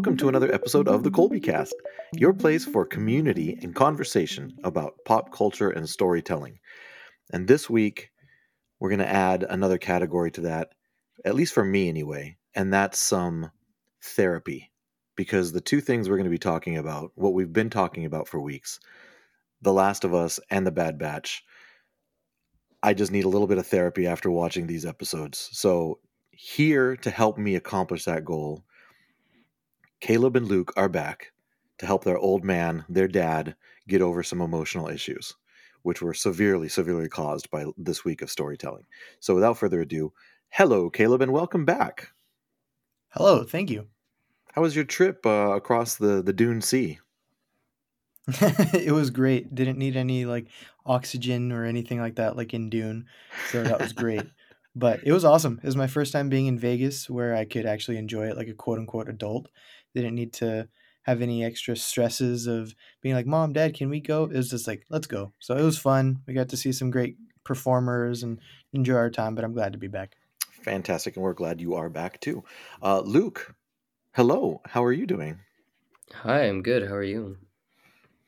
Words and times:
welcome 0.00 0.16
to 0.16 0.30
another 0.30 0.50
episode 0.54 0.88
of 0.88 1.02
the 1.02 1.10
Colby 1.10 1.38
Cast, 1.38 1.74
your 2.14 2.32
place 2.32 2.64
for 2.64 2.86
community 2.86 3.58
and 3.60 3.74
conversation 3.74 4.56
about 4.64 4.94
pop 5.04 5.30
culture 5.30 5.68
and 5.68 5.86
storytelling. 5.86 6.58
And 7.34 7.46
this 7.46 7.68
week, 7.68 8.10
we're 8.78 8.88
going 8.88 9.00
to 9.00 9.06
add 9.06 9.44
another 9.46 9.76
category 9.76 10.30
to 10.30 10.40
that, 10.40 10.70
at 11.26 11.34
least 11.34 11.52
for 11.52 11.66
me 11.66 11.90
anyway, 11.90 12.38
and 12.54 12.72
that's 12.72 12.98
some 12.98 13.50
therapy. 14.02 14.72
Because 15.16 15.52
the 15.52 15.60
two 15.60 15.82
things 15.82 16.08
we're 16.08 16.16
going 16.16 16.24
to 16.24 16.30
be 16.30 16.38
talking 16.38 16.78
about, 16.78 17.12
what 17.16 17.34
we've 17.34 17.52
been 17.52 17.68
talking 17.68 18.06
about 18.06 18.26
for 18.26 18.40
weeks, 18.40 18.80
The 19.60 19.74
Last 19.74 20.04
of 20.04 20.14
Us 20.14 20.40
and 20.48 20.66
The 20.66 20.72
Bad 20.72 20.96
Batch, 20.98 21.44
I 22.82 22.94
just 22.94 23.12
need 23.12 23.26
a 23.26 23.28
little 23.28 23.46
bit 23.46 23.58
of 23.58 23.66
therapy 23.66 24.06
after 24.06 24.30
watching 24.30 24.66
these 24.66 24.86
episodes. 24.86 25.50
So, 25.52 25.98
here 26.30 26.96
to 26.96 27.10
help 27.10 27.36
me 27.36 27.54
accomplish 27.54 28.06
that 28.06 28.24
goal 28.24 28.64
Caleb 30.00 30.34
and 30.34 30.48
Luke 30.48 30.72
are 30.76 30.88
back 30.88 31.32
to 31.78 31.86
help 31.86 32.04
their 32.04 32.16
old 32.16 32.42
man, 32.42 32.86
their 32.88 33.06
dad, 33.06 33.54
get 33.86 34.00
over 34.00 34.22
some 34.22 34.40
emotional 34.40 34.88
issues, 34.88 35.34
which 35.82 36.00
were 36.00 36.14
severely, 36.14 36.70
severely 36.70 37.08
caused 37.08 37.50
by 37.50 37.66
this 37.76 38.02
week 38.02 38.22
of 38.22 38.30
storytelling. 38.30 38.86
So, 39.20 39.34
without 39.34 39.58
further 39.58 39.82
ado, 39.82 40.12
hello, 40.48 40.88
Caleb, 40.88 41.20
and 41.20 41.32
welcome 41.32 41.66
back. 41.66 42.12
Hello, 43.10 43.44
thank 43.44 43.68
you. 43.68 43.88
How 44.52 44.62
was 44.62 44.74
your 44.74 44.86
trip 44.86 45.26
uh, 45.26 45.52
across 45.54 45.96
the, 45.96 46.22
the 46.22 46.32
Dune 46.32 46.62
Sea? 46.62 46.98
it 48.28 48.92
was 48.92 49.10
great. 49.10 49.54
Didn't 49.54 49.78
need 49.78 49.96
any 49.96 50.24
like 50.24 50.46
oxygen 50.86 51.52
or 51.52 51.66
anything 51.66 52.00
like 52.00 52.16
that, 52.16 52.36
like 52.36 52.54
in 52.54 52.70
Dune. 52.70 53.06
So 53.50 53.62
that 53.62 53.80
was 53.80 53.92
great. 53.92 54.22
but 54.74 55.00
it 55.04 55.12
was 55.12 55.24
awesome. 55.24 55.58
It 55.62 55.66
was 55.66 55.76
my 55.76 55.86
first 55.86 56.12
time 56.12 56.28
being 56.28 56.46
in 56.46 56.58
Vegas 56.58 57.10
where 57.10 57.34
I 57.34 57.44
could 57.44 57.66
actually 57.66 57.96
enjoy 57.96 58.28
it 58.28 58.36
like 58.36 58.48
a 58.48 58.54
quote 58.54 58.78
unquote 58.78 59.08
adult. 59.08 59.48
Didn't 59.94 60.14
need 60.14 60.32
to 60.34 60.68
have 61.02 61.22
any 61.22 61.44
extra 61.44 61.76
stresses 61.76 62.46
of 62.46 62.74
being 63.00 63.14
like, 63.14 63.26
Mom, 63.26 63.52
Dad, 63.52 63.74
can 63.74 63.88
we 63.88 64.00
go? 64.00 64.24
It 64.24 64.36
was 64.36 64.50
just 64.50 64.66
like, 64.66 64.84
let's 64.90 65.06
go. 65.06 65.32
So 65.38 65.56
it 65.56 65.62
was 65.62 65.78
fun. 65.78 66.22
We 66.26 66.34
got 66.34 66.50
to 66.50 66.56
see 66.56 66.72
some 66.72 66.90
great 66.90 67.16
performers 67.44 68.22
and 68.22 68.38
enjoy 68.72 68.96
our 68.96 69.10
time, 69.10 69.34
but 69.34 69.44
I'm 69.44 69.54
glad 69.54 69.72
to 69.72 69.78
be 69.78 69.88
back. 69.88 70.16
Fantastic. 70.62 71.16
And 71.16 71.24
we're 71.24 71.32
glad 71.32 71.60
you 71.60 71.74
are 71.74 71.88
back 71.88 72.20
too. 72.20 72.44
Uh, 72.82 73.00
Luke, 73.00 73.54
hello. 74.12 74.60
How 74.66 74.84
are 74.84 74.92
you 74.92 75.06
doing? 75.06 75.40
Hi, 76.12 76.42
I'm 76.42 76.62
good. 76.62 76.86
How 76.88 76.94
are 76.94 77.02
you? 77.02 77.38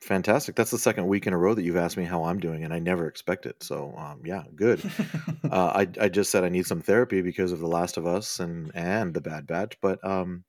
Fantastic. 0.00 0.56
That's 0.56 0.72
the 0.72 0.78
second 0.78 1.06
week 1.06 1.28
in 1.28 1.32
a 1.32 1.38
row 1.38 1.54
that 1.54 1.62
you've 1.62 1.76
asked 1.76 1.96
me 1.96 2.04
how 2.04 2.24
I'm 2.24 2.40
doing, 2.40 2.64
and 2.64 2.74
I 2.74 2.80
never 2.80 3.06
expect 3.06 3.46
it. 3.46 3.62
So, 3.62 3.94
um, 3.96 4.20
yeah, 4.24 4.42
good. 4.56 4.82
uh, 5.44 5.72
I, 5.76 5.88
I 6.00 6.08
just 6.08 6.32
said 6.32 6.42
I 6.42 6.48
need 6.48 6.66
some 6.66 6.80
therapy 6.80 7.22
because 7.22 7.52
of 7.52 7.60
The 7.60 7.68
Last 7.68 7.96
of 7.96 8.06
Us 8.06 8.40
and 8.40 8.72
and 8.74 9.14
The 9.14 9.20
Bad 9.20 9.46
Batch, 9.46 9.78
but 9.80 10.04
um, 10.04 10.42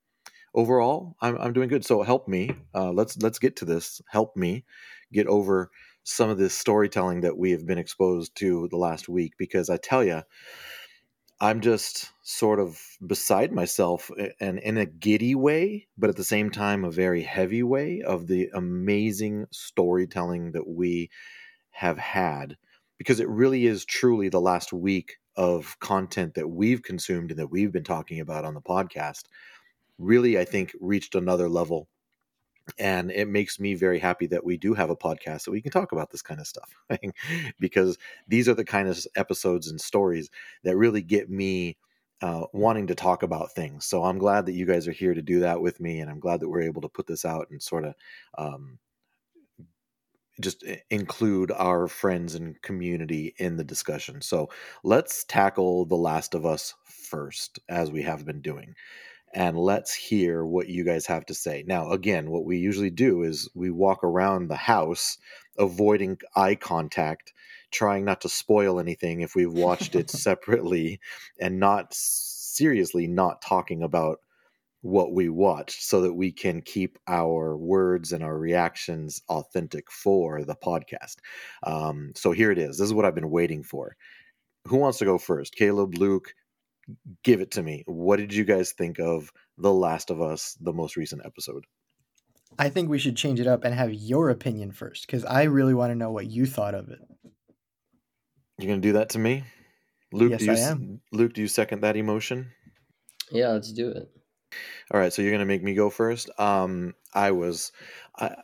overall, 0.54 1.16
I'm, 1.20 1.36
I'm 1.38 1.52
doing 1.52 1.68
good. 1.68 1.84
So 1.84 2.02
help 2.02 2.28
me. 2.28 2.50
Uh, 2.74 2.92
let's 2.92 3.16
let's 3.18 3.38
get 3.38 3.56
to 3.56 3.64
this. 3.64 4.00
Help 4.08 4.36
me 4.36 4.64
get 5.12 5.26
over 5.26 5.70
some 6.04 6.30
of 6.30 6.38
this 6.38 6.54
storytelling 6.54 7.22
that 7.22 7.36
we 7.36 7.50
have 7.52 7.66
been 7.66 7.78
exposed 7.78 8.36
to 8.36 8.68
the 8.68 8.76
last 8.76 9.08
week 9.08 9.32
because 9.38 9.70
I 9.70 9.78
tell 9.78 10.04
you, 10.04 10.22
I'm 11.40 11.60
just 11.60 12.10
sort 12.22 12.60
of 12.60 12.78
beside 13.06 13.52
myself 13.52 14.10
and 14.40 14.58
in 14.58 14.76
a 14.76 14.86
giddy 14.86 15.34
way, 15.34 15.88
but 15.98 16.10
at 16.10 16.16
the 16.16 16.24
same 16.24 16.50
time, 16.50 16.84
a 16.84 16.90
very 16.90 17.22
heavy 17.22 17.62
way 17.62 18.02
of 18.02 18.26
the 18.26 18.50
amazing 18.54 19.46
storytelling 19.50 20.52
that 20.52 20.68
we 20.68 21.10
have 21.70 21.98
had 21.98 22.56
because 22.98 23.18
it 23.18 23.28
really 23.28 23.66
is 23.66 23.84
truly 23.84 24.28
the 24.28 24.40
last 24.40 24.72
week 24.72 25.16
of 25.36 25.76
content 25.80 26.34
that 26.34 26.48
we've 26.48 26.82
consumed 26.82 27.30
and 27.30 27.40
that 27.40 27.50
we've 27.50 27.72
been 27.72 27.82
talking 27.82 28.20
about 28.20 28.44
on 28.44 28.54
the 28.54 28.60
podcast 28.60 29.24
really, 29.98 30.38
I 30.38 30.44
think, 30.44 30.74
reached 30.80 31.14
another 31.14 31.48
level. 31.48 31.88
And 32.78 33.10
it 33.10 33.28
makes 33.28 33.60
me 33.60 33.74
very 33.74 33.98
happy 33.98 34.26
that 34.28 34.44
we 34.44 34.56
do 34.56 34.72
have 34.72 34.88
a 34.88 34.96
podcast 34.96 35.42
so 35.42 35.52
we 35.52 35.60
can 35.60 35.70
talk 35.70 35.92
about 35.92 36.10
this 36.10 36.22
kind 36.22 36.40
of 36.40 36.46
stuff 36.46 36.74
because 37.60 37.98
these 38.26 38.48
are 38.48 38.54
the 38.54 38.64
kind 38.64 38.88
of 38.88 38.98
episodes 39.16 39.68
and 39.68 39.78
stories 39.78 40.30
that 40.62 40.76
really 40.76 41.02
get 41.02 41.28
me 41.28 41.76
uh, 42.22 42.46
wanting 42.54 42.86
to 42.86 42.94
talk 42.94 43.22
about 43.22 43.52
things. 43.52 43.84
So 43.84 44.04
I'm 44.04 44.16
glad 44.16 44.46
that 44.46 44.54
you 44.54 44.64
guys 44.64 44.88
are 44.88 44.92
here 44.92 45.12
to 45.12 45.20
do 45.20 45.40
that 45.40 45.60
with 45.60 45.78
me, 45.78 46.00
and 46.00 46.10
I'm 46.10 46.20
glad 46.20 46.40
that 46.40 46.48
we're 46.48 46.62
able 46.62 46.80
to 46.82 46.88
put 46.88 47.06
this 47.06 47.26
out 47.26 47.48
and 47.50 47.62
sort 47.62 47.84
of 47.84 47.94
um, 48.38 48.78
just 50.40 50.64
include 50.90 51.50
our 51.50 51.86
friends 51.86 52.34
and 52.34 52.60
community 52.62 53.34
in 53.38 53.56
the 53.56 53.64
discussion. 53.64 54.22
So 54.22 54.48
let's 54.82 55.24
tackle 55.24 55.84
The 55.84 55.96
Last 55.96 56.34
of 56.34 56.46
Us 56.46 56.74
first, 56.84 57.58
as 57.68 57.90
we 57.90 58.02
have 58.02 58.24
been 58.24 58.40
doing 58.40 58.74
and 59.34 59.58
let's 59.58 59.92
hear 59.92 60.44
what 60.44 60.68
you 60.68 60.84
guys 60.84 61.06
have 61.06 61.26
to 61.26 61.34
say. 61.34 61.64
Now, 61.66 61.90
again, 61.90 62.30
what 62.30 62.44
we 62.44 62.56
usually 62.58 62.90
do 62.90 63.22
is 63.22 63.48
we 63.54 63.70
walk 63.70 64.04
around 64.04 64.48
the 64.48 64.56
house 64.56 65.18
avoiding 65.58 66.18
eye 66.36 66.54
contact, 66.54 67.32
trying 67.72 68.04
not 68.04 68.20
to 68.22 68.28
spoil 68.28 68.78
anything 68.78 69.20
if 69.20 69.34
we've 69.34 69.52
watched 69.52 69.96
it 69.96 70.08
separately, 70.10 71.00
and 71.40 71.58
not 71.58 71.92
seriously 71.92 73.08
not 73.08 73.42
talking 73.42 73.82
about 73.82 74.18
what 74.82 75.14
we 75.14 75.30
watched 75.30 75.82
so 75.82 76.02
that 76.02 76.12
we 76.12 76.30
can 76.30 76.60
keep 76.60 76.98
our 77.08 77.56
words 77.56 78.12
and 78.12 78.22
our 78.22 78.38
reactions 78.38 79.22
authentic 79.30 79.90
for 79.90 80.44
the 80.44 80.54
podcast. 80.54 81.16
Um, 81.62 82.12
so 82.14 82.32
here 82.32 82.50
it 82.50 82.58
is. 82.58 82.78
This 82.78 82.86
is 82.86 82.92
what 82.92 83.06
I've 83.06 83.14
been 83.14 83.30
waiting 83.30 83.62
for. 83.62 83.96
Who 84.66 84.76
wants 84.76 84.98
to 84.98 85.06
go 85.06 85.18
first? 85.18 85.54
Caleb, 85.56 85.94
Luke, 85.96 86.34
give 87.22 87.40
it 87.40 87.50
to 87.52 87.62
me. 87.62 87.84
What 87.86 88.16
did 88.16 88.34
you 88.34 88.44
guys 88.44 88.72
think 88.72 88.98
of 88.98 89.32
The 89.58 89.72
Last 89.72 90.10
of 90.10 90.20
Us, 90.20 90.56
the 90.60 90.72
most 90.72 90.96
recent 90.96 91.22
episode? 91.24 91.64
I 92.58 92.68
think 92.68 92.88
we 92.88 92.98
should 92.98 93.16
change 93.16 93.40
it 93.40 93.46
up 93.46 93.64
and 93.64 93.74
have 93.74 93.92
your 93.92 94.30
opinion 94.30 94.72
first 94.72 95.06
because 95.06 95.24
I 95.24 95.44
really 95.44 95.74
want 95.74 95.90
to 95.90 95.96
know 95.96 96.10
what 96.10 96.30
you 96.30 96.46
thought 96.46 96.74
of 96.74 96.88
it. 96.88 97.00
You're 98.58 98.68
gonna 98.68 98.80
do 98.80 98.92
that 98.92 99.10
to 99.10 99.18
me, 99.18 99.44
Luke? 100.12 100.30
Yes, 100.30 100.40
do 100.40 100.46
you, 100.46 100.52
I 100.52 100.58
am. 100.58 101.00
Luke, 101.12 101.32
do 101.32 101.40
you 101.40 101.48
second 101.48 101.80
that 101.80 101.96
emotion? 101.96 102.52
Yeah, 103.32 103.48
let's 103.48 103.72
do 103.72 103.88
it. 103.88 104.08
All 104.92 105.00
right, 105.00 105.12
so 105.12 105.22
you're 105.22 105.32
gonna 105.32 105.44
make 105.44 105.64
me 105.64 105.74
go 105.74 105.90
first. 105.90 106.30
Um, 106.38 106.94
I 107.12 107.32
was, 107.32 107.72
I, 108.16 108.36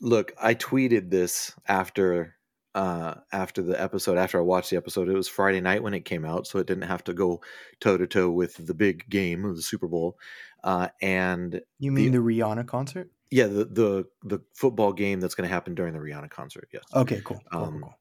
look, 0.00 0.32
I 0.40 0.54
tweeted 0.54 1.10
this 1.10 1.52
after 1.68 2.34
uh, 2.74 3.14
after 3.32 3.62
the 3.62 3.80
episode, 3.80 4.18
after 4.18 4.38
I 4.38 4.42
watched 4.42 4.70
the 4.70 4.76
episode. 4.76 5.08
It 5.08 5.14
was 5.14 5.28
Friday 5.28 5.60
night 5.60 5.82
when 5.82 5.94
it 5.94 6.04
came 6.04 6.24
out, 6.24 6.46
so 6.46 6.58
it 6.58 6.66
didn't 6.66 6.88
have 6.88 7.04
to 7.04 7.12
go 7.12 7.40
toe 7.80 7.96
to 7.96 8.06
toe 8.06 8.30
with 8.30 8.66
the 8.66 8.74
big 8.74 9.08
game 9.08 9.44
of 9.44 9.56
the 9.56 9.62
Super 9.62 9.86
Bowl. 9.86 10.18
Uh, 10.62 10.88
and 11.02 11.60
You 11.78 11.92
mean 11.92 12.12
the, 12.12 12.18
Rihanna 12.18 12.66
concert? 12.66 13.10
yeah, 13.30 13.46
the 13.46 13.64
the 13.64 14.04
the 14.22 14.40
football 14.54 14.92
game 14.92 15.20
that's 15.20 15.34
going 15.34 15.48
to 15.48 15.52
happen 15.54 15.74
during 15.74 15.92
the 15.92 15.98
Rihanna 16.00 16.30
concert. 16.30 16.68
Yes. 16.72 16.82
Okay, 16.94 17.20
cool. 17.24 17.40
cool, 17.52 17.62
Um, 17.62 17.80
cool. 17.80 17.94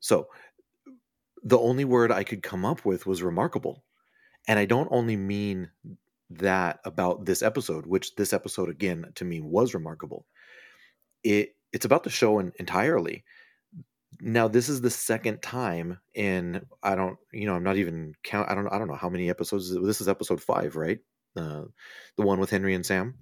So 0.00 0.28
the 1.42 1.58
only 1.58 1.84
word 1.84 2.12
I 2.12 2.24
could 2.24 2.42
come 2.42 2.64
up 2.64 2.84
with 2.84 3.06
was 3.06 3.22
remarkable. 3.22 3.82
And 4.48 4.58
I 4.58 4.64
don't 4.64 4.88
only 4.90 5.16
mean 5.16 5.70
that 6.30 6.80
about 6.84 7.24
this 7.24 7.42
episode, 7.42 7.86
which 7.86 8.14
this 8.16 8.32
episode 8.32 8.68
again 8.68 9.06
to 9.14 9.24
me 9.24 9.40
was 9.40 9.72
remarkable. 9.74 10.26
It 11.22 11.56
it's 11.72 11.84
about 11.84 12.02
the 12.04 12.10
show 12.10 12.38
en- 12.38 12.52
entirely. 12.58 13.24
Now 14.20 14.48
this 14.48 14.68
is 14.68 14.80
the 14.80 14.90
second 14.90 15.42
time 15.42 15.98
in 16.14 16.66
I 16.82 16.94
don't 16.94 17.16
you 17.32 17.46
know 17.46 17.54
I'm 17.54 17.64
not 17.64 17.76
even 17.76 18.14
count 18.22 18.50
I 18.50 18.54
don't 18.54 18.68
I 18.68 18.78
don't 18.78 18.88
know 18.88 18.94
how 18.94 19.08
many 19.08 19.30
episodes 19.30 19.74
this 19.74 20.00
is 20.00 20.08
episode 20.08 20.42
5, 20.42 20.76
right? 20.76 20.98
Uh, 21.36 21.64
the 22.16 22.24
one 22.24 22.40
with 22.40 22.50
Henry 22.50 22.74
and 22.74 22.84
Sam. 22.84 23.14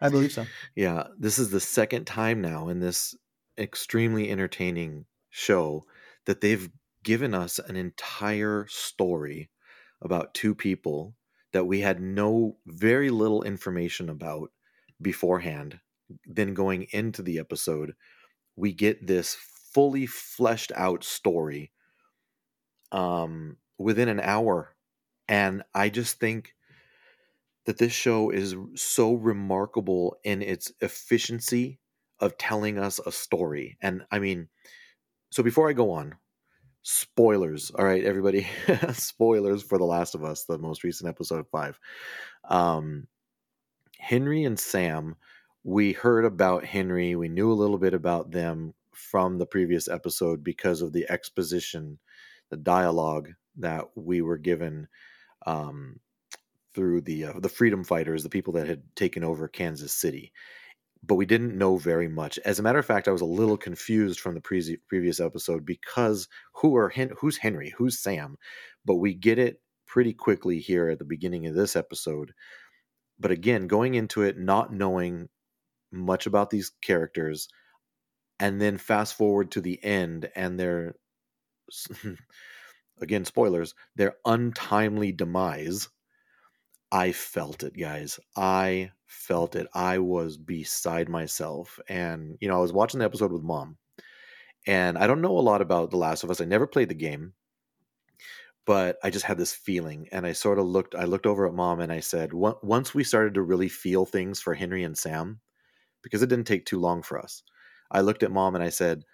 I 0.00 0.08
believe 0.08 0.32
so. 0.32 0.46
Yeah, 0.74 1.08
this 1.18 1.38
is 1.38 1.50
the 1.50 1.60
second 1.60 2.06
time 2.06 2.40
now 2.40 2.68
in 2.68 2.80
this 2.80 3.14
extremely 3.58 4.30
entertaining 4.30 5.04
show 5.28 5.84
that 6.24 6.40
they've 6.40 6.70
given 7.04 7.34
us 7.34 7.58
an 7.58 7.76
entire 7.76 8.66
story 8.68 9.50
about 10.02 10.34
two 10.34 10.54
people 10.54 11.14
that 11.52 11.66
we 11.66 11.80
had 11.80 12.00
no 12.00 12.56
very 12.66 13.10
little 13.10 13.42
information 13.42 14.08
about 14.08 14.50
beforehand. 15.00 15.80
Then 16.24 16.54
going 16.54 16.86
into 16.92 17.22
the 17.22 17.38
episode, 17.38 17.94
we 18.56 18.72
get 18.72 19.06
this 19.06 19.36
fully 19.72 20.06
fleshed 20.06 20.72
out 20.74 21.04
story 21.04 21.72
um, 22.92 23.56
within 23.78 24.08
an 24.08 24.20
hour. 24.20 24.74
And 25.28 25.62
I 25.74 25.88
just 25.88 26.18
think 26.18 26.54
that 27.66 27.78
this 27.78 27.92
show 27.92 28.30
is 28.30 28.56
so 28.74 29.14
remarkable 29.14 30.16
in 30.24 30.42
its 30.42 30.72
efficiency 30.80 31.78
of 32.18 32.36
telling 32.36 32.78
us 32.78 32.98
a 32.98 33.12
story. 33.12 33.78
And 33.80 34.02
I 34.10 34.18
mean, 34.18 34.48
so 35.30 35.42
before 35.42 35.68
I 35.68 35.72
go 35.72 35.92
on, 35.92 36.16
spoilers. 36.82 37.70
All 37.70 37.84
right, 37.84 38.04
everybody, 38.04 38.48
spoilers 38.92 39.62
for 39.62 39.78
The 39.78 39.84
Last 39.84 40.14
of 40.14 40.24
Us, 40.24 40.44
the 40.44 40.58
most 40.58 40.82
recent 40.84 41.08
episode 41.08 41.46
five. 41.50 41.78
Um, 42.48 43.06
Henry 43.98 44.44
and 44.44 44.58
Sam, 44.58 45.16
we 45.62 45.92
heard 45.92 46.24
about 46.24 46.64
Henry. 46.64 47.14
We 47.16 47.28
knew 47.28 47.52
a 47.52 47.54
little 47.54 47.78
bit 47.78 47.94
about 47.94 48.30
them 48.30 48.74
from 48.92 49.38
the 49.38 49.46
previous 49.46 49.88
episode 49.88 50.42
because 50.42 50.82
of 50.82 50.92
the 50.92 51.10
exposition, 51.10 51.98
the 52.50 52.56
dialogue 52.56 53.30
that 53.56 53.86
we 53.94 54.22
were 54.22 54.38
given 54.38 54.88
um, 55.46 56.00
through 56.74 57.00
the 57.02 57.24
uh, 57.24 57.40
the 57.40 57.48
freedom 57.48 57.84
fighters, 57.84 58.22
the 58.22 58.28
people 58.28 58.52
that 58.54 58.66
had 58.66 58.82
taken 58.96 59.24
over 59.24 59.48
Kansas 59.48 59.92
City. 59.92 60.32
But 61.02 61.14
we 61.14 61.24
didn't 61.24 61.56
know 61.56 61.78
very 61.78 62.08
much. 62.08 62.38
As 62.44 62.58
a 62.58 62.62
matter 62.62 62.78
of 62.78 62.84
fact, 62.84 63.08
I 63.08 63.12
was 63.12 63.22
a 63.22 63.26
little 63.26 63.56
confused 63.56 64.20
from 64.20 64.34
the 64.34 64.40
pre- 64.40 64.78
previous 64.86 65.18
episode 65.18 65.64
because 65.64 66.28
who 66.54 66.76
are 66.76 66.90
Hen- 66.90 67.14
who's 67.18 67.38
Henry, 67.38 67.72
who's 67.76 67.98
Sam, 67.98 68.36
but 68.84 68.96
we 68.96 69.14
get 69.14 69.38
it 69.38 69.62
pretty 69.86 70.12
quickly 70.12 70.58
here 70.58 70.88
at 70.88 70.98
the 70.98 71.04
beginning 71.04 71.46
of 71.46 71.54
this 71.54 71.74
episode. 71.74 72.32
But 73.18 73.30
again, 73.30 73.66
going 73.66 73.94
into 73.94 74.22
it 74.22 74.38
not 74.38 74.72
knowing 74.72 75.28
much 75.90 76.26
about 76.26 76.50
these 76.50 76.70
characters, 76.82 77.48
and 78.40 78.60
then 78.60 78.78
fast 78.78 79.14
forward 79.14 79.52
to 79.52 79.60
the 79.60 79.82
end, 79.84 80.30
and 80.34 80.58
they're 80.58 80.96
again 83.00 83.24
spoilers 83.24 83.74
their 83.96 84.16
untimely 84.24 85.12
demise. 85.12 85.88
I 86.92 87.12
felt 87.12 87.62
it 87.62 87.78
guys. 87.78 88.18
I 88.36 88.90
felt 89.06 89.54
it. 89.54 89.68
I 89.74 89.98
was 89.98 90.36
beside 90.36 91.08
myself. 91.08 91.78
And 91.88 92.36
you 92.40 92.48
know 92.48 92.56
i 92.56 92.60
was 92.60 92.72
watching 92.72 92.98
the 93.00 93.06
episode 93.06 93.32
with 93.32 93.42
mom 93.42 93.76
and 94.66 94.98
i 94.98 95.06
don't 95.06 95.20
know 95.22 95.38
a 95.38 95.40
lot 95.40 95.62
about 95.62 95.90
the 95.90 95.96
last 95.96 96.24
of 96.24 96.30
us. 96.30 96.40
I 96.40 96.44
never 96.44 96.66
played 96.66 96.88
the 96.88 96.94
game 96.94 97.34
but 98.66 98.98
i 99.02 99.10
just 99.10 99.24
had 99.24 99.38
this 99.38 99.52
feeling 99.52 100.08
and 100.12 100.26
i 100.26 100.32
sort 100.32 100.58
of 100.58 100.66
looked 100.66 100.94
i 100.94 101.04
looked 101.04 101.26
over 101.26 101.46
at 101.46 101.54
mom 101.54 101.80
and 101.80 101.92
i 101.92 102.00
said 102.00 102.32
once 102.32 102.94
we 102.94 103.04
started 103.04 103.34
to 103.34 103.42
really 103.42 103.68
feel 103.68 104.04
things 104.04 104.40
for 104.40 104.54
henry 104.54 104.84
and 104.84 104.96
sam 104.96 105.40
because 106.02 106.22
it 106.22 106.28
didn't 106.28 106.46
take 106.46 106.66
too 106.66 106.78
long 106.78 107.02
for 107.02 107.18
us 107.18 107.42
i 107.90 108.00
looked 108.00 108.22
at 108.22 108.32
mom 108.32 108.54
and 108.54 108.64
i 108.64 108.68
said 108.68 109.04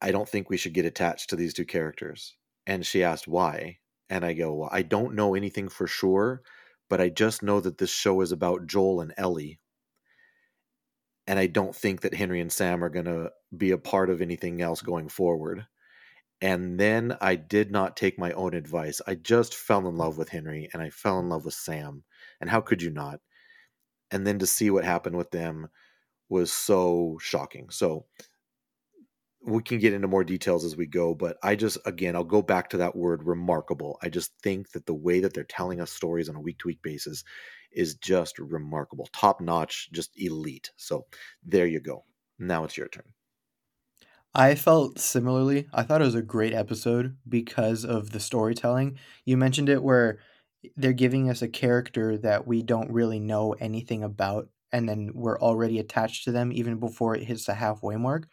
i 0.00 0.10
don't 0.10 0.28
think 0.28 0.48
we 0.48 0.56
should 0.56 0.74
get 0.74 0.84
attached 0.84 1.30
to 1.30 1.36
these 1.36 1.54
two 1.54 1.64
characters 1.64 2.36
and 2.68 2.84
she 2.84 3.02
asked 3.02 3.26
why. 3.26 3.78
And 4.10 4.24
I 4.24 4.34
go, 4.34 4.54
well, 4.54 4.68
I 4.70 4.82
don't 4.82 5.14
know 5.14 5.34
anything 5.34 5.68
for 5.68 5.86
sure, 5.86 6.42
but 6.88 7.00
I 7.00 7.08
just 7.08 7.42
know 7.42 7.60
that 7.60 7.78
this 7.78 7.90
show 7.90 8.20
is 8.20 8.30
about 8.30 8.66
Joel 8.66 9.00
and 9.00 9.12
Ellie. 9.16 9.58
And 11.26 11.38
I 11.38 11.46
don't 11.46 11.74
think 11.74 12.02
that 12.02 12.14
Henry 12.14 12.40
and 12.40 12.52
Sam 12.52 12.84
are 12.84 12.90
going 12.90 13.06
to 13.06 13.30
be 13.56 13.70
a 13.70 13.78
part 13.78 14.10
of 14.10 14.20
anything 14.20 14.60
else 14.62 14.82
going 14.82 15.08
forward. 15.08 15.66
And 16.40 16.78
then 16.78 17.16
I 17.20 17.36
did 17.36 17.70
not 17.70 17.96
take 17.96 18.18
my 18.18 18.32
own 18.32 18.54
advice. 18.54 19.00
I 19.06 19.14
just 19.14 19.54
fell 19.54 19.88
in 19.88 19.96
love 19.96 20.18
with 20.18 20.28
Henry 20.28 20.68
and 20.72 20.82
I 20.82 20.90
fell 20.90 21.18
in 21.18 21.28
love 21.28 21.46
with 21.46 21.54
Sam. 21.54 22.04
And 22.40 22.50
how 22.50 22.60
could 22.60 22.82
you 22.82 22.90
not? 22.90 23.20
And 24.10 24.26
then 24.26 24.38
to 24.38 24.46
see 24.46 24.70
what 24.70 24.84
happened 24.84 25.16
with 25.16 25.30
them 25.30 25.68
was 26.28 26.52
so 26.52 27.18
shocking. 27.20 27.70
So 27.70 28.06
we 29.46 29.62
can 29.62 29.78
get 29.78 29.92
into 29.92 30.08
more 30.08 30.24
details 30.24 30.64
as 30.64 30.76
we 30.76 30.86
go, 30.86 31.14
but 31.14 31.38
I 31.42 31.54
just, 31.54 31.78
again, 31.86 32.16
I'll 32.16 32.24
go 32.24 32.42
back 32.42 32.70
to 32.70 32.78
that 32.78 32.96
word 32.96 33.22
remarkable. 33.24 33.98
I 34.02 34.08
just 34.08 34.32
think 34.42 34.72
that 34.72 34.86
the 34.86 34.94
way 34.94 35.20
that 35.20 35.32
they're 35.32 35.44
telling 35.44 35.80
us 35.80 35.92
stories 35.92 36.28
on 36.28 36.36
a 36.36 36.40
week 36.40 36.58
to 36.58 36.68
week 36.68 36.82
basis 36.82 37.24
is 37.72 37.94
just 37.94 38.38
remarkable, 38.38 39.08
top 39.12 39.40
notch, 39.40 39.90
just 39.92 40.10
elite. 40.16 40.70
So 40.76 41.06
there 41.44 41.66
you 41.66 41.80
go. 41.80 42.04
Now 42.38 42.64
it's 42.64 42.76
your 42.76 42.88
turn. 42.88 43.04
I 44.34 44.54
felt 44.54 44.98
similarly. 44.98 45.68
I 45.72 45.82
thought 45.82 46.02
it 46.02 46.04
was 46.04 46.14
a 46.14 46.22
great 46.22 46.52
episode 46.52 47.16
because 47.28 47.84
of 47.84 48.10
the 48.10 48.20
storytelling. 48.20 48.98
You 49.24 49.36
mentioned 49.36 49.68
it 49.68 49.82
where 49.82 50.18
they're 50.76 50.92
giving 50.92 51.30
us 51.30 51.42
a 51.42 51.48
character 51.48 52.18
that 52.18 52.46
we 52.46 52.62
don't 52.62 52.90
really 52.90 53.20
know 53.20 53.54
anything 53.54 54.02
about, 54.02 54.48
and 54.72 54.88
then 54.88 55.10
we're 55.14 55.38
already 55.40 55.78
attached 55.78 56.24
to 56.24 56.32
them 56.32 56.52
even 56.52 56.78
before 56.78 57.14
it 57.14 57.24
hits 57.24 57.46
the 57.46 57.54
halfway 57.54 57.96
mark. 57.96 58.28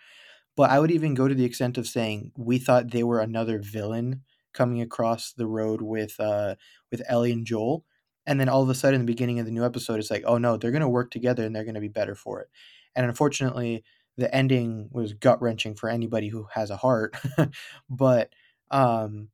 But 0.55 0.69
I 0.69 0.79
would 0.79 0.91
even 0.91 1.13
go 1.13 1.27
to 1.27 1.35
the 1.35 1.45
extent 1.45 1.77
of 1.77 1.87
saying 1.87 2.31
we 2.37 2.57
thought 2.59 2.91
they 2.91 3.03
were 3.03 3.19
another 3.19 3.59
villain 3.59 4.23
coming 4.53 4.81
across 4.81 5.33
the 5.33 5.47
road 5.47 5.81
with 5.81 6.19
uh 6.19 6.55
with 6.91 7.01
Ellie 7.07 7.31
and 7.31 7.45
Joel. 7.45 7.85
And 8.25 8.39
then 8.39 8.49
all 8.49 8.63
of 8.63 8.69
a 8.69 8.75
sudden, 8.75 9.01
the 9.01 9.05
beginning 9.05 9.39
of 9.39 9.45
the 9.45 9.51
new 9.51 9.65
episode, 9.65 9.99
it's 9.99 10.09
like, 10.09 10.23
oh 10.25 10.37
no, 10.37 10.57
they're 10.57 10.71
going 10.71 10.81
to 10.81 10.89
work 10.89 11.11
together 11.11 11.45
and 11.45 11.55
they're 11.55 11.63
going 11.63 11.75
to 11.75 11.81
be 11.81 11.87
better 11.89 12.15
for 12.15 12.41
it. 12.41 12.49
And 12.95 13.05
unfortunately, 13.05 13.83
the 14.17 14.33
ending 14.33 14.89
was 14.91 15.13
gut 15.13 15.41
wrenching 15.41 15.75
for 15.75 15.89
anybody 15.89 16.29
who 16.29 16.47
has 16.53 16.71
a 16.71 16.77
heart. 16.77 17.15
but 17.89 18.33
um, 18.71 19.29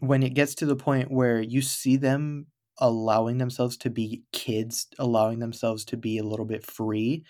when 0.00 0.22
it 0.22 0.34
gets 0.34 0.56
to 0.56 0.66
the 0.66 0.76
point 0.76 1.10
where 1.10 1.40
you 1.40 1.62
see 1.62 1.96
them 1.96 2.46
allowing 2.78 3.38
themselves 3.38 3.76
to 3.78 3.90
be 3.90 4.24
kids, 4.32 4.88
allowing 4.98 5.38
themselves 5.38 5.84
to 5.86 5.96
be 5.96 6.18
a 6.18 6.24
little 6.24 6.46
bit 6.46 6.64
free, 6.64 7.24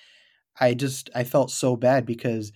I 0.61 0.75
just 0.75 1.11
I 1.15 1.25
felt 1.25 1.51
so 1.51 1.77
bad 1.77 2.07
because 2.07 2.53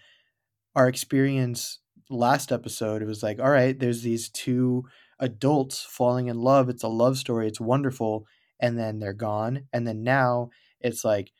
our 0.77 0.89
experience 0.89 1.81
last 2.11 2.53
episode, 2.53 3.03
it 3.03 3.07
was 3.07 3.23
like, 3.23 3.41
all 3.41 3.51
right, 3.51 3.79
there's 3.79 4.03
these 4.03 4.29
two 4.31 4.85
adults 5.21 5.83
falling 5.83 6.29
in 6.29 6.39
love. 6.39 6.69
It's 6.69 6.83
a 6.83 6.89
love 6.89 7.19
story. 7.19 7.49
It's 7.49 7.61
wonderful. 7.61 8.27
And 8.61 8.79
then 8.79 8.99
they're 8.99 9.13
gone. 9.13 9.65
And 9.73 9.87
then 9.87 10.03
now 10.03 10.51
it's 10.81 11.05
like, 11.05 11.33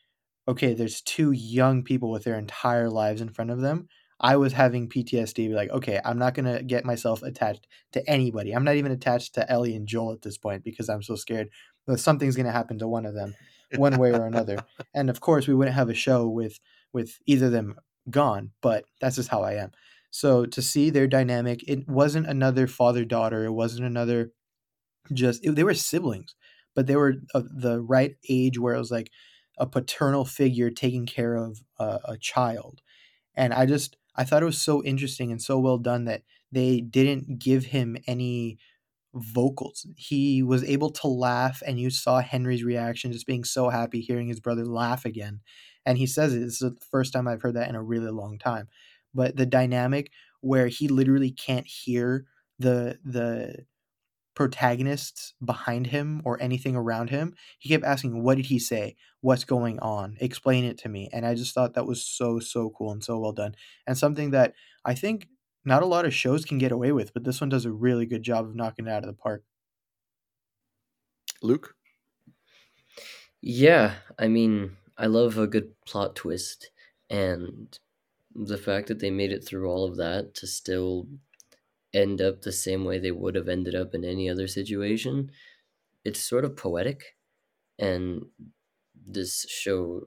okay, 0.47 0.73
there's 0.73 1.01
two 1.01 1.31
young 1.31 1.83
people 1.83 2.11
with 2.11 2.23
their 2.23 2.37
entire 2.37 2.89
lives 2.89 3.21
in 3.21 3.29
front 3.29 3.51
of 3.51 3.61
them. 3.61 3.87
I 4.19 4.35
was 4.35 4.53
having 4.53 4.89
PTSD, 4.89 5.53
like, 5.53 5.69
okay, 5.69 5.99
I'm 6.03 6.17
not 6.17 6.33
gonna 6.33 6.61
get 6.63 6.85
myself 6.85 7.23
attached 7.23 7.67
to 7.93 8.09
anybody. 8.09 8.51
I'm 8.51 8.63
not 8.63 8.75
even 8.75 8.91
attached 8.91 9.35
to 9.35 9.49
Ellie 9.49 9.75
and 9.75 9.87
Joel 9.87 10.13
at 10.13 10.21
this 10.21 10.37
point 10.37 10.63
because 10.63 10.89
I'm 10.89 11.03
so 11.03 11.15
scared 11.15 11.49
that 11.87 11.99
something's 11.99 12.35
gonna 12.35 12.51
happen 12.51 12.79
to 12.79 12.87
one 12.87 13.05
of 13.05 13.13
them, 13.13 13.35
one 13.75 13.97
way 13.97 14.11
or 14.11 14.25
another. 14.25 14.57
And 14.93 15.09
of 15.09 15.21
course, 15.21 15.47
we 15.47 15.53
wouldn't 15.53 15.75
have 15.75 15.89
a 15.89 15.93
show 15.93 16.27
with 16.27 16.59
with 16.91 17.19
either 17.25 17.45
of 17.47 17.51
them 17.51 17.75
gone, 18.09 18.51
but 18.61 18.85
that's 18.99 19.15
just 19.15 19.29
how 19.29 19.43
I 19.43 19.53
am. 19.53 19.71
So 20.11 20.45
to 20.45 20.61
see 20.61 20.89
their 20.89 21.07
dynamic, 21.07 21.63
it 21.67 21.87
wasn't 21.87 22.27
another 22.27 22.67
father 22.67 23.05
daughter. 23.05 23.45
It 23.45 23.51
wasn't 23.51 23.85
another 23.85 24.31
just, 25.13 25.45
it, 25.45 25.55
they 25.55 25.63
were 25.63 25.73
siblings, 25.73 26.35
but 26.75 26.87
they 26.87 26.95
were 26.95 27.15
of 27.33 27.61
the 27.61 27.81
right 27.81 28.15
age 28.27 28.59
where 28.59 28.75
it 28.75 28.79
was 28.79 28.91
like 28.91 29.11
a 29.57 29.67
paternal 29.67 30.25
figure 30.25 30.69
taking 30.69 31.05
care 31.05 31.35
of 31.35 31.59
a, 31.79 31.99
a 32.05 32.17
child. 32.17 32.81
And 33.35 33.53
I 33.53 33.65
just, 33.65 33.97
I 34.19 34.25
thought 34.25 34.43
it 34.43 34.47
was 34.47 34.61
so 34.61 34.83
interesting 34.83 35.31
and 35.31 35.41
so 35.41 35.59
well 35.59 35.79
done 35.79 36.05
that 36.05 36.23
they 36.51 36.81
didn't 36.81 37.39
give 37.39 37.65
him 37.65 37.97
any 38.07 38.59
vocals. 39.13 39.87
He 39.97 40.43
was 40.43 40.63
able 40.63 40.91
to 40.91 41.07
laugh, 41.07 41.63
and 41.65 41.79
you 41.79 41.89
saw 41.89 42.21
Henry's 42.21 42.63
reaction, 42.63 43.11
just 43.11 43.25
being 43.27 43.43
so 43.43 43.69
happy 43.69 44.01
hearing 44.01 44.27
his 44.27 44.39
brother 44.39 44.65
laugh 44.65 45.05
again 45.05 45.41
and 45.85 45.97
he 45.97 46.05
says 46.05 46.33
it. 46.35 46.39
This 46.39 46.61
is 46.61 46.71
the 46.71 46.77
first 46.91 47.13
time 47.13 47.27
I've 47.27 47.41
heard 47.41 47.55
that 47.55 47.69
in 47.69 47.75
a 47.75 47.81
really 47.81 48.11
long 48.11 48.37
time. 48.37 48.67
But 49.13 49.37
the 49.37 49.45
dynamic 49.45 50.11
where 50.41 50.67
he 50.67 50.87
literally 50.87 51.31
can't 51.31 51.65
hear 51.67 52.25
the 52.59 52.99
the 53.03 53.65
protagonists 54.39 55.33
behind 55.43 55.87
him 55.87 56.21
or 56.23 56.41
anything 56.41 56.73
around 56.73 57.09
him. 57.09 57.35
He 57.59 57.67
kept 57.67 57.83
asking, 57.83 58.23
"What 58.23 58.37
did 58.37 58.45
he 58.45 58.57
say? 58.57 58.95
What's 59.19 59.43
going 59.43 59.79
on? 59.79 60.15
Explain 60.21 60.63
it 60.63 60.77
to 60.77 60.87
me." 60.87 61.09
And 61.11 61.25
I 61.25 61.35
just 61.35 61.53
thought 61.53 61.73
that 61.73 61.85
was 61.85 62.01
so 62.01 62.39
so 62.39 62.69
cool 62.69 62.93
and 62.93 63.03
so 63.03 63.19
well 63.19 63.33
done, 63.33 63.53
and 63.85 63.97
something 63.97 64.31
that 64.31 64.53
I 64.85 64.95
think 64.95 65.27
not 65.65 65.83
a 65.83 65.85
lot 65.85 66.05
of 66.05 66.13
shows 66.13 66.45
can 66.45 66.57
get 66.57 66.71
away 66.71 66.93
with, 66.93 67.13
but 67.13 67.25
this 67.25 67.41
one 67.41 67.49
does 67.49 67.65
a 67.65 67.71
really 67.73 68.05
good 68.05 68.23
job 68.23 68.45
of 68.45 68.55
knocking 68.55 68.87
it 68.87 68.91
out 68.91 69.03
of 69.03 69.07
the 69.07 69.13
park. 69.13 69.43
Luke. 71.41 71.75
Yeah, 73.41 73.95
I 74.17 74.29
mean, 74.29 74.77
I 74.97 75.07
love 75.07 75.37
a 75.37 75.47
good 75.47 75.73
plot 75.85 76.15
twist, 76.15 76.71
and 77.09 77.77
the 78.33 78.57
fact 78.57 78.87
that 78.87 78.99
they 78.99 79.11
made 79.11 79.33
it 79.33 79.43
through 79.45 79.67
all 79.69 79.83
of 79.83 79.97
that 79.97 80.33
to 80.35 80.47
still 80.47 81.09
end 81.93 82.21
up 82.21 82.41
the 82.41 82.51
same 82.51 82.85
way 82.85 82.99
they 82.99 83.11
would 83.11 83.35
have 83.35 83.47
ended 83.47 83.75
up 83.75 83.93
in 83.93 84.03
any 84.03 84.29
other 84.29 84.47
situation, 84.47 85.31
it's 86.03 86.21
sort 86.21 86.45
of 86.45 86.55
poetic. 86.55 87.15
And 87.77 88.23
this 89.07 89.45
show, 89.49 90.01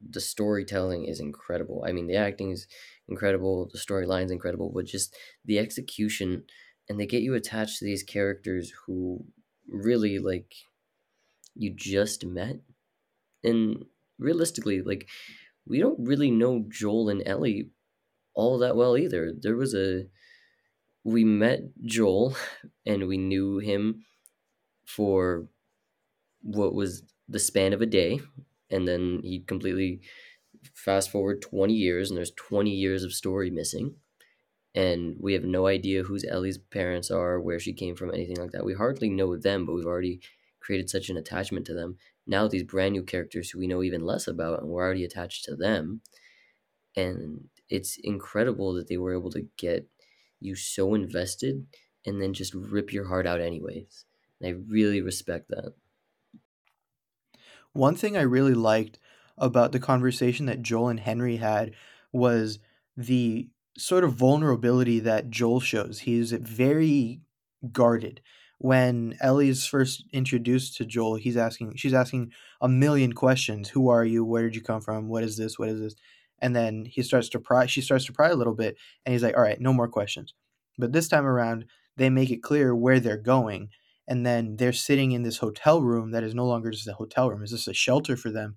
the 0.00 0.20
storytelling 0.20 1.06
is 1.06 1.20
incredible. 1.20 1.84
I 1.86 1.92
mean, 1.92 2.06
the 2.06 2.16
acting 2.16 2.50
is 2.50 2.66
incredible, 3.08 3.68
the 3.72 3.78
storyline's 3.78 4.30
incredible, 4.30 4.70
but 4.74 4.86
just 4.86 5.16
the 5.44 5.58
execution, 5.58 6.44
and 6.88 7.00
they 7.00 7.06
get 7.06 7.22
you 7.22 7.34
attached 7.34 7.78
to 7.78 7.84
these 7.84 8.02
characters 8.02 8.72
who 8.86 9.24
really 9.68 10.18
like 10.18 10.54
you 11.54 11.72
just 11.74 12.24
met 12.24 12.56
and 13.42 13.84
realistically, 14.18 14.82
like 14.82 15.08
we 15.66 15.78
don't 15.78 16.06
really 16.06 16.30
know 16.30 16.64
Joel 16.68 17.08
and 17.08 17.22
Ellie 17.26 17.70
all 18.34 18.58
that 18.58 18.76
well 18.76 18.96
either. 18.96 19.32
There 19.38 19.56
was 19.56 19.74
a 19.74 20.06
we 21.04 21.24
met 21.24 21.60
Joel 21.84 22.36
and 22.86 23.06
we 23.06 23.18
knew 23.18 23.58
him 23.58 24.04
for 24.86 25.48
what 26.42 26.74
was 26.74 27.02
the 27.28 27.38
span 27.38 27.72
of 27.72 27.82
a 27.82 27.86
day. 27.86 28.20
And 28.70 28.88
then 28.88 29.20
he 29.22 29.40
completely 29.40 30.02
fast 30.74 31.10
forward 31.10 31.42
20 31.42 31.74
years 31.74 32.10
and 32.10 32.16
there's 32.16 32.32
20 32.32 32.70
years 32.70 33.04
of 33.04 33.12
story 33.12 33.50
missing. 33.50 33.96
And 34.74 35.16
we 35.20 35.34
have 35.34 35.44
no 35.44 35.66
idea 35.66 36.02
whose 36.02 36.24
Ellie's 36.24 36.58
parents 36.58 37.10
are, 37.10 37.40
where 37.40 37.60
she 37.60 37.72
came 37.72 37.94
from, 37.94 38.12
anything 38.12 38.36
like 38.36 38.50
that. 38.52 38.64
We 38.64 38.74
hardly 38.74 39.08
know 39.08 39.36
them, 39.36 39.66
but 39.66 39.74
we've 39.74 39.86
already 39.86 40.20
created 40.60 40.90
such 40.90 41.10
an 41.10 41.16
attachment 41.16 41.66
to 41.66 41.74
them. 41.74 41.98
Now 42.26 42.48
these 42.48 42.64
brand 42.64 42.92
new 42.94 43.04
characters 43.04 43.50
who 43.50 43.60
we 43.60 43.68
know 43.68 43.82
even 43.82 44.04
less 44.04 44.26
about 44.26 44.60
and 44.60 44.70
we're 44.70 44.82
already 44.82 45.04
attached 45.04 45.44
to 45.44 45.56
them. 45.56 46.00
And 46.96 47.48
it's 47.68 47.98
incredible 48.02 48.74
that 48.74 48.88
they 48.88 48.96
were 48.96 49.14
able 49.14 49.30
to 49.32 49.48
get 49.56 49.88
you 50.40 50.54
so 50.54 50.94
invested 50.94 51.66
and 52.06 52.20
then 52.20 52.34
just 52.34 52.54
rip 52.54 52.92
your 52.92 53.08
heart 53.08 53.26
out 53.26 53.40
anyways 53.40 54.04
and 54.40 54.48
i 54.48 54.50
really 54.68 55.00
respect 55.00 55.48
that 55.48 55.74
One 57.72 57.96
thing 57.96 58.16
I 58.16 58.22
really 58.22 58.54
liked 58.54 58.98
about 59.36 59.72
the 59.72 59.80
conversation 59.80 60.46
that 60.46 60.62
Joel 60.62 60.88
and 60.88 61.00
Henry 61.00 61.36
had 61.36 61.74
was 62.12 62.58
the 62.96 63.48
sort 63.76 64.04
of 64.04 64.14
vulnerability 64.14 65.00
that 65.00 65.30
Joel 65.30 65.60
shows. 65.60 66.00
He's 66.00 66.30
very 66.32 67.20
guarded. 67.72 68.20
When 68.58 69.16
Ellie 69.20 69.48
is 69.48 69.66
first 69.66 70.04
introduced 70.12 70.76
to 70.76 70.84
Joel, 70.84 71.16
he's 71.16 71.36
asking 71.36 71.74
she's 71.76 71.92
asking 71.92 72.32
a 72.60 72.68
million 72.68 73.12
questions. 73.12 73.70
Who 73.70 73.88
are 73.88 74.04
you? 74.04 74.24
Where 74.24 74.44
did 74.44 74.54
you 74.54 74.62
come 74.62 74.80
from? 74.80 75.08
What 75.08 75.24
is 75.24 75.36
this? 75.36 75.58
What 75.58 75.68
is 75.68 75.80
this? 75.80 75.96
And 76.44 76.54
then 76.54 76.84
he 76.84 77.02
starts 77.02 77.28
to 77.30 77.40
pry 77.40 77.66
she 77.66 77.80
starts 77.80 78.04
to 78.06 78.12
pry 78.12 78.28
a 78.28 78.36
little 78.36 78.54
bit 78.54 78.76
and 79.04 79.12
he's 79.14 79.22
like, 79.24 79.36
"All 79.36 79.42
right, 79.42 79.60
no 79.60 79.72
more 79.72 79.88
questions." 79.88 80.34
But 80.78 80.92
this 80.92 81.08
time 81.08 81.26
around, 81.26 81.66
they 81.96 82.10
make 82.10 82.30
it 82.30 82.42
clear 82.42 82.74
where 82.74 83.00
they're 83.00 83.16
going 83.16 83.70
and 84.06 84.26
then 84.26 84.56
they're 84.56 84.72
sitting 84.72 85.12
in 85.12 85.22
this 85.22 85.38
hotel 85.38 85.80
room 85.82 86.10
that 86.10 86.24
is 86.24 86.34
no 86.34 86.46
longer 86.46 86.70
just 86.70 86.88
a 86.88 86.92
hotel 86.92 87.30
room 87.30 87.42
it's 87.42 87.52
just 87.52 87.68
a 87.68 87.74
shelter 87.74 88.16
for 88.16 88.30
them 88.30 88.56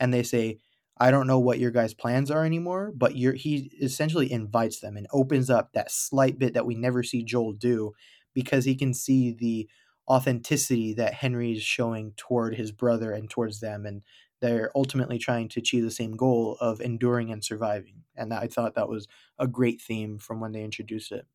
and 0.00 0.12
they 0.12 0.22
say 0.22 0.58
i 0.98 1.10
don't 1.10 1.26
know 1.26 1.38
what 1.38 1.58
your 1.58 1.70
guys 1.70 1.94
plans 1.94 2.30
are 2.30 2.44
anymore 2.44 2.92
but 2.96 3.16
you're 3.16 3.34
he 3.34 3.70
essentially 3.80 4.30
invites 4.30 4.80
them 4.80 4.96
and 4.96 5.06
opens 5.12 5.50
up 5.50 5.72
that 5.72 5.90
slight 5.90 6.38
bit 6.38 6.54
that 6.54 6.66
we 6.66 6.74
never 6.74 7.02
see 7.02 7.22
joel 7.22 7.52
do 7.52 7.92
because 8.34 8.64
he 8.64 8.74
can 8.74 8.92
see 8.94 9.32
the 9.32 9.68
authenticity 10.08 10.94
that 10.94 11.14
henry 11.14 11.52
is 11.52 11.62
showing 11.62 12.12
toward 12.16 12.54
his 12.56 12.72
brother 12.72 13.12
and 13.12 13.30
towards 13.30 13.60
them 13.60 13.86
and 13.86 14.02
they're 14.40 14.70
ultimately 14.74 15.18
trying 15.18 15.48
to 15.48 15.60
achieve 15.60 15.82
the 15.84 15.90
same 15.90 16.16
goal 16.16 16.56
of 16.60 16.80
enduring 16.80 17.30
and 17.32 17.44
surviving. 17.44 18.04
And 18.16 18.32
i 18.34 18.46
thought 18.46 18.74
that 18.74 18.88
was 18.88 19.08
a 19.38 19.46
great 19.46 19.80
theme 19.80 20.18
from 20.18 20.40
when 20.40 20.52
they 20.52 20.64
introduced 20.64 21.12
it. 21.12 21.26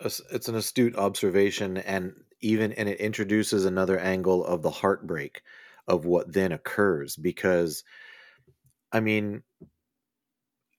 It's 0.00 0.48
an 0.48 0.54
astute 0.54 0.96
observation 0.96 1.76
and 1.76 2.14
even 2.40 2.72
and 2.72 2.88
it 2.88 3.00
introduces 3.00 3.64
another 3.64 3.98
angle 3.98 4.44
of 4.44 4.62
the 4.62 4.70
heartbreak 4.70 5.42
of 5.86 6.04
what 6.04 6.32
then 6.32 6.52
occurs 6.52 7.16
because 7.16 7.84
i 8.92 9.00
mean 9.00 9.42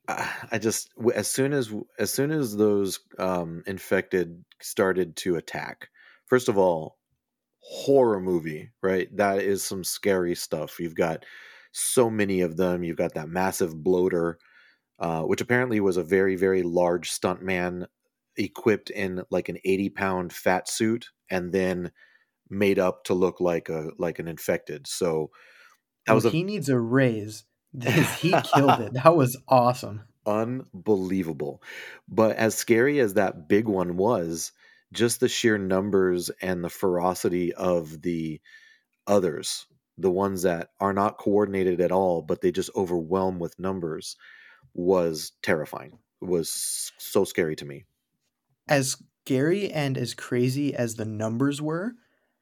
i 0.07 0.57
just 0.59 0.89
as 1.13 1.27
soon 1.27 1.53
as 1.53 1.73
as 1.99 2.11
soon 2.11 2.31
as 2.31 2.57
those 2.57 2.99
um, 3.17 3.63
infected 3.67 4.43
started 4.59 5.15
to 5.15 5.35
attack 5.35 5.89
first 6.25 6.49
of 6.49 6.57
all 6.57 6.97
horror 7.61 8.19
movie 8.19 8.71
right? 8.81 9.15
That 9.15 9.39
is 9.39 9.63
some 9.63 9.83
scary 9.83 10.35
stuff. 10.35 10.79
You've 10.79 10.95
got 10.95 11.25
so 11.71 12.09
many 12.09 12.41
of 12.41 12.57
them. 12.57 12.83
You've 12.83 12.97
got 12.97 13.13
that 13.13 13.29
massive 13.29 13.83
bloater 13.83 14.37
uh, 14.99 15.23
which 15.23 15.41
apparently 15.41 15.79
was 15.79 15.97
a 15.97 16.03
very 16.03 16.35
very 16.35 16.63
large 16.63 17.11
stuntman 17.11 17.87
equipped 18.37 18.89
in 18.89 19.23
like 19.29 19.49
an 19.49 19.57
80 19.65 19.89
pound 19.89 20.33
fat 20.33 20.69
suit 20.69 21.09
and 21.29 21.51
then 21.51 21.91
made 22.49 22.79
up 22.79 23.05
to 23.05 23.13
look 23.13 23.39
like 23.39 23.69
a 23.69 23.91
like 23.97 24.19
an 24.19 24.27
infected. 24.27 24.85
So 24.87 25.31
that 26.05 26.13
was 26.13 26.25
a... 26.25 26.29
he 26.29 26.43
needs 26.43 26.69
a 26.69 26.79
raise. 26.79 27.45
He 28.19 28.31
killed 28.31 28.81
it. 28.81 28.93
That 29.03 29.15
was 29.15 29.37
awesome. 29.47 30.03
Unbelievable. 30.25 31.63
But 32.07 32.35
as 32.35 32.53
scary 32.53 32.99
as 32.99 33.15
that 33.15 33.47
big 33.47 33.67
one 33.67 33.97
was 33.97 34.51
just 34.93 35.19
the 35.19 35.27
sheer 35.27 35.57
numbers 35.57 36.29
and 36.41 36.63
the 36.63 36.69
ferocity 36.69 37.53
of 37.53 38.01
the 38.01 38.41
others 39.07 39.67
the 39.97 40.11
ones 40.11 40.43
that 40.43 40.69
are 40.79 40.93
not 40.93 41.17
coordinated 41.17 41.81
at 41.81 41.91
all 41.91 42.21
but 42.21 42.41
they 42.41 42.51
just 42.51 42.69
overwhelm 42.75 43.39
with 43.39 43.59
numbers 43.59 44.15
was 44.73 45.33
terrifying 45.41 45.97
was 46.21 46.91
so 46.97 47.23
scary 47.23 47.55
to 47.55 47.65
me 47.65 47.85
as 48.67 48.97
scary 49.25 49.71
and 49.71 49.97
as 49.97 50.13
crazy 50.13 50.73
as 50.73 50.95
the 50.95 51.05
numbers 51.05 51.61
were, 51.61 51.93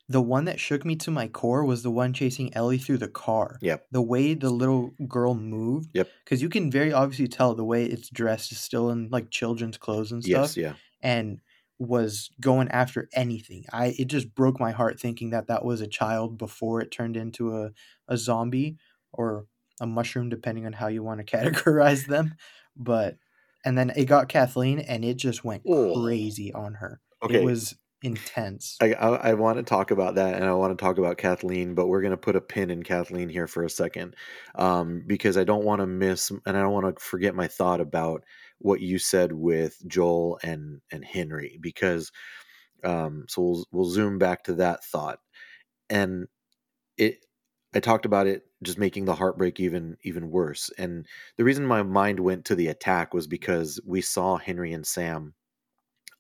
the 0.08 0.22
one 0.22 0.46
that 0.46 0.60
shook 0.60 0.86
me 0.86 0.96
to 0.96 1.12
my 1.12 1.28
core 1.28 1.64
was 1.64 1.84
the 1.84 1.92
one 1.92 2.14
chasing 2.14 2.54
Ellie 2.56 2.78
through 2.78 2.98
the 2.98 3.08
car. 3.08 3.58
Yep. 3.62 3.88
The 3.92 4.02
way 4.02 4.34
the 4.34 4.50
little 4.50 4.94
girl 5.08 5.36
moved. 5.36 5.92
Yep. 5.94 6.10
Because 6.24 6.42
you 6.42 6.50
can 6.50 6.72
very 6.72 6.92
obviously 6.92 7.28
tell 7.28 7.54
the 7.54 7.66
way 7.66 7.86
it's 7.86 8.10
dressed 8.10 8.52
is 8.52 8.60
still 8.60 8.90
in 8.90 9.10
like 9.10 9.30
children's 9.30 9.78
clothes 9.78 10.12
and 10.12 10.24
stuff. 10.24 10.56
Yes, 10.56 10.58
yeah. 10.58 10.74
And 11.02 11.42
was 11.80 12.30
going 12.42 12.68
after 12.70 13.10
anything. 13.14 13.66
I 13.72 13.96
it 13.98 14.08
just 14.08 14.36
broke 14.36 14.60
my 14.60 14.72
heart 14.72 15.00
thinking 15.00 15.30
that 15.32 15.48
that 15.48 15.64
was 15.64 15.82
a 15.82 15.88
child 15.88 16.38
before 16.38 16.82
it 16.82 16.92
turned 16.92 17.18
into 17.18 17.56
a 17.56 17.72
a 18.08 18.18
zombie 18.18 18.78
or 19.14 19.46
a 19.82 19.88
mushroom 19.88 20.30
depending 20.30 20.66
on 20.66 20.74
how 20.74 20.88
you 20.88 21.02
want 21.04 21.26
to 21.26 21.38
categorize 21.38 22.06
them. 22.06 22.36
But 22.76 23.18
and 23.66 23.78
then 23.78 23.92
it 23.96 24.06
got 24.06 24.30
Kathleen, 24.30 24.80
and 24.80 25.04
it 25.04 25.18
just 25.18 25.44
went 25.44 25.64
crazy 25.64 26.54
on 26.54 26.76
her. 26.76 27.02
Okay. 27.22 27.36
It 27.36 27.44
was 27.44 27.76
intense. 28.02 28.78
I, 28.82 28.94
I, 28.94 29.32
I 29.32 29.34
want 29.34 29.58
to 29.58 29.64
talk 29.64 29.92
about 29.92 30.16
that, 30.16 30.36
and 30.36 30.46
I 30.46 30.54
want 30.54 30.78
to 30.78 30.82
talk 30.82 30.98
about 30.98 31.18
Kathleen, 31.18 31.76
but 31.76 31.88
we're 31.88 32.02
going 32.02 32.12
to 32.12 32.18
put 32.18 32.36
a 32.36 32.42
pin 32.42 32.70
in 32.70 32.84
Kathleen 32.84 33.28
here 33.30 33.48
for 33.48 33.64
a 33.64 33.70
second, 33.70 34.16
um, 34.56 35.04
because 35.06 35.38
I 35.38 35.44
don't 35.44 35.66
want 35.66 35.82
to 35.82 35.88
miss, 35.88 36.32
and 36.32 36.42
I 36.58 36.62
don't 36.62 36.74
want 36.74 36.96
to 36.98 37.04
forget 37.04 37.36
my 37.36 37.48
thought 37.48 37.82
about 37.82 38.24
what 38.60 38.82
you 38.82 39.00
said 39.00 39.34
with 39.34 39.78
Joel 39.88 40.40
and 40.44 40.82
and 40.92 41.04
Henry, 41.06 41.58
because 41.62 42.12
um, 42.84 43.26
so 43.28 43.42
we'll 43.42 43.66
we'll 43.72 43.86
zoom 43.90 44.18
back 44.20 44.44
to 44.46 44.54
that 44.56 44.84
thought, 44.84 45.20
and 45.90 46.28
it 46.98 47.26
I 47.74 47.80
talked 47.80 48.06
about 48.06 48.28
it 48.28 48.44
just 48.64 48.78
making 48.78 49.06
the 49.06 49.16
heartbreak 49.16 49.60
even 49.60 49.98
even 50.04 50.32
worse. 50.32 50.72
And 50.78 51.06
the 51.38 51.44
reason 51.44 51.66
my 51.66 51.84
mind 51.84 52.20
went 52.20 52.46
to 52.46 52.56
the 52.56 52.68
attack 52.68 53.14
was 53.14 53.28
because 53.28 53.80
we 53.86 54.02
saw 54.02 54.38
Henry 54.38 54.74
and 54.74 54.86
Sam 54.86 55.34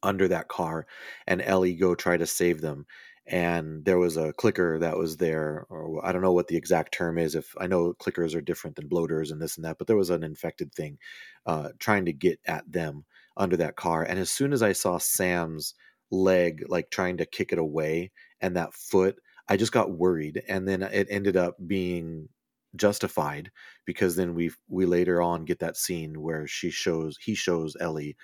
under 0.03 0.27
that 0.27 0.47
car 0.47 0.85
and 1.27 1.41
Ellie 1.41 1.75
go 1.75 1.95
try 1.95 2.17
to 2.17 2.25
save 2.25 2.61
them. 2.61 2.85
And 3.29 3.85
there 3.85 3.99
was 3.99 4.17
a 4.17 4.33
clicker 4.33 4.79
that 4.79 4.97
was 4.97 5.17
there, 5.17 5.67
or 5.69 6.03
I 6.03 6.11
don't 6.11 6.23
know 6.23 6.33
what 6.33 6.47
the 6.47 6.57
exact 6.57 6.93
term 6.93 7.19
is. 7.19 7.35
If 7.35 7.53
I 7.59 7.67
know 7.67 7.93
clickers 7.93 8.35
are 8.35 8.41
different 8.41 8.75
than 8.75 8.87
bloaters 8.87 9.29
and 9.29 9.39
this 9.39 9.55
and 9.55 9.65
that, 9.65 9.77
but 9.77 9.85
there 9.85 9.95
was 9.95 10.09
an 10.09 10.23
infected 10.23 10.73
thing 10.73 10.97
uh, 11.45 11.69
trying 11.77 12.05
to 12.05 12.13
get 12.13 12.39
at 12.45 12.69
them 12.71 13.05
under 13.37 13.55
that 13.57 13.75
car. 13.75 14.03
And 14.03 14.17
as 14.17 14.31
soon 14.31 14.51
as 14.51 14.63
I 14.63 14.73
saw 14.73 14.97
Sam's 14.97 15.75
leg, 16.09 16.63
like 16.67 16.89
trying 16.89 17.17
to 17.17 17.25
kick 17.25 17.51
it 17.53 17.59
away, 17.59 18.11
and 18.41 18.55
that 18.55 18.73
foot, 18.73 19.17
I 19.47 19.57
just 19.57 19.71
got 19.71 19.91
worried, 19.91 20.41
and 20.47 20.67
then 20.67 20.81
it 20.81 21.07
ended 21.09 21.37
up 21.37 21.55
being 21.65 22.29
justified 22.75 23.51
because 23.85 24.15
then 24.15 24.33
we 24.35 24.51
we 24.67 24.85
later 24.85 25.21
on 25.21 25.45
get 25.45 25.59
that 25.59 25.77
scene 25.77 26.21
where 26.21 26.47
she 26.47 26.69
shows 26.71 27.17
he 27.21 27.35
shows 27.35 27.75
Ellie 27.79 28.15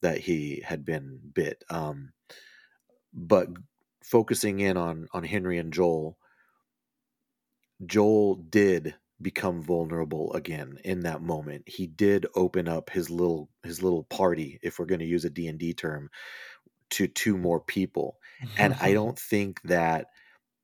that 0.00 0.18
he 0.18 0.62
had 0.64 0.84
been 0.84 1.18
bit. 1.34 1.64
Um, 1.70 2.12
but 3.12 3.48
focusing 4.08 4.60
in 4.60 4.76
on 4.76 5.06
on 5.12 5.24
Henry 5.24 5.58
and 5.58 5.72
Joel, 5.72 6.16
Joel 7.84 8.36
did 8.36 8.94
become 9.20 9.62
vulnerable 9.62 10.32
again 10.32 10.78
in 10.84 11.00
that 11.00 11.20
moment. 11.20 11.64
He 11.66 11.86
did 11.86 12.26
open 12.34 12.68
up 12.68 12.90
his 12.90 13.10
little 13.10 13.50
his 13.62 13.82
little 13.82 14.04
party, 14.04 14.58
if 14.62 14.78
we're 14.78 14.86
going 14.86 15.00
to 15.00 15.06
use 15.06 15.24
a 15.24 15.30
D&D 15.30 15.74
term, 15.74 16.10
to 16.90 17.06
two 17.06 17.36
more 17.36 17.60
people. 17.60 18.16
and 18.56 18.74
I 18.80 18.92
don't 18.94 19.18
think 19.18 19.60
that 19.62 20.06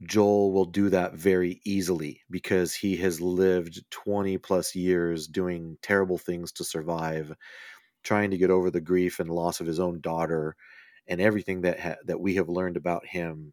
Joel 0.03 0.53
will 0.53 0.65
do 0.65 0.89
that 0.91 1.15
very 1.15 1.61
easily 1.65 2.23
because 2.31 2.75
he 2.75 2.97
has 2.97 3.21
lived 3.21 3.85
20 3.91 4.39
plus 4.39 4.75
years 4.75 5.27
doing 5.27 5.79
terrible 5.83 6.19
things 6.19 6.53
to 6.53 6.65
survive, 6.65 7.33
trying 8.03 8.31
to 8.31 8.39
get 8.39 8.51
over 8.51 8.71
the 8.71 8.81
grief 8.81 9.21
and 9.21 9.31
loss 9.31 9.61
of 9.61 9.67
his 9.67 9.81
own 9.81 10.01
daughter 10.01 10.57
and 11.07 11.21
everything 11.21 11.63
that 11.63 11.81
ha- 11.81 11.97
that 12.07 12.21
we 12.21 12.37
have 12.37 12.49
learned 12.49 12.77
about 12.77 13.07
him 13.07 13.53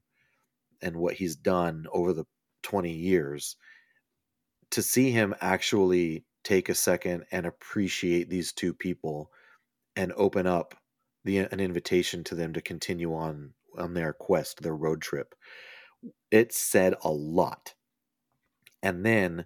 and 0.81 0.95
what 0.95 1.15
he's 1.15 1.35
done 1.35 1.85
over 1.91 2.13
the 2.13 2.25
20 2.63 2.91
years 2.91 3.55
to 4.71 4.81
see 4.81 5.11
him 5.11 5.35
actually 5.41 6.25
take 6.43 6.69
a 6.69 6.75
second 6.75 7.25
and 7.31 7.45
appreciate 7.45 8.29
these 8.29 8.51
two 8.51 8.73
people 8.73 9.31
and 9.95 10.13
open 10.15 10.47
up 10.47 10.75
the 11.23 11.37
an 11.39 11.59
invitation 11.59 12.23
to 12.23 12.35
them 12.35 12.53
to 12.53 12.61
continue 12.61 13.13
on 13.13 13.53
on 13.77 13.93
their 13.93 14.13
quest 14.13 14.61
their 14.61 14.75
road 14.75 15.01
trip 15.01 15.35
it 16.31 16.53
said 16.53 16.95
a 17.03 17.09
lot. 17.09 17.73
And 18.81 19.05
then 19.05 19.45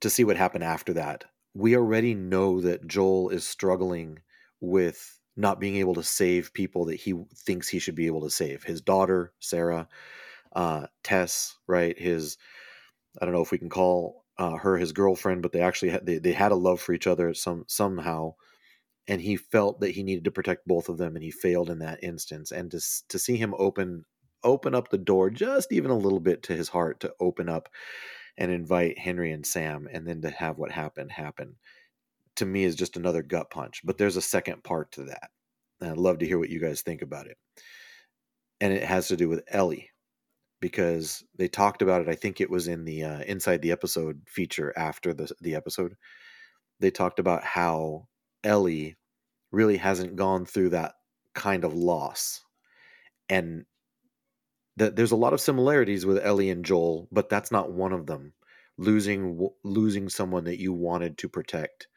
to 0.00 0.08
see 0.08 0.24
what 0.24 0.36
happened 0.36 0.64
after 0.64 0.92
that, 0.94 1.24
we 1.54 1.76
already 1.76 2.14
know 2.14 2.60
that 2.60 2.86
Joel 2.86 3.30
is 3.30 3.46
struggling 3.46 4.20
with 4.60 5.20
not 5.36 5.60
being 5.60 5.76
able 5.76 5.94
to 5.94 6.02
save 6.02 6.52
people 6.52 6.84
that 6.86 6.96
he 6.96 7.14
thinks 7.36 7.68
he 7.68 7.78
should 7.78 7.94
be 7.94 8.06
able 8.06 8.22
to 8.22 8.30
save. 8.30 8.62
His 8.62 8.80
daughter, 8.80 9.32
Sarah, 9.40 9.88
uh, 10.54 10.86
Tess, 11.02 11.56
right? 11.66 11.98
His, 11.98 12.38
I 13.20 13.24
don't 13.24 13.34
know 13.34 13.42
if 13.42 13.50
we 13.50 13.58
can 13.58 13.68
call 13.70 14.24
uh, 14.38 14.56
her 14.56 14.76
his 14.76 14.92
girlfriend, 14.92 15.42
but 15.42 15.52
they 15.52 15.60
actually 15.60 15.90
had, 15.90 16.06
they, 16.06 16.18
they 16.18 16.32
had 16.32 16.52
a 16.52 16.56
love 16.56 16.80
for 16.80 16.92
each 16.92 17.06
other 17.06 17.34
some 17.34 17.64
somehow, 17.66 18.34
and 19.06 19.20
he 19.20 19.36
felt 19.36 19.80
that 19.80 19.92
he 19.92 20.02
needed 20.02 20.24
to 20.24 20.30
protect 20.30 20.66
both 20.66 20.88
of 20.88 20.98
them, 20.98 21.14
and 21.14 21.24
he 21.24 21.30
failed 21.30 21.70
in 21.70 21.78
that 21.80 22.02
instance. 22.02 22.50
And 22.50 22.70
to 22.70 22.80
to 23.08 23.18
see 23.18 23.36
him 23.36 23.54
open 23.58 24.04
open 24.42 24.74
up 24.74 24.90
the 24.90 24.98
door 24.98 25.30
just 25.30 25.72
even 25.72 25.90
a 25.90 25.96
little 25.96 26.20
bit 26.20 26.42
to 26.44 26.54
his 26.54 26.68
heart 26.68 27.00
to 27.00 27.14
open 27.18 27.48
up 27.48 27.68
and 28.36 28.50
invite 28.50 28.98
Henry 28.98 29.32
and 29.32 29.46
Sam 29.46 29.88
and 29.90 30.06
then 30.06 30.20
to 30.22 30.30
have 30.30 30.58
what 30.58 30.70
happened 30.70 31.12
happen 31.12 31.56
to 32.36 32.46
me 32.46 32.64
is 32.64 32.74
just 32.74 32.96
another 32.96 33.22
gut 33.22 33.50
punch. 33.50 33.80
But 33.84 33.98
there's 33.98 34.16
a 34.16 34.22
second 34.22 34.64
part 34.64 34.92
to 34.92 35.04
that. 35.04 35.30
And 35.80 35.90
I'd 35.90 35.96
love 35.96 36.18
to 36.18 36.26
hear 36.26 36.38
what 36.38 36.50
you 36.50 36.60
guys 36.60 36.82
think 36.82 37.02
about 37.02 37.26
it. 37.26 37.36
And 38.60 38.72
it 38.72 38.84
has 38.84 39.08
to 39.08 39.16
do 39.16 39.28
with 39.28 39.42
Ellie 39.48 39.90
because 40.60 41.22
they 41.36 41.48
talked 41.48 41.82
about 41.82 42.00
it. 42.00 42.08
I 42.08 42.14
think 42.14 42.40
it 42.40 42.48
was 42.48 42.68
in 42.68 42.84
the 42.84 43.04
uh, 43.04 43.20
inside 43.20 43.60
the 43.60 43.72
episode 43.72 44.22
feature 44.26 44.72
after 44.76 45.12
the 45.12 45.30
the 45.40 45.54
episode. 45.54 45.94
They 46.80 46.90
talked 46.90 47.18
about 47.18 47.44
how 47.44 48.08
Ellie 48.42 48.96
really 49.52 49.76
hasn't 49.76 50.16
gone 50.16 50.46
through 50.46 50.70
that 50.70 50.94
kind 51.34 51.64
of 51.64 51.74
loss, 51.74 52.42
and 53.28 53.66
that 54.76 54.96
there's 54.96 55.12
a 55.12 55.16
lot 55.16 55.34
of 55.34 55.40
similarities 55.40 56.06
with 56.06 56.24
Ellie 56.24 56.50
and 56.50 56.64
Joel, 56.64 57.08
but 57.12 57.28
that's 57.28 57.52
not 57.52 57.72
one 57.72 57.92
of 57.92 58.06
them. 58.06 58.32
Losing 58.78 59.48
losing 59.64 60.08
someone 60.08 60.44
that 60.44 60.60
you 60.60 60.72
wanted 60.72 61.18
to 61.18 61.28
protect 61.28 61.88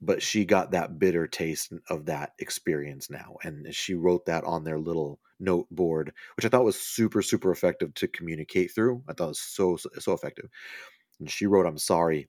but 0.00 0.22
she 0.22 0.44
got 0.44 0.70
that 0.70 0.98
bitter 0.98 1.26
taste 1.26 1.72
of 1.90 2.06
that 2.06 2.32
experience 2.38 3.10
now 3.10 3.36
and 3.42 3.74
she 3.74 3.94
wrote 3.94 4.26
that 4.26 4.44
on 4.44 4.64
their 4.64 4.78
little 4.78 5.18
note 5.40 5.66
board 5.70 6.12
which 6.36 6.44
i 6.44 6.48
thought 6.48 6.64
was 6.64 6.80
super 6.80 7.22
super 7.22 7.50
effective 7.50 7.92
to 7.94 8.08
communicate 8.08 8.72
through. 8.74 9.02
I 9.08 9.12
thought 9.12 9.26
it 9.26 9.28
was 9.28 9.40
so 9.40 9.76
so 9.76 10.12
effective. 10.12 10.48
And 11.20 11.30
she 11.30 11.46
wrote 11.46 11.66
i'm 11.66 11.78
sorry 11.78 12.28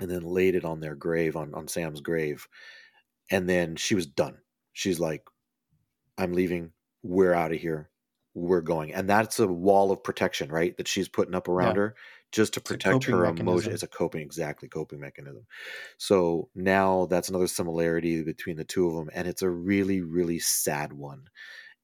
and 0.00 0.10
then 0.10 0.22
laid 0.22 0.54
it 0.54 0.64
on 0.64 0.80
their 0.80 0.94
grave 0.94 1.36
on 1.36 1.54
on 1.54 1.68
sam's 1.68 2.00
grave 2.00 2.46
and 3.30 3.48
then 3.48 3.76
she 3.76 3.94
was 3.94 4.06
done. 4.06 4.38
She's 4.72 5.00
like 5.00 5.24
i'm 6.18 6.32
leaving. 6.32 6.72
We're 7.02 7.34
out 7.34 7.52
of 7.52 7.60
here. 7.60 7.90
We're 8.34 8.62
going 8.62 8.94
and 8.94 9.08
that's 9.08 9.38
a 9.38 9.46
wall 9.46 9.92
of 9.92 10.02
protection 10.02 10.50
right 10.50 10.76
that 10.76 10.88
she's 10.88 11.08
putting 11.08 11.34
up 11.34 11.48
around 11.48 11.76
yeah. 11.76 11.82
her 11.82 11.96
just 12.34 12.54
to 12.54 12.60
protect 12.60 13.04
her 13.04 13.26
emotion 13.26 13.72
it's 13.72 13.84
a 13.84 13.88
coping 13.88 14.20
exactly 14.20 14.68
coping 14.68 14.98
mechanism. 14.98 15.46
So 15.98 16.48
now 16.54 17.06
that's 17.06 17.28
another 17.28 17.46
similarity 17.46 18.24
between 18.24 18.56
the 18.56 18.64
two 18.64 18.88
of 18.88 18.96
them 18.96 19.08
and 19.14 19.28
it's 19.28 19.42
a 19.42 19.48
really 19.48 20.00
really 20.00 20.40
sad 20.40 20.92
one. 20.92 21.28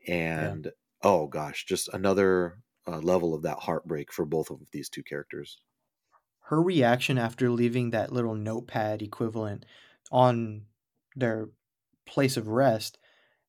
And 0.08 0.64
yeah. 0.64 0.70
oh 1.08 1.28
gosh 1.28 1.64
just 1.66 1.88
another 1.92 2.58
uh, 2.88 2.98
level 2.98 3.32
of 3.32 3.42
that 3.42 3.60
heartbreak 3.60 4.12
for 4.12 4.26
both 4.26 4.50
of 4.50 4.58
these 4.72 4.88
two 4.88 5.04
characters. 5.04 5.58
Her 6.40 6.60
reaction 6.60 7.16
after 7.16 7.48
leaving 7.48 7.90
that 7.90 8.12
little 8.12 8.34
notepad 8.34 9.02
equivalent 9.02 9.64
on 10.10 10.62
their 11.14 11.50
place 12.06 12.36
of 12.36 12.48
rest 12.48 12.98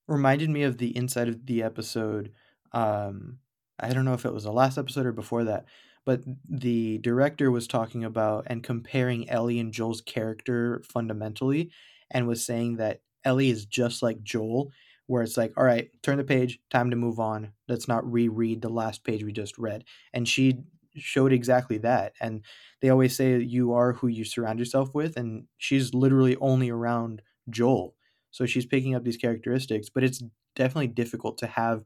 reminded 0.08 0.52
me 0.52 0.62
of 0.62 0.78
the 0.78 0.96
inside 0.96 1.28
of 1.28 1.48
the 1.48 1.64
episode 1.64 2.32
um, 2.74 3.40
I 3.80 3.94
don't 3.94 4.06
know 4.06 4.14
if 4.14 4.26
it 4.26 4.34
was 4.34 4.44
the 4.44 4.52
last 4.52 4.78
episode 4.78 5.08
or 5.08 5.12
before 5.12 5.46
that, 5.46 5.66
but 6.06 6.22
the 6.50 6.98
director 7.00 7.52
was 7.52 7.68
talking 7.68 8.04
about 8.04 8.46
and 8.48 8.64
comparing 8.64 9.30
Ellie 9.30 9.60
and 9.60 9.74
Joel's 9.74 10.02
character 10.02 10.82
fundamentally 10.92 11.72
and 12.10 12.28
was 12.28 12.46
saying 12.46 12.78
that 12.78 13.02
Ellie 13.24 13.50
is 13.50 13.66
just 13.66 14.02
like 14.02 14.24
Joel, 14.24 14.72
where 15.08 15.24
it's 15.24 15.38
like, 15.38 15.54
all 15.58 15.64
right, 15.64 15.90
turn 16.02 16.18
the 16.18 16.24
page, 16.24 16.60
time 16.70 16.90
to 16.90 16.96
move 16.96 17.20
on. 17.20 17.54
Let's 17.68 17.88
not 17.88 18.10
reread 18.10 18.62
the 18.62 18.70
last 18.70 19.04
page 19.04 19.24
we 19.24 19.32
just 19.32 19.58
read. 19.58 19.84
And 20.14 20.28
she 20.28 20.64
showed 20.96 21.32
exactly 21.32 21.78
that. 21.80 22.14
And 22.20 22.44
they 22.82 22.90
always 22.90 23.16
say 23.16 23.40
you 23.40 23.74
are 23.74 23.94
who 23.94 24.08
you 24.08 24.26
surround 24.26 24.60
yourself 24.60 24.94
with. 24.94 25.18
And 25.18 25.46
she's 25.58 25.94
literally 25.94 26.36
only 26.38 26.70
around 26.70 27.22
Joel. 27.50 27.96
So 28.32 28.46
she's 28.46 28.66
picking 28.66 28.96
up 28.96 29.04
these 29.04 29.18
characteristics, 29.18 29.90
but 29.90 30.04
it's 30.04 30.24
definitely 30.56 30.88
difficult 30.88 31.38
to 31.40 31.48
have 31.48 31.84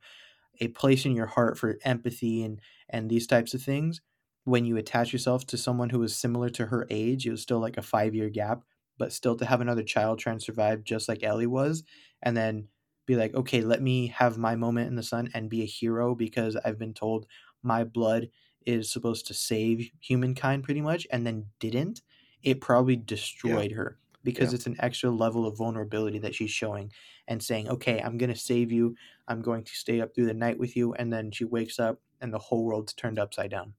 a 0.60 0.68
place 0.70 1.06
in 1.06 1.14
your 1.14 1.26
heart 1.26 1.58
for 1.58 1.78
empathy 1.84 2.44
and 2.44 2.60
and 2.90 3.10
these 3.10 3.28
types 3.28 3.54
of 3.54 3.62
things 3.62 4.02
when 4.44 4.66
you 4.66 4.78
attach 4.78 5.12
yourself 5.12 5.46
to 5.48 5.58
someone 5.58 5.90
who 5.90 6.02
is 6.04 6.16
similar 6.16 6.50
to 6.50 6.68
her 6.68 6.88
age 6.90 7.26
it 7.26 7.32
was 7.32 7.42
still 7.42 7.60
like 7.60 7.78
a 7.78 7.82
five 7.82 8.14
year 8.14 8.30
gap 8.30 8.64
but 8.98 9.12
still 9.12 9.36
to 9.36 9.46
have 9.46 9.62
another 9.62 9.84
child 9.84 10.20
try 10.20 10.32
and 10.32 10.42
survive 10.42 10.84
just 10.84 11.10
like 11.10 11.24
ellie 11.24 11.48
was 11.48 11.84
and 12.22 12.36
then 12.36 12.68
be 13.06 13.16
like 13.16 13.34
okay 13.36 13.62
let 13.62 13.82
me 13.82 14.08
have 14.08 14.38
my 14.38 14.56
moment 14.56 14.88
in 14.88 14.96
the 14.96 15.04
sun 15.04 15.30
and 15.34 15.50
be 15.50 15.62
a 15.62 15.68
hero 15.68 16.16
because 16.16 16.56
i've 16.58 16.80
been 16.80 16.94
told 16.94 17.26
my 17.62 17.84
blood 17.84 18.30
is 18.66 18.92
supposed 18.92 19.28
to 19.28 19.34
save 19.34 19.92
humankind 20.00 20.64
pretty 20.64 20.82
much 20.82 21.06
and 21.12 21.26
then 21.26 21.46
didn't 21.60 22.02
it 22.42 22.62
probably 22.62 22.96
destroyed 22.96 23.72
yeah. 23.72 23.78
her 23.78 23.98
because 24.26 24.52
yeah. 24.52 24.56
it's 24.56 24.66
an 24.66 24.76
extra 24.80 25.10
level 25.10 25.46
of 25.46 25.58
vulnerability 25.58 26.20
that 26.20 26.36
she's 26.36 26.52
showing 26.52 26.92
and 27.30 27.42
saying, 27.42 27.70
"Okay, 27.70 28.02
I'm 28.02 28.18
going 28.18 28.34
to 28.34 28.40
save 28.40 28.72
you. 28.72 28.96
I'm 29.30 29.42
going 29.42 29.64
to 29.64 29.74
stay 29.74 30.02
up 30.02 30.14
through 30.14 30.26
the 30.26 30.34
night 30.34 30.58
with 30.60 30.76
you." 30.76 30.94
And 30.96 31.14
then 31.14 31.32
she 31.32 31.46
wakes 31.46 31.80
up 31.80 32.02
and 32.20 32.34
the 32.34 32.40
whole 32.40 32.66
world's 32.66 32.94
turned 32.94 33.20
upside 33.20 33.52
down. 33.52 33.76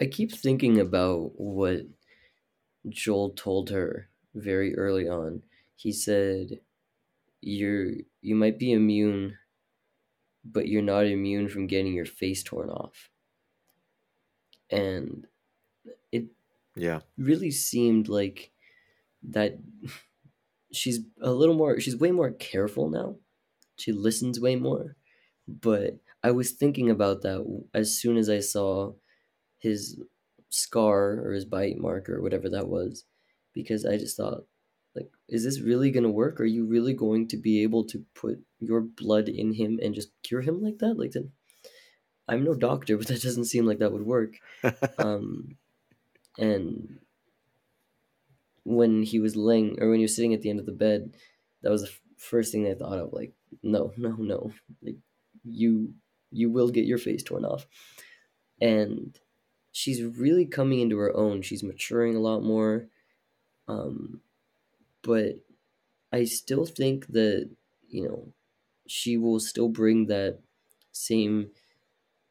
I 0.00 0.06
keep 0.06 0.32
thinking 0.32 0.80
about 0.80 1.32
what 1.38 1.80
Joel 2.88 3.30
told 3.30 3.70
her 3.70 4.08
very 4.34 4.74
early 4.76 5.08
on. 5.08 5.42
He 5.74 5.92
said, 5.92 6.60
"You're 7.42 7.92
you 8.22 8.36
might 8.36 8.58
be 8.58 8.72
immune, 8.72 9.36
but 10.44 10.68
you're 10.68 10.82
not 10.82 11.06
immune 11.06 11.48
from 11.48 11.66
getting 11.66 11.92
your 11.92 12.06
face 12.06 12.42
torn 12.42 12.70
off." 12.70 13.10
And 14.70 15.26
yeah. 16.76 17.00
really 17.16 17.50
seemed 17.50 18.08
like 18.08 18.50
that 19.22 19.58
she's 20.72 21.00
a 21.20 21.30
little 21.30 21.54
more 21.54 21.80
she's 21.80 21.96
way 21.96 22.10
more 22.10 22.30
careful 22.32 22.88
now. 22.88 23.16
She 23.76 23.92
listens 23.92 24.40
way 24.40 24.56
more. 24.56 24.96
But 25.48 25.98
i 26.22 26.30
was 26.30 26.52
thinking 26.52 26.88
about 26.88 27.20
that 27.20 27.44
as 27.74 27.98
soon 27.98 28.16
as 28.16 28.30
i 28.30 28.40
saw 28.40 28.92
his 29.58 30.00
scar 30.48 31.20
or 31.22 31.32
his 31.32 31.44
bite 31.44 31.76
mark 31.76 32.08
or 32.08 32.22
whatever 32.22 32.48
that 32.48 32.66
was 32.66 33.04
because 33.52 33.84
i 33.84 33.98
just 33.98 34.16
thought 34.16 34.44
like 34.94 35.10
is 35.28 35.44
this 35.44 35.60
really 35.60 35.90
going 35.90 36.04
to 36.04 36.10
work? 36.10 36.40
Are 36.40 36.44
you 36.44 36.64
really 36.66 36.94
going 36.94 37.26
to 37.28 37.36
be 37.36 37.62
able 37.62 37.84
to 37.86 38.04
put 38.14 38.38
your 38.60 38.80
blood 38.80 39.28
in 39.28 39.54
him 39.54 39.80
and 39.82 39.94
just 39.94 40.10
cure 40.22 40.40
him 40.40 40.62
like 40.62 40.78
that? 40.78 40.98
Like 40.98 41.12
that 41.12 41.28
i'm 42.26 42.42
no 42.42 42.54
doctor 42.54 42.96
but 42.98 43.06
that 43.08 43.20
doesn't 43.20 43.44
seem 43.44 43.66
like 43.66 43.78
that 43.78 43.92
would 43.92 44.06
work. 44.06 44.34
Um 44.98 45.56
and 46.38 47.00
when 48.64 49.02
he 49.02 49.18
was 49.18 49.36
laying 49.36 49.80
or 49.80 49.90
when 49.90 49.98
he 49.98 50.04
was 50.04 50.14
sitting 50.16 50.34
at 50.34 50.42
the 50.42 50.50
end 50.50 50.60
of 50.60 50.66
the 50.66 50.72
bed, 50.72 51.16
that 51.62 51.70
was 51.70 51.82
the 51.82 51.88
f- 51.88 52.00
first 52.16 52.52
thing 52.52 52.66
I 52.66 52.74
thought 52.74 52.98
of. 52.98 53.12
Like, 53.12 53.32
no, 53.62 53.92
no, 53.96 54.10
no, 54.16 54.52
like 54.82 54.96
you 55.44 55.94
you 56.30 56.50
will 56.50 56.70
get 56.70 56.86
your 56.86 56.98
face 56.98 57.22
torn 57.22 57.44
off, 57.44 57.66
and 58.60 59.18
she's 59.72 60.02
really 60.02 60.46
coming 60.46 60.80
into 60.80 60.98
her 60.98 61.16
own. 61.16 61.42
She's 61.42 61.62
maturing 61.62 62.16
a 62.16 62.20
lot 62.20 62.42
more, 62.42 62.88
um, 63.68 64.22
but 65.02 65.36
I 66.12 66.24
still 66.24 66.66
think 66.66 67.08
that 67.08 67.50
you 67.88 68.04
know 68.08 68.32
she 68.88 69.16
will 69.18 69.40
still 69.40 69.68
bring 69.68 70.06
that 70.06 70.40
same 70.92 71.50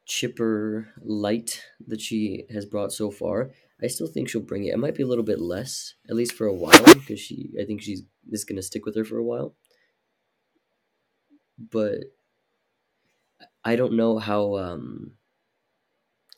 chipper 0.06 0.94
light 1.02 1.64
that 1.88 2.02
she 2.02 2.46
has 2.52 2.66
brought 2.66 2.92
so 2.92 3.10
far. 3.12 3.52
I 3.84 3.88
still 3.88 4.08
think 4.08 4.30
she'll 4.30 4.42
bring 4.42 4.64
it. 4.66 4.74
It 4.74 4.80
might 4.80 4.96
be 4.96 5.04
a 5.04 5.08
little 5.08 5.24
bit 5.24 5.40
less, 5.40 5.96
at 6.10 6.16
least 6.16 6.34
for 6.34 6.48
a 6.48 6.54
while, 6.54 6.84
because 6.94 7.20
she 7.20 7.52
I 7.60 7.66
think 7.66 7.82
she's 7.82 8.04
is 8.32 8.46
gonna 8.46 8.62
stick 8.62 8.86
with 8.86 8.96
her 8.96 9.04
for 9.04 9.18
a 9.18 9.24
while. 9.24 9.56
But 11.58 11.98
I 13.64 13.76
don't 13.76 13.94
know 13.94 14.18
how 14.20 14.58
um 14.58 15.14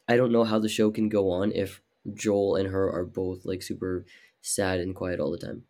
I 0.08 0.17
don't 0.17 0.31
know 0.31 0.43
how 0.43 0.60
the 0.60 0.69
show 0.69 0.91
can 0.91 1.10
go 1.10 1.31
on 1.31 1.51
if 1.51 1.81
Joel 2.13 2.55
and 2.55 2.69
her 2.69 2.91
are 2.91 3.05
both 3.05 3.45
like 3.45 3.62
super 3.62 4.05
sad 4.41 4.79
and 4.79 4.95
quiet 4.95 5.19
all 5.19 5.31
the 5.31 5.38
time. 5.38 5.63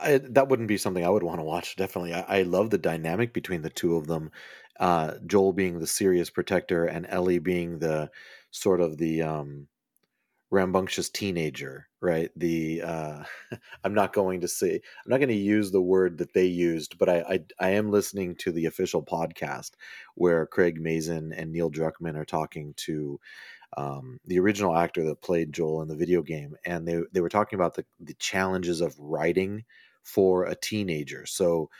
I, 0.00 0.18
that 0.18 0.48
wouldn't 0.48 0.68
be 0.68 0.78
something 0.78 1.04
I 1.04 1.10
would 1.10 1.24
want 1.24 1.40
to 1.40 1.44
watch. 1.44 1.76
Definitely, 1.76 2.14
I, 2.14 2.38
I 2.38 2.42
love 2.42 2.70
the 2.70 2.78
dynamic 2.78 3.32
between 3.32 3.62
the 3.62 3.70
two 3.70 3.96
of 3.96 4.06
them. 4.06 4.30
Uh, 4.78 5.14
Joel 5.26 5.52
being 5.52 5.78
the 5.78 5.86
serious 5.86 6.30
protector, 6.30 6.86
and 6.86 7.06
Ellie 7.08 7.40
being 7.40 7.80
the 7.80 8.10
sort 8.52 8.80
of 8.80 8.98
the 8.98 9.22
um, 9.22 9.66
rambunctious 10.52 11.08
teenager, 11.08 11.88
right? 12.00 12.30
The 12.36 12.82
uh, 12.82 13.24
I'm 13.84 13.94
not 13.94 14.12
going 14.12 14.40
to 14.42 14.48
say 14.48 14.74
I'm 14.74 15.10
not 15.10 15.18
going 15.18 15.28
to 15.30 15.34
use 15.34 15.72
the 15.72 15.82
word 15.82 16.18
that 16.18 16.34
they 16.34 16.46
used, 16.46 16.98
but 16.98 17.08
I, 17.08 17.20
I, 17.20 17.40
I 17.58 17.70
am 17.70 17.90
listening 17.90 18.36
to 18.36 18.52
the 18.52 18.66
official 18.66 19.02
podcast 19.02 19.72
where 20.14 20.46
Craig 20.46 20.80
Mazin 20.80 21.32
and 21.32 21.50
Neil 21.50 21.70
Druckmann 21.70 22.16
are 22.16 22.24
talking 22.24 22.74
to 22.76 23.18
um, 23.76 24.20
the 24.26 24.38
original 24.38 24.76
actor 24.76 25.02
that 25.04 25.22
played 25.22 25.52
Joel 25.52 25.82
in 25.82 25.88
the 25.88 25.96
video 25.96 26.22
game, 26.22 26.54
and 26.64 26.86
they 26.86 27.00
they 27.12 27.20
were 27.20 27.28
talking 27.28 27.58
about 27.58 27.74
the 27.74 27.84
the 27.98 28.14
challenges 28.14 28.80
of 28.80 28.94
writing 28.98 29.64
for 30.02 30.44
a 30.44 30.54
teenager. 30.54 31.24
So 31.26 31.70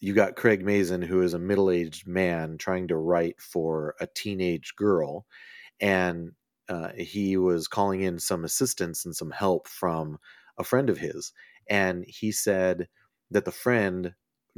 you 0.00 0.12
got 0.14 0.36
Craig 0.36 0.64
Mazin, 0.64 1.00
who 1.00 1.22
is 1.22 1.32
a 1.32 1.38
middle 1.38 1.70
aged 1.70 2.06
man 2.08 2.58
trying 2.58 2.88
to 2.88 2.96
write 2.96 3.40
for 3.40 3.94
a 4.00 4.06
teenage 4.06 4.74
girl, 4.76 5.26
and 5.82 6.32
uh, 6.70 6.92
he 6.96 7.36
was 7.36 7.68
calling 7.68 8.00
in 8.00 8.18
some 8.18 8.44
assistance 8.44 9.04
and 9.04 9.14
some 9.14 9.30
help 9.30 9.68
from 9.68 10.18
a 10.56 10.64
friend 10.64 10.88
of 10.88 10.98
his, 10.98 11.32
and 11.68 12.06
he 12.08 12.32
said 12.32 12.88
that 13.30 13.44
the 13.44 13.52
friend 13.52 14.14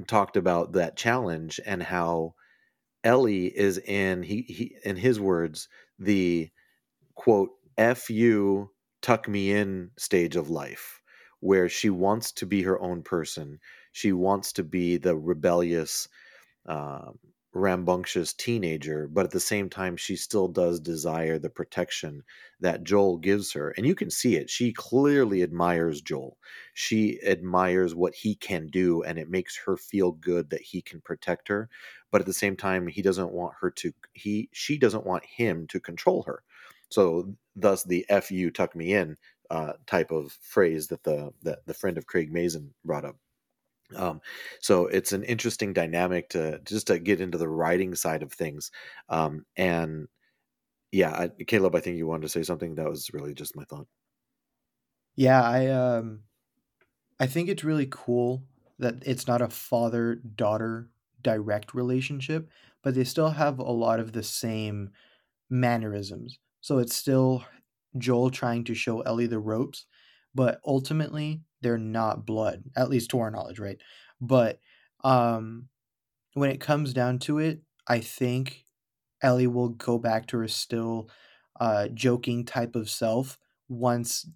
talked 0.06 0.36
about 0.36 0.72
that 0.74 0.96
challenge 0.96 1.58
and 1.66 1.82
how 1.82 2.34
Ellie 3.04 3.46
is 3.46 3.78
in 3.78 4.22
he, 4.22 4.42
he 4.42 4.76
in 4.84 4.96
his 4.96 5.18
words 5.20 5.68
the 5.98 6.50
quote, 7.14 7.50
F 7.78 8.10
you, 8.10 8.70
tuck 9.02 9.28
me 9.28 9.52
in 9.52 9.90
stage 9.98 10.36
of 10.36 10.50
life, 10.50 11.00
where 11.40 11.68
she 11.68 11.90
wants 11.90 12.32
to 12.32 12.46
be 12.46 12.62
her 12.62 12.80
own 12.80 13.02
person. 13.02 13.58
She 13.92 14.12
wants 14.12 14.52
to 14.54 14.64
be 14.64 14.96
the 14.96 15.16
rebellious, 15.16 16.08
uh, 16.66 17.12
rambunctious 17.54 18.32
teenager, 18.34 19.06
but 19.06 19.24
at 19.24 19.30
the 19.30 19.40
same 19.40 19.70
time, 19.70 19.96
she 19.96 20.16
still 20.16 20.48
does 20.48 20.80
desire 20.80 21.38
the 21.38 21.48
protection 21.48 22.22
that 22.60 22.82
Joel 22.82 23.16
gives 23.18 23.52
her. 23.52 23.70
And 23.76 23.86
you 23.86 23.94
can 23.94 24.10
see 24.10 24.36
it. 24.36 24.50
She 24.50 24.72
clearly 24.72 25.42
admires 25.42 26.00
Joel. 26.00 26.36
She 26.74 27.20
admires 27.24 27.94
what 27.94 28.14
he 28.14 28.34
can 28.34 28.66
do, 28.66 29.02
and 29.04 29.18
it 29.18 29.30
makes 29.30 29.56
her 29.64 29.76
feel 29.76 30.12
good 30.12 30.50
that 30.50 30.62
he 30.62 30.82
can 30.82 31.00
protect 31.00 31.48
her. 31.48 31.70
But 32.10 32.20
at 32.20 32.26
the 32.26 32.32
same 32.32 32.56
time, 32.56 32.88
he 32.88 33.02
doesn't 33.02 33.32
want 33.32 33.54
her 33.60 33.70
to, 33.70 33.92
he, 34.12 34.48
she 34.52 34.76
doesn't 34.76 35.06
want 35.06 35.24
him 35.24 35.66
to 35.68 35.80
control 35.80 36.24
her. 36.24 36.42
So, 36.88 37.34
thus 37.56 37.84
the 37.84 38.04
F 38.08 38.30
you 38.30 38.50
tuck 38.50 38.74
me 38.76 38.94
in 38.94 39.16
uh, 39.50 39.74
type 39.86 40.10
of 40.10 40.32
phrase 40.42 40.88
that 40.88 41.04
the, 41.04 41.32
that 41.42 41.66
the 41.66 41.74
friend 41.74 41.98
of 41.98 42.06
Craig 42.06 42.32
Mazin 42.32 42.74
brought 42.84 43.04
up. 43.04 43.16
Um, 43.96 44.20
so 44.60 44.86
it's 44.86 45.12
an 45.12 45.24
interesting 45.24 45.72
dynamic 45.72 46.30
to 46.30 46.60
just 46.64 46.86
to 46.88 46.98
get 46.98 47.20
into 47.20 47.38
the 47.38 47.48
writing 47.48 47.94
side 47.94 48.22
of 48.22 48.32
things. 48.32 48.70
Um, 49.08 49.46
and 49.56 50.08
yeah, 50.92 51.10
I, 51.12 51.44
Caleb, 51.44 51.74
I 51.74 51.80
think 51.80 51.96
you 51.96 52.06
wanted 52.06 52.22
to 52.22 52.28
say 52.28 52.42
something. 52.42 52.76
That 52.76 52.88
was 52.88 53.12
really 53.12 53.34
just 53.34 53.56
my 53.56 53.64
thought. 53.64 53.88
Yeah, 55.16 55.42
I 55.42 55.66
um, 55.68 56.24
I 57.20 57.26
think 57.26 57.48
it's 57.48 57.64
really 57.64 57.88
cool 57.90 58.44
that 58.78 59.02
it's 59.06 59.26
not 59.26 59.42
a 59.42 59.48
father 59.48 60.16
daughter 60.16 60.90
direct 61.22 61.74
relationship, 61.74 62.48
but 62.82 62.94
they 62.94 63.04
still 63.04 63.30
have 63.30 63.58
a 63.58 63.62
lot 63.62 64.00
of 64.00 64.12
the 64.12 64.22
same 64.22 64.90
mannerisms. 65.50 66.38
So 66.60 66.78
it's 66.78 66.94
still 66.96 67.44
Joel 67.98 68.30
trying 68.30 68.64
to 68.64 68.74
show 68.74 69.02
Ellie 69.02 69.26
the 69.26 69.38
ropes, 69.38 69.86
but 70.34 70.60
ultimately 70.66 71.42
they're 71.64 71.78
not 71.78 72.26
blood, 72.26 72.64
at 72.76 72.90
least 72.90 73.10
to 73.10 73.20
our 73.20 73.32
knowledge, 73.32 73.58
right? 73.58 73.80
But 74.20 74.60
um, 75.04 75.70
when 76.34 76.50
it 76.50 76.60
comes 76.60 76.92
down 76.92 77.18
to 77.20 77.38
it, 77.38 77.62
I 77.86 78.00
think 78.00 78.66
Ellie 79.22 79.46
will 79.46 79.70
go 79.70 79.98
back 79.98 80.26
to 80.28 80.38
her 80.38 80.48
still 80.48 81.10
uh, 81.60 81.88
joking 81.88 82.44
type 82.44 82.74
of 82.76 82.90
self 82.90 83.38
once 83.68 84.26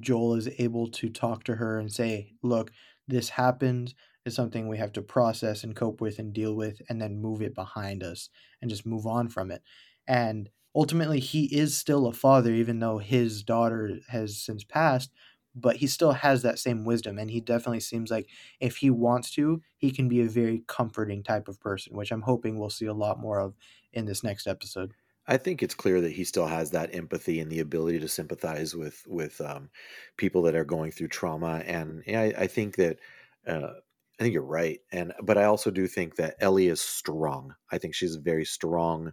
Joel 0.00 0.34
is 0.36 0.48
able 0.58 0.88
to 0.92 1.10
talk 1.10 1.44
to 1.44 1.56
her 1.56 1.78
and 1.78 1.92
say, 1.92 2.32
"Look, 2.42 2.72
this 3.08 3.30
happened. 3.30 3.94
It's 4.24 4.36
something 4.36 4.68
we 4.68 4.78
have 4.78 4.92
to 4.92 5.02
process 5.02 5.64
and 5.64 5.76
cope 5.76 6.00
with 6.00 6.18
and 6.18 6.32
deal 6.32 6.54
with, 6.54 6.80
and 6.88 7.00
then 7.00 7.20
move 7.20 7.42
it 7.42 7.54
behind 7.54 8.02
us 8.02 8.28
and 8.60 8.70
just 8.70 8.86
move 8.86 9.06
on 9.06 9.28
from 9.28 9.50
it." 9.50 9.62
And 10.06 10.50
ultimately, 10.74 11.20
he 11.20 11.44
is 11.54 11.76
still 11.76 12.06
a 12.06 12.12
father, 12.12 12.52
even 12.52 12.78
though 12.80 12.98
his 12.98 13.42
daughter 13.42 13.98
has 14.08 14.38
since 14.42 14.64
passed 14.64 15.12
but 15.54 15.76
he 15.76 15.86
still 15.86 16.12
has 16.12 16.42
that 16.42 16.58
same 16.58 16.84
wisdom 16.84 17.18
and 17.18 17.30
he 17.30 17.40
definitely 17.40 17.80
seems 17.80 18.10
like 18.10 18.28
if 18.60 18.78
he 18.78 18.90
wants 18.90 19.30
to 19.30 19.62
he 19.76 19.90
can 19.90 20.08
be 20.08 20.20
a 20.20 20.28
very 20.28 20.62
comforting 20.66 21.22
type 21.22 21.48
of 21.48 21.60
person 21.60 21.96
which 21.96 22.10
i'm 22.10 22.22
hoping 22.22 22.58
we'll 22.58 22.70
see 22.70 22.86
a 22.86 22.94
lot 22.94 23.20
more 23.20 23.40
of 23.40 23.54
in 23.92 24.06
this 24.06 24.22
next 24.22 24.46
episode 24.46 24.94
I 25.26 25.36
think 25.36 25.62
it's 25.62 25.74
clear 25.74 26.00
that 26.00 26.12
he 26.12 26.24
still 26.24 26.46
has 26.46 26.72
that 26.72 26.94
empathy 26.94 27.38
and 27.38 27.50
the 27.50 27.60
ability 27.60 28.00
to 28.00 28.08
sympathize 28.08 28.74
with 28.74 29.04
with 29.06 29.40
um, 29.40 29.70
people 30.16 30.42
that 30.42 30.56
are 30.56 30.64
going 30.64 30.90
through 30.90 31.08
trauma, 31.08 31.62
and 31.64 32.02
I, 32.08 32.34
I 32.36 32.46
think 32.48 32.76
that 32.76 32.98
uh, 33.46 33.74
I 34.18 34.22
think 34.22 34.34
you're 34.34 34.42
right, 34.42 34.80
and 34.90 35.12
but 35.22 35.38
I 35.38 35.44
also 35.44 35.70
do 35.70 35.86
think 35.86 36.16
that 36.16 36.36
Ellie 36.40 36.68
is 36.68 36.80
strong. 36.80 37.54
I 37.70 37.78
think 37.78 37.94
she's 37.94 38.16
very 38.16 38.44
strong. 38.44 39.12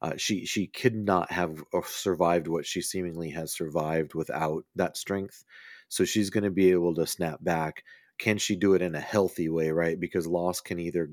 Uh, 0.00 0.14
she 0.16 0.46
she 0.46 0.66
could 0.66 0.94
not 0.94 1.30
have 1.30 1.62
uh, 1.74 1.82
survived 1.84 2.48
what 2.48 2.64
she 2.64 2.80
seemingly 2.80 3.30
has 3.30 3.52
survived 3.52 4.14
without 4.14 4.64
that 4.76 4.96
strength. 4.96 5.44
So 5.90 6.06
she's 6.06 6.30
going 6.30 6.44
to 6.44 6.50
be 6.50 6.70
able 6.70 6.94
to 6.94 7.06
snap 7.06 7.44
back. 7.44 7.84
Can 8.18 8.38
she 8.38 8.56
do 8.56 8.74
it 8.74 8.82
in 8.82 8.94
a 8.94 9.00
healthy 9.00 9.50
way, 9.50 9.70
right? 9.70 10.00
Because 10.00 10.26
loss 10.26 10.62
can 10.62 10.78
either 10.78 11.10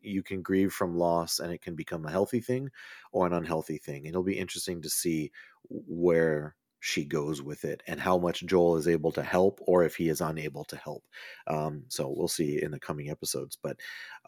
you 0.00 0.22
can 0.22 0.42
grieve 0.42 0.72
from 0.72 0.96
loss 0.96 1.38
and 1.38 1.52
it 1.52 1.60
can 1.62 1.74
become 1.74 2.06
a 2.06 2.10
healthy 2.10 2.40
thing 2.40 2.70
or 3.12 3.26
an 3.26 3.32
unhealthy 3.34 3.78
thing. 3.78 4.06
It'll 4.06 4.22
be 4.22 4.38
interesting 4.38 4.82
to 4.82 4.90
see 4.90 5.30
where 5.68 6.56
she 6.80 7.04
goes 7.04 7.42
with 7.42 7.64
it 7.64 7.82
and 7.86 8.00
how 8.00 8.18
much 8.18 8.44
Joel 8.44 8.76
is 8.76 8.88
able 8.88 9.12
to 9.12 9.22
help 9.22 9.60
or 9.62 9.84
if 9.84 9.96
he 9.96 10.08
is 10.08 10.20
unable 10.20 10.64
to 10.64 10.76
help. 10.76 11.04
Um, 11.46 11.84
so 11.88 12.12
we'll 12.14 12.28
see 12.28 12.60
in 12.60 12.72
the 12.72 12.80
coming 12.80 13.08
episodes. 13.08 13.56
But 13.62 13.78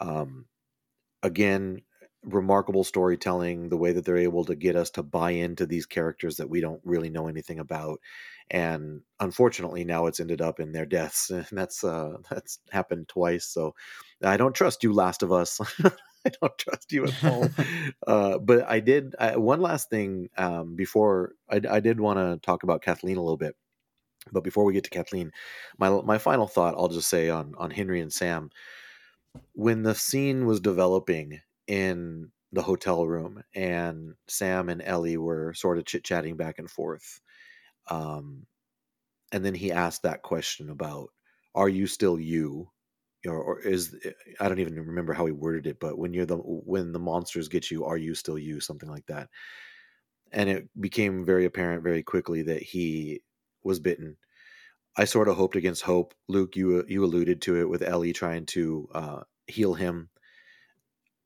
um, 0.00 0.46
again, 1.22 1.83
remarkable 2.24 2.84
storytelling, 2.84 3.68
the 3.68 3.76
way 3.76 3.92
that 3.92 4.04
they're 4.04 4.16
able 4.16 4.44
to 4.44 4.54
get 4.54 4.76
us 4.76 4.90
to 4.90 5.02
buy 5.02 5.32
into 5.32 5.66
these 5.66 5.87
characters 5.87 6.37
that 6.37 6.50
we 6.50 6.60
don't 6.60 6.80
really 6.84 7.10
know 7.10 7.28
anything 7.28 7.58
about. 7.58 8.00
And 8.50 9.02
unfortunately, 9.20 9.84
now 9.84 10.06
it's 10.06 10.20
ended 10.20 10.40
up 10.40 10.60
in 10.60 10.72
their 10.72 10.87
deaths, 10.87 11.30
and 11.30 11.46
that's 11.52 11.84
uh, 11.84 12.18
that's 12.30 12.58
happened 12.70 13.08
twice. 13.08 13.46
So 13.46 13.74
I 14.22 14.37
don't 14.37 14.54
trust 14.54 14.82
you, 14.82 14.92
Last 14.92 15.22
of 15.22 15.32
Us. 15.32 15.60
I 16.26 16.30
don't 16.40 16.56
trust 16.58 16.90
you 16.92 17.04
at 17.04 17.24
all. 17.24 17.48
uh, 18.06 18.38
but 18.38 18.68
I 18.68 18.80
did 18.80 19.14
I, 19.18 19.37
one 19.37 19.60
last 19.60 19.90
thing 19.90 20.30
um, 20.38 20.74
before 20.74 21.32
I, 21.50 21.60
I 21.68 21.80
did 21.80 22.00
want 22.00 22.18
to 22.18 22.44
talk 22.44 22.62
about 22.62 22.82
Kathleen 22.82 23.18
a 23.18 23.22
little 23.22 23.37
bit. 23.37 23.56
But 24.32 24.42
before 24.42 24.64
we 24.64 24.72
get 24.72 24.84
to 24.84 24.90
Kathleen, 24.90 25.32
my 25.78 25.90
my 26.02 26.18
final 26.18 26.46
thought 26.46 26.74
I'll 26.76 26.88
just 26.88 27.08
say 27.08 27.28
on 27.28 27.54
on 27.58 27.70
Henry 27.70 28.00
and 28.00 28.12
Sam 28.12 28.50
when 29.52 29.82
the 29.82 29.94
scene 29.94 30.46
was 30.46 30.60
developing 30.60 31.40
in 31.66 32.31
the 32.53 32.62
hotel 32.62 33.07
room 33.07 33.42
and 33.55 34.14
Sam 34.29 34.68
and 34.68 34.81
Ellie 34.81 35.16
were 35.16 35.55
sort 35.55 35.79
of 35.79 35.85
chit 35.85 36.05
chatting 36.05 36.37
back 36.37 36.59
and 36.59 36.70
forth. 36.70 37.20
Um, 37.90 38.46
and 39.33 39.44
then 39.44 39.55
he 39.55 39.72
asked 39.72 40.03
that 40.05 40.22
question 40.22 40.70
about, 40.70 41.09
are 41.55 41.68
you 41.68 41.87
still 41.87 42.18
you? 42.18 42.70
Or, 43.27 43.42
or 43.42 43.61
is 43.61 43.96
eh, 44.05 44.11
I 44.38 44.48
don't 44.48 44.61
even 44.61 44.74
remember 44.74 45.14
how 45.14 45.27
he 45.27 45.33
worded 45.33 45.66
it, 45.66 45.81
but 45.81 45.98
when 45.98 46.12
you're 46.12 46.27
the 46.27 46.37
when 46.37 46.92
the 46.92 46.98
monsters 46.98 47.48
get 47.48 47.70
you, 47.70 47.85
are 47.87 47.96
you 47.96 48.14
still 48.14 48.38
you? 48.38 48.61
Something 48.61 48.90
like 48.90 49.07
that. 49.07 49.29
And 50.31 50.48
it 50.48 50.68
became 50.79 51.24
very 51.24 51.46
apparent 51.46 51.83
very 51.83 52.03
quickly 52.03 52.42
that 52.42 52.62
he 52.62 53.22
was 53.62 53.81
bitten. 53.81 54.16
I 54.96 55.07
sort 55.07 55.29
of 55.29 55.37
hoped 55.37 55.57
against 55.57 55.83
hope. 55.83 56.14
Luke, 56.29 56.55
you 56.55 56.85
you 56.87 57.05
alluded 57.05 57.40
to 57.42 57.57
it 57.61 57.68
with 57.68 57.83
Ellie 57.83 58.12
trying 58.12 58.46
to 58.46 58.88
uh, 58.94 59.20
heal 59.46 59.74
him 59.74 60.11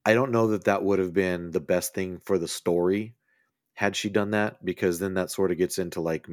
I 0.08 0.14
don't 0.14 0.32
know 0.32 0.46
that 0.48 0.64
that 0.64 0.82
would 0.82 1.00
have 1.00 1.12
been 1.12 1.50
the 1.50 1.60
best 1.60 1.92
thing 1.92 2.18
for 2.24 2.38
the 2.38 2.48
story 2.48 3.14
had 3.74 3.94
she 3.94 4.08
done 4.08 4.30
that 4.30 4.64
because 4.64 4.98
then 4.98 5.12
that 5.14 5.30
sort 5.30 5.52
of 5.52 5.58
gets 5.58 5.78
into 5.78 6.00
like 6.00 6.26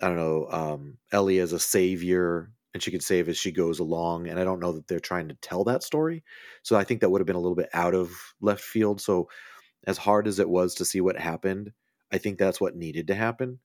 I 0.00 0.08
don't 0.08 0.16
know 0.16 0.48
um, 0.50 0.98
Ellie 1.12 1.38
as 1.38 1.52
a 1.52 1.60
savior 1.60 2.50
and 2.74 2.82
she 2.82 2.90
could 2.90 3.04
save 3.04 3.28
as 3.28 3.38
she 3.38 3.52
goes 3.52 3.78
along 3.78 4.26
and 4.26 4.40
I 4.40 4.42
don't 4.42 4.58
know 4.58 4.72
that 4.72 4.88
they're 4.88 4.98
trying 4.98 5.28
to 5.28 5.36
tell 5.36 5.62
that 5.64 5.84
story. 5.84 6.24
So 6.64 6.76
I 6.76 6.82
think 6.82 7.02
that 7.02 7.10
would 7.10 7.20
have 7.20 7.26
been 7.26 7.36
a 7.36 7.40
little 7.40 7.54
bit 7.54 7.70
out 7.72 7.94
of 7.94 8.10
left 8.40 8.62
field. 8.62 9.00
So 9.00 9.28
as 9.86 9.98
hard 9.98 10.26
as 10.26 10.40
it 10.40 10.48
was 10.48 10.74
to 10.76 10.84
see 10.84 11.00
what 11.00 11.16
happened 11.16 11.72
I 12.12 12.18
think 12.18 12.38
that's 12.38 12.60
what 12.60 12.76
needed 12.76 13.06
to 13.06 13.14
happen. 13.14 13.60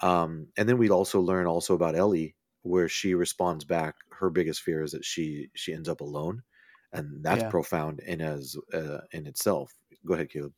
Um, 0.00 0.48
and 0.56 0.68
then 0.68 0.78
we'd 0.78 0.92
also 0.92 1.20
learn 1.20 1.46
also 1.48 1.74
about 1.74 1.96
Ellie 1.96 2.36
where 2.62 2.88
she 2.88 3.14
responds 3.14 3.64
back. 3.64 3.96
Her 4.12 4.30
biggest 4.30 4.62
fear 4.62 4.82
is 4.84 4.92
that 4.92 5.04
she 5.04 5.50
she 5.56 5.74
ends 5.74 5.88
up 5.88 6.00
alone 6.00 6.44
and 6.92 7.22
that's 7.22 7.42
yeah. 7.42 7.50
profound 7.50 8.00
in 8.00 8.20
as 8.20 8.56
uh, 8.72 8.98
in 9.12 9.26
itself. 9.26 9.72
Go 10.06 10.14
ahead, 10.14 10.30
Caleb. 10.30 10.52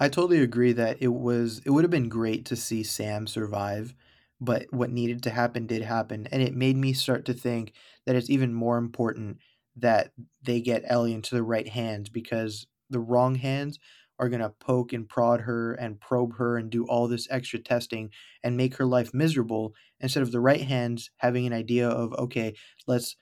I 0.00 0.08
totally 0.08 0.40
agree 0.40 0.72
that 0.72 0.98
it 1.00 1.12
was 1.12 1.60
it 1.64 1.70
would 1.70 1.84
have 1.84 1.90
been 1.90 2.08
great 2.08 2.46
to 2.46 2.56
see 2.56 2.82
Sam 2.82 3.26
survive, 3.26 3.94
but 4.40 4.66
what 4.70 4.90
needed 4.90 5.22
to 5.24 5.30
happen 5.30 5.66
did 5.66 5.82
happen, 5.82 6.26
and 6.32 6.42
it 6.42 6.54
made 6.54 6.76
me 6.76 6.92
start 6.92 7.24
to 7.26 7.34
think 7.34 7.72
that 8.06 8.16
it's 8.16 8.30
even 8.30 8.52
more 8.52 8.78
important 8.78 9.38
that 9.76 10.12
they 10.42 10.60
get 10.60 10.84
Ellie 10.86 11.14
into 11.14 11.34
the 11.34 11.42
right 11.42 11.68
hands 11.68 12.08
because 12.08 12.66
the 12.90 13.00
wrong 13.00 13.34
hands 13.34 13.78
are 14.18 14.28
going 14.28 14.40
to 14.40 14.50
poke 14.60 14.92
and 14.92 15.08
prod 15.08 15.40
her 15.40 15.74
and 15.74 16.00
probe 16.00 16.36
her 16.36 16.56
and 16.56 16.70
do 16.70 16.84
all 16.86 17.08
this 17.08 17.26
extra 17.30 17.58
testing 17.58 18.10
and 18.44 18.56
make 18.56 18.76
her 18.76 18.86
life 18.86 19.12
miserable 19.12 19.74
instead 20.00 20.22
of 20.22 20.30
the 20.30 20.40
right 20.40 20.62
hands 20.62 21.10
having 21.16 21.46
an 21.46 21.52
idea 21.52 21.88
of 21.88 22.12
okay 22.14 22.54
let's 22.86 23.16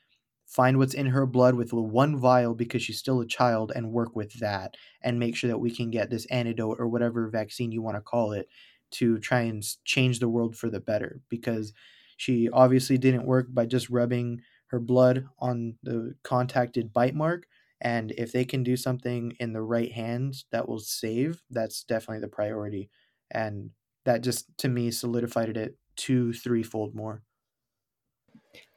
find 0.53 0.79
what's 0.79 0.95
in 0.95 1.07
her 1.07 1.27
blood 1.27 1.55
with 1.55 1.73
one 1.73 2.17
vial 2.17 2.55
because 2.55 2.83
she's 2.83 2.99
still 2.99 3.21
a 3.21 3.27
child 3.27 3.73
and 3.75 3.93
work 3.93 4.15
with 4.15 4.35
that 4.41 4.77
and 5.03 5.19
make 5.19 5.35
sure 5.37 5.49
that 5.49 5.59
we 5.59 5.75
can 5.75 5.91
get 5.91 6.11
this 6.11 6.27
antidote 6.27 6.79
or 6.79 6.89
whatever 6.89 7.29
vaccine 7.29 7.73
you 7.73 7.83
want 7.83 7.97
to 7.97 8.03
call 8.03 8.33
it 8.33 8.49
to 8.91 9.19
try 9.19 9.41
and 9.41 9.63
change 9.85 10.19
the 10.19 10.29
world 10.29 10.57
for 10.57 10.69
the 10.69 10.81
better 10.81 11.21
because 11.29 11.73
she 12.17 12.49
obviously 12.51 12.99
didn't 12.99 13.27
work 13.27 13.47
by 13.51 13.67
just 13.67 13.89
rubbing 13.91 14.43
her 14.67 14.81
blood 14.81 15.27
on 15.39 15.79
the 15.83 16.15
contacted 16.23 16.93
bite 16.93 17.15
mark 17.15 17.47
and 17.81 18.13
if 18.13 18.33
they 18.33 18.45
can 18.45 18.63
do 18.63 18.77
something 18.77 19.33
in 19.41 19.53
the 19.53 19.63
right 19.63 19.93
hands 19.93 20.47
that 20.51 20.69
will 20.69 20.79
save 20.79 21.43
that's 21.51 21.83
definitely 21.85 22.21
the 22.21 22.29
priority 22.29 22.91
and 23.31 23.71
that 24.05 24.23
just 24.23 24.57
to 24.59 24.69
me 24.69 24.91
solidified 24.91 25.57
it 25.57 25.79
two 25.97 26.33
threefold 26.33 26.95
more. 26.95 27.23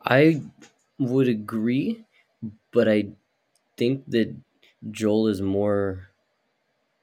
I 0.04 0.42
would 1.00 1.28
agree, 1.28 2.06
but 2.72 2.88
I 2.88 3.10
think 3.78 4.06
that 4.10 4.36
Joel 4.92 5.28
is 5.28 5.42
more. 5.42 6.10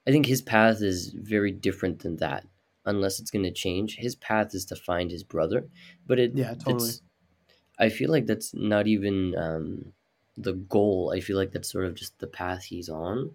I 0.06 0.10
think 0.10 0.26
his 0.26 0.42
path 0.42 0.82
is 0.82 1.10
very 1.10 1.52
different 1.52 2.00
than 2.00 2.16
that, 2.16 2.46
unless 2.84 3.20
it's 3.20 3.30
going 3.30 3.44
to 3.44 3.52
change. 3.52 3.96
His 3.96 4.16
path 4.16 4.54
is 4.54 4.64
to 4.66 4.76
find 4.76 5.10
his 5.10 5.22
brother, 5.22 5.68
but 6.06 6.18
it 6.18 6.32
yeah 6.34 6.54
totally. 6.54 6.92
I 7.78 7.88
feel 7.88 8.10
like 8.10 8.26
that's 8.26 8.54
not 8.54 8.86
even 8.86 9.36
um, 9.36 9.92
the 10.36 10.52
goal. 10.54 11.12
I 11.14 11.20
feel 11.20 11.36
like 11.36 11.52
that's 11.52 11.70
sort 11.70 11.86
of 11.86 11.94
just 11.94 12.18
the 12.18 12.26
path 12.26 12.64
he's 12.64 12.88
on, 12.88 13.34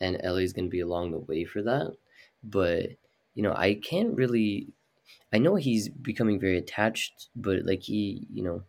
and 0.00 0.20
Ellie's 0.22 0.52
going 0.52 0.66
to 0.66 0.70
be 0.70 0.80
along 0.80 1.10
the 1.12 1.18
way 1.18 1.44
for 1.44 1.62
that. 1.62 1.96
But 2.42 2.90
you 3.34 3.42
know, 3.42 3.54
I 3.54 3.74
can't 3.74 4.16
really. 4.16 4.68
I 5.32 5.38
know 5.38 5.56
he's 5.56 5.88
becoming 5.88 6.40
very 6.40 6.58
attached, 6.58 7.28
but 7.36 7.64
like 7.64 7.82
he, 7.82 8.26
you 8.32 8.42
know, 8.42 8.64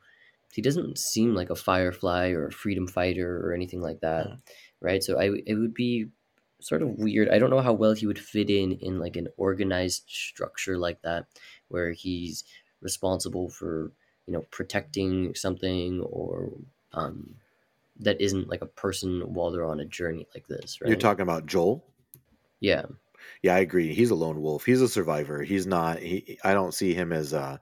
he 0.56 0.62
doesn't 0.62 0.98
seem 0.98 1.36
like 1.36 1.50
a 1.50 1.56
firefly 1.56 2.30
or 2.30 2.48
a 2.48 2.52
freedom 2.52 2.88
fighter 2.88 3.46
or 3.46 3.54
anything 3.54 3.82
like 3.82 4.00
that, 4.00 4.28
Yeah. 4.28 4.36
right? 4.80 5.04
So 5.04 5.20
I 5.20 5.32
it 5.46 5.56
would 5.56 5.74
be 5.74 6.08
sort 6.62 6.82
of 6.82 6.98
weird. 6.98 7.28
I 7.30 7.39
don't 7.39 7.50
know 7.50 7.60
how 7.62 7.74
well 7.74 7.94
he 7.94 8.08
would 8.08 8.18
fit 8.20 8.50
in 8.50 8.72
in 8.74 8.98
like 9.00 9.18
an 9.18 9.28
organized 9.38 10.04
structure 10.08 10.78
like 10.78 11.02
that, 11.02 11.26
where 11.68 11.91
he's 11.91 12.46
responsible 12.82 13.50
for 13.50 13.91
you 14.28 14.34
know 14.34 14.46
protecting 14.50 15.36
something 15.36 16.00
or 16.02 16.52
um, 16.94 17.36
that 18.00 18.22
isn't 18.22 18.48
like 18.48 18.62
a 18.62 18.65
person 18.65 19.34
while 19.34 19.52
they're 19.52 19.65
on 19.65 19.82
a 19.82 19.86
journey 19.86 20.26
like 20.34 20.48
this, 20.48 20.80
right? 20.80 20.88
You're 20.89 20.98
talking 20.98 21.24
about 21.24 21.48
Joel? 21.48 21.84
yeah, 22.62 22.86
Yeah, 23.41 23.56
I 23.56 23.60
agree. 23.60 23.94
He's 23.94 24.12
a 24.12 24.15
lone 24.15 24.41
wolf. 24.41 24.65
He's 24.65 24.82
a 24.82 24.88
survivor. 24.88 25.44
He's 25.44 25.68
not. 25.68 26.00
He. 26.00 26.39
I 26.46 26.54
don't 26.54 26.74
see 26.74 26.94
him 26.94 27.12
as 27.12 27.34
a, 27.34 27.60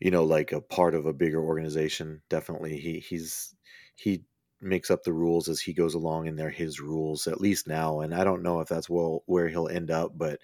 you 0.00 0.10
know, 0.10 0.24
like 0.24 0.52
a 0.52 0.60
part 0.60 0.94
of 0.94 1.06
a 1.06 1.12
bigger 1.12 1.42
organization. 1.42 2.22
Definitely, 2.28 2.78
he 2.78 3.00
he's 3.00 3.54
he 3.96 4.24
makes 4.60 4.90
up 4.90 5.04
the 5.04 5.12
rules 5.12 5.48
as 5.48 5.60
he 5.60 5.72
goes 5.72 5.94
along, 5.94 6.28
and 6.28 6.38
they're 6.38 6.50
his 6.50 6.80
rules 6.80 7.26
at 7.26 7.40
least 7.40 7.66
now. 7.66 8.00
And 8.00 8.14
I 8.14 8.24
don't 8.24 8.42
know 8.42 8.60
if 8.60 8.68
that's 8.68 8.90
well 8.90 9.22
where 9.26 9.48
he'll 9.48 9.68
end 9.68 9.90
up, 9.90 10.12
but 10.16 10.40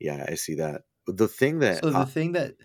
yeah, 0.00 0.26
I 0.28 0.34
see 0.34 0.54
that. 0.56 0.82
The 1.06 1.28
thing 1.28 1.60
that 1.60 1.82
So 1.82 1.90
the 1.90 1.96
I, 1.96 2.06
thing 2.06 2.32
that 2.32 2.56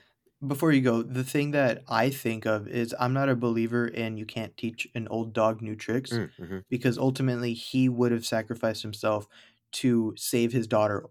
before 0.45 0.71
you 0.71 0.81
go, 0.81 1.01
the 1.01 1.23
thing 1.23 1.51
that 1.51 1.83
I 1.87 2.09
think 2.09 2.45
of 2.45 2.67
is 2.67 2.95
I'm 2.99 3.13
not 3.13 3.29
a 3.29 3.35
believer 3.35 3.87
in 3.87 4.17
you 4.17 4.25
can't 4.25 4.55
teach 4.55 4.87
an 4.95 5.07
old 5.09 5.33
dog 5.33 5.61
new 5.61 5.75
tricks 5.75 6.11
mm, 6.11 6.29
mhm. 6.39 6.63
because 6.69 6.97
ultimately 6.97 7.53
he 7.53 7.89
would 7.89 8.11
have 8.11 8.25
sacrificed 8.25 8.81
himself 8.83 9.27
to 9.71 10.13
save 10.17 10.51
his 10.53 10.67
daughter 10.67 11.09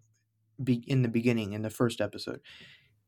be- 0.63 0.85
in 0.87 1.03
the 1.03 1.09
beginning 1.09 1.53
in 1.55 1.63
the 1.63 1.71
first 1.71 2.01
episode. 2.01 2.41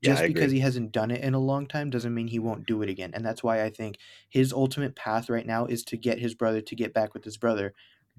Yeah, 0.02 0.12
Just 0.12 0.22
I 0.22 0.28
because 0.28 0.52
he 0.52 0.60
hasn't 0.60 0.92
done 0.92 1.10
it 1.10 1.22
in 1.22 1.34
a 1.34 1.38
long 1.38 1.66
time 1.66 1.90
doesn't 1.90 2.14
mean 2.14 2.28
he 2.28 2.38
won't 2.38 2.66
do 2.66 2.82
it 2.82 2.88
again. 2.88 3.10
And 3.12 3.24
that's 3.24 3.42
why 3.42 3.62
I 3.62 3.70
think 3.70 3.98
his 4.28 4.52
ultimate 4.52 4.96
path 4.96 5.28
right 5.28 5.46
now 5.46 5.66
is 5.66 5.84
to 5.84 5.96
get 5.96 6.18
his 6.18 6.34
brother 6.34 6.60
to 6.62 6.74
get 6.74 6.94
back 6.94 7.12
with 7.12 7.24
his 7.24 7.36
brother. 7.36 7.74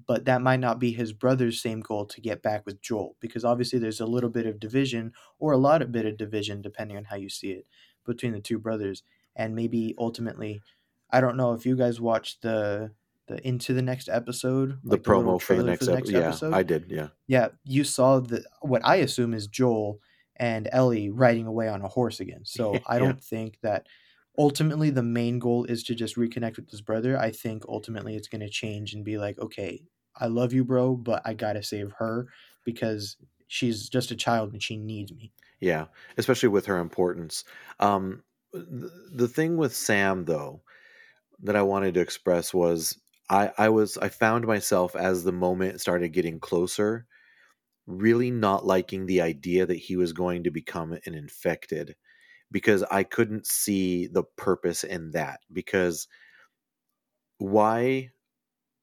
But 0.06 0.24
that 0.24 0.42
might 0.42 0.60
not 0.60 0.78
be 0.78 0.92
his 0.92 1.12
brother's 1.12 1.60
same 1.60 1.80
goal 1.80 2.06
to 2.06 2.20
get 2.20 2.42
back 2.42 2.64
with 2.66 2.80
Joel 2.80 3.16
because 3.20 3.44
obviously 3.44 3.78
there's 3.78 4.00
a 4.00 4.06
little 4.06 4.30
bit 4.30 4.46
of 4.46 4.60
division 4.60 5.12
or 5.38 5.52
a 5.52 5.58
lot 5.58 5.82
of 5.82 5.92
bit 5.92 6.06
of 6.06 6.16
division 6.16 6.62
depending 6.62 6.96
on 6.96 7.04
how 7.04 7.16
you 7.16 7.28
see 7.28 7.50
it 7.52 7.66
between 8.04 8.32
the 8.32 8.40
two 8.40 8.58
brothers. 8.58 9.02
And 9.36 9.54
maybe 9.54 9.94
ultimately 9.98 10.62
I 11.10 11.20
don't 11.20 11.36
know 11.36 11.52
if 11.52 11.66
you 11.66 11.76
guys 11.76 12.00
watched 12.00 12.42
the 12.42 12.92
the 13.28 13.46
into 13.46 13.72
the 13.72 13.82
next 13.82 14.08
episode, 14.08 14.78
The 14.82 14.90
like 14.90 15.02
the 15.02 15.10
promo 15.10 15.40
for 15.40 15.54
the 15.54 15.62
next 15.62 15.80
for 15.80 15.84
the 15.86 15.92
ep- 15.92 15.98
next 15.98 16.10
yeah, 16.10 16.18
episode. 16.20 16.54
I 16.54 16.62
did. 16.62 16.86
Yeah, 16.88 17.08
Yeah, 17.26 17.48
you 17.64 17.84
saw 17.84 18.20
the 18.20 18.44
what 18.60 18.82
I 18.84 18.96
assume 18.96 19.34
is 19.34 19.46
Joel 19.46 20.00
and 20.36 20.68
Ellie 20.72 21.10
riding 21.10 21.46
away 21.46 21.68
on 21.68 21.82
a 21.82 21.88
horse 21.88 22.20
again. 22.20 22.42
So 22.46 22.78
I 22.86 22.98
don't 22.98 23.22
think 23.22 23.58
that 23.62 23.86
ultimately 24.38 24.90
the 24.90 25.02
main 25.02 25.38
goal 25.38 25.64
is 25.64 25.82
to 25.84 25.94
just 25.94 26.16
reconnect 26.16 26.56
with 26.56 26.70
his 26.70 26.80
brother. 26.80 27.18
I 27.18 27.30
think 27.30 27.64
ultimately 27.68 28.16
it's 28.16 28.28
going 28.28 28.40
to 28.40 28.48
change 28.48 28.94
and 28.94 29.04
be 29.04 29.18
like, 29.18 29.38
okay, 29.38 29.82
I 30.16 30.26
love 30.26 30.52
you, 30.52 30.64
bro, 30.64 30.96
but 30.96 31.22
I 31.24 31.34
got 31.34 31.54
to 31.54 31.62
save 31.62 31.92
her 31.98 32.28
because 32.64 33.16
she's 33.48 33.88
just 33.88 34.10
a 34.10 34.16
child 34.16 34.52
and 34.52 34.62
she 34.62 34.76
needs 34.76 35.12
me. 35.12 35.32
yeah. 35.60 35.86
Especially 36.16 36.48
with 36.48 36.66
her 36.66 36.78
importance. 36.78 37.44
Um, 37.80 38.22
the, 38.52 38.90
the 39.14 39.28
thing 39.28 39.56
with 39.56 39.74
Sam 39.74 40.24
though 40.24 40.62
that 41.42 41.56
I 41.56 41.62
wanted 41.62 41.94
to 41.94 42.00
express 42.00 42.52
was 42.54 42.98
I 43.30 43.50
I 43.58 43.68
was 43.68 43.96
I 43.98 44.08
found 44.08 44.46
myself 44.46 44.94
as 44.96 45.24
the 45.24 45.32
moment 45.32 45.80
started 45.80 46.10
getting 46.10 46.38
closer 46.40 47.06
really 47.86 48.30
not 48.30 48.64
liking 48.64 49.06
the 49.06 49.20
idea 49.20 49.66
that 49.66 49.76
he 49.76 49.96
was 49.96 50.12
going 50.12 50.44
to 50.44 50.50
become 50.50 50.92
an 50.92 51.14
infected 51.14 51.96
because 52.50 52.82
I 52.84 53.04
couldn't 53.04 53.46
see 53.46 54.06
the 54.06 54.24
purpose 54.36 54.84
in 54.84 55.12
that 55.12 55.40
because 55.52 56.08
why 57.38 58.10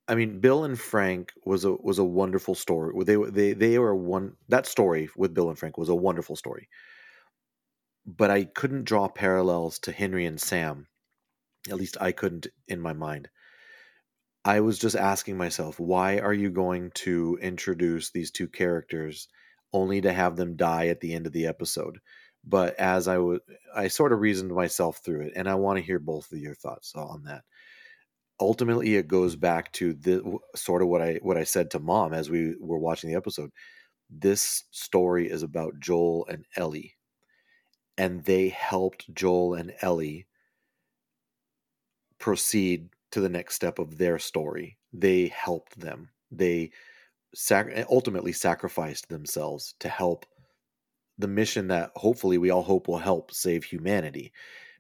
I 0.07 0.15
mean 0.15 0.39
Bill 0.41 0.63
and 0.65 0.79
Frank 0.79 1.33
was 1.45 1.65
a 1.65 1.73
was 1.73 1.99
a 1.99 2.03
wonderful 2.05 2.55
story. 2.55 2.93
They 3.05 3.15
they 3.15 3.53
they 3.53 3.79
were 3.79 3.95
one 3.95 4.37
that 4.49 4.65
story 4.67 5.09
with 5.17 5.33
Bill 5.33 5.49
and 5.49 5.59
Frank 5.59 5.77
was 5.77 5.89
a 5.89 5.95
wonderful 5.95 6.35
story. 6.35 6.69
But 8.05 8.29
I 8.29 8.43
couldn't 8.43 8.83
draw 8.83 9.07
parallels 9.07 9.79
to 9.79 9.93
Henry 9.93 10.25
and 10.25 10.39
Sam. 10.41 10.89
At 11.69 11.77
least 11.77 11.97
I 12.01 12.11
couldn't 12.13 12.47
in 12.67 12.81
my 12.81 12.93
mind. 12.93 13.29
I 14.45 14.61
was 14.61 14.79
just 14.79 14.95
asking 14.95 15.37
myself, 15.37 15.79
why 15.79 16.19
are 16.19 16.33
you 16.33 16.49
going 16.49 16.91
to 16.95 17.37
introduce 17.41 18.09
these 18.09 18.31
two 18.31 18.47
characters 18.47 19.27
only 19.73 20.01
to 20.01 20.13
have 20.13 20.35
them 20.37 20.55
die 20.55 20.87
at 20.87 21.01
the 21.01 21.13
end 21.13 21.27
of 21.27 21.33
the 21.33 21.45
episode? 21.47 21.99
But 22.45 22.75
as 22.79 23.07
I 23.07 23.17
would, 23.17 23.41
I 23.75 23.89
sort 23.89 24.13
of 24.13 24.21
reasoned 24.21 24.51
myself 24.51 24.99
through 25.03 25.27
it, 25.27 25.33
and 25.35 25.49
I 25.49 25.55
want 25.55 25.77
to 25.77 25.83
hear 25.83 25.99
both 25.99 26.31
of 26.31 26.39
your 26.39 26.55
thoughts 26.55 26.93
on 26.95 27.23
that. 27.25 27.43
Ultimately, 28.39 28.95
it 28.95 29.09
goes 29.09 29.35
back 29.35 29.73
to 29.73 29.93
the 29.93 30.37
sort 30.55 30.81
of 30.81 30.87
what 30.87 31.01
I 31.01 31.19
what 31.21 31.35
I 31.35 31.43
said 31.43 31.71
to 31.71 31.79
mom 31.79 32.13
as 32.13 32.29
we 32.29 32.55
were 32.59 32.79
watching 32.79 33.09
the 33.09 33.17
episode. 33.17 33.51
This 34.09 34.63
story 34.71 35.29
is 35.29 35.43
about 35.43 35.79
Joel 35.79 36.25
and 36.29 36.45
Ellie, 36.55 36.95
and 37.97 38.23
they 38.23 38.49
helped 38.49 39.13
Joel 39.13 39.55
and 39.55 39.73
Ellie 39.81 40.27
proceed 42.19 42.89
to 43.11 43.21
the 43.21 43.29
next 43.29 43.55
step 43.55 43.79
of 43.79 43.97
their 43.97 44.19
story. 44.19 44.77
They 44.93 45.27
helped 45.27 45.79
them. 45.79 46.09
They 46.31 46.71
sac- 47.35 47.69
eh, 47.71 47.85
ultimately 47.89 48.33
sacrificed 48.33 49.09
themselves 49.09 49.75
to 49.79 49.89
help 49.89 50.25
the 51.17 51.27
mission 51.27 51.67
that 51.67 51.91
hopefully 51.95 52.37
we 52.37 52.49
all 52.49 52.63
hope 52.63 52.87
will 52.87 52.97
help 52.97 53.31
save 53.31 53.63
humanity 53.63 54.31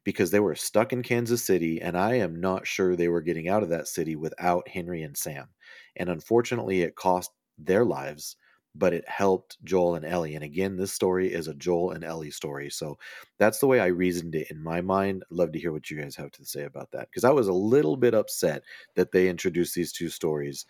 because 0.03 0.31
they 0.31 0.39
were 0.39 0.55
stuck 0.55 0.93
in 0.93 1.03
Kansas 1.03 1.43
City 1.43 1.81
and 1.81 1.97
I 1.97 2.15
am 2.15 2.39
not 2.39 2.65
sure 2.65 2.95
they 2.95 3.09
were 3.09 3.21
getting 3.21 3.49
out 3.49 3.63
of 3.63 3.69
that 3.69 3.87
city 3.87 4.15
without 4.15 4.67
Henry 4.67 5.03
and 5.03 5.17
Sam. 5.17 5.49
And 5.97 6.09
unfortunately 6.09 6.81
it 6.81 6.95
cost 6.95 7.31
their 7.57 7.83
lives, 7.83 8.37
but 8.79 8.93
it 8.93 9.07
helped 9.07 9.63
Joel 9.63 9.95
and 9.95 10.05
Ellie. 10.05 10.35
And 10.35 10.43
again, 10.43 10.77
this 10.77 10.93
story 10.93 11.31
is 11.31 11.47
a 11.47 11.53
Joel 11.53 11.91
and 11.91 12.03
Ellie 12.03 12.31
story. 12.31 12.69
So 12.69 12.97
that's 13.37 13.59
the 13.59 13.67
way 13.67 13.79
I 13.79 13.87
reasoned 13.87 14.35
it 14.35 14.49
in 14.49 14.63
my 14.63 14.81
mind. 14.81 15.23
Love 15.29 15.51
to 15.51 15.59
hear 15.59 15.71
what 15.71 15.91
you 15.91 16.01
guys 16.01 16.15
have 16.15 16.31
to 16.31 16.45
say 16.45 16.63
about 16.63 16.91
that 16.91 17.09
because 17.09 17.25
I 17.25 17.31
was 17.31 17.47
a 17.47 17.53
little 17.53 17.97
bit 17.97 18.13
upset 18.13 18.63
that 18.95 19.11
they 19.11 19.27
introduced 19.27 19.75
these 19.75 19.91
two 19.91 20.09
stories 20.09 20.65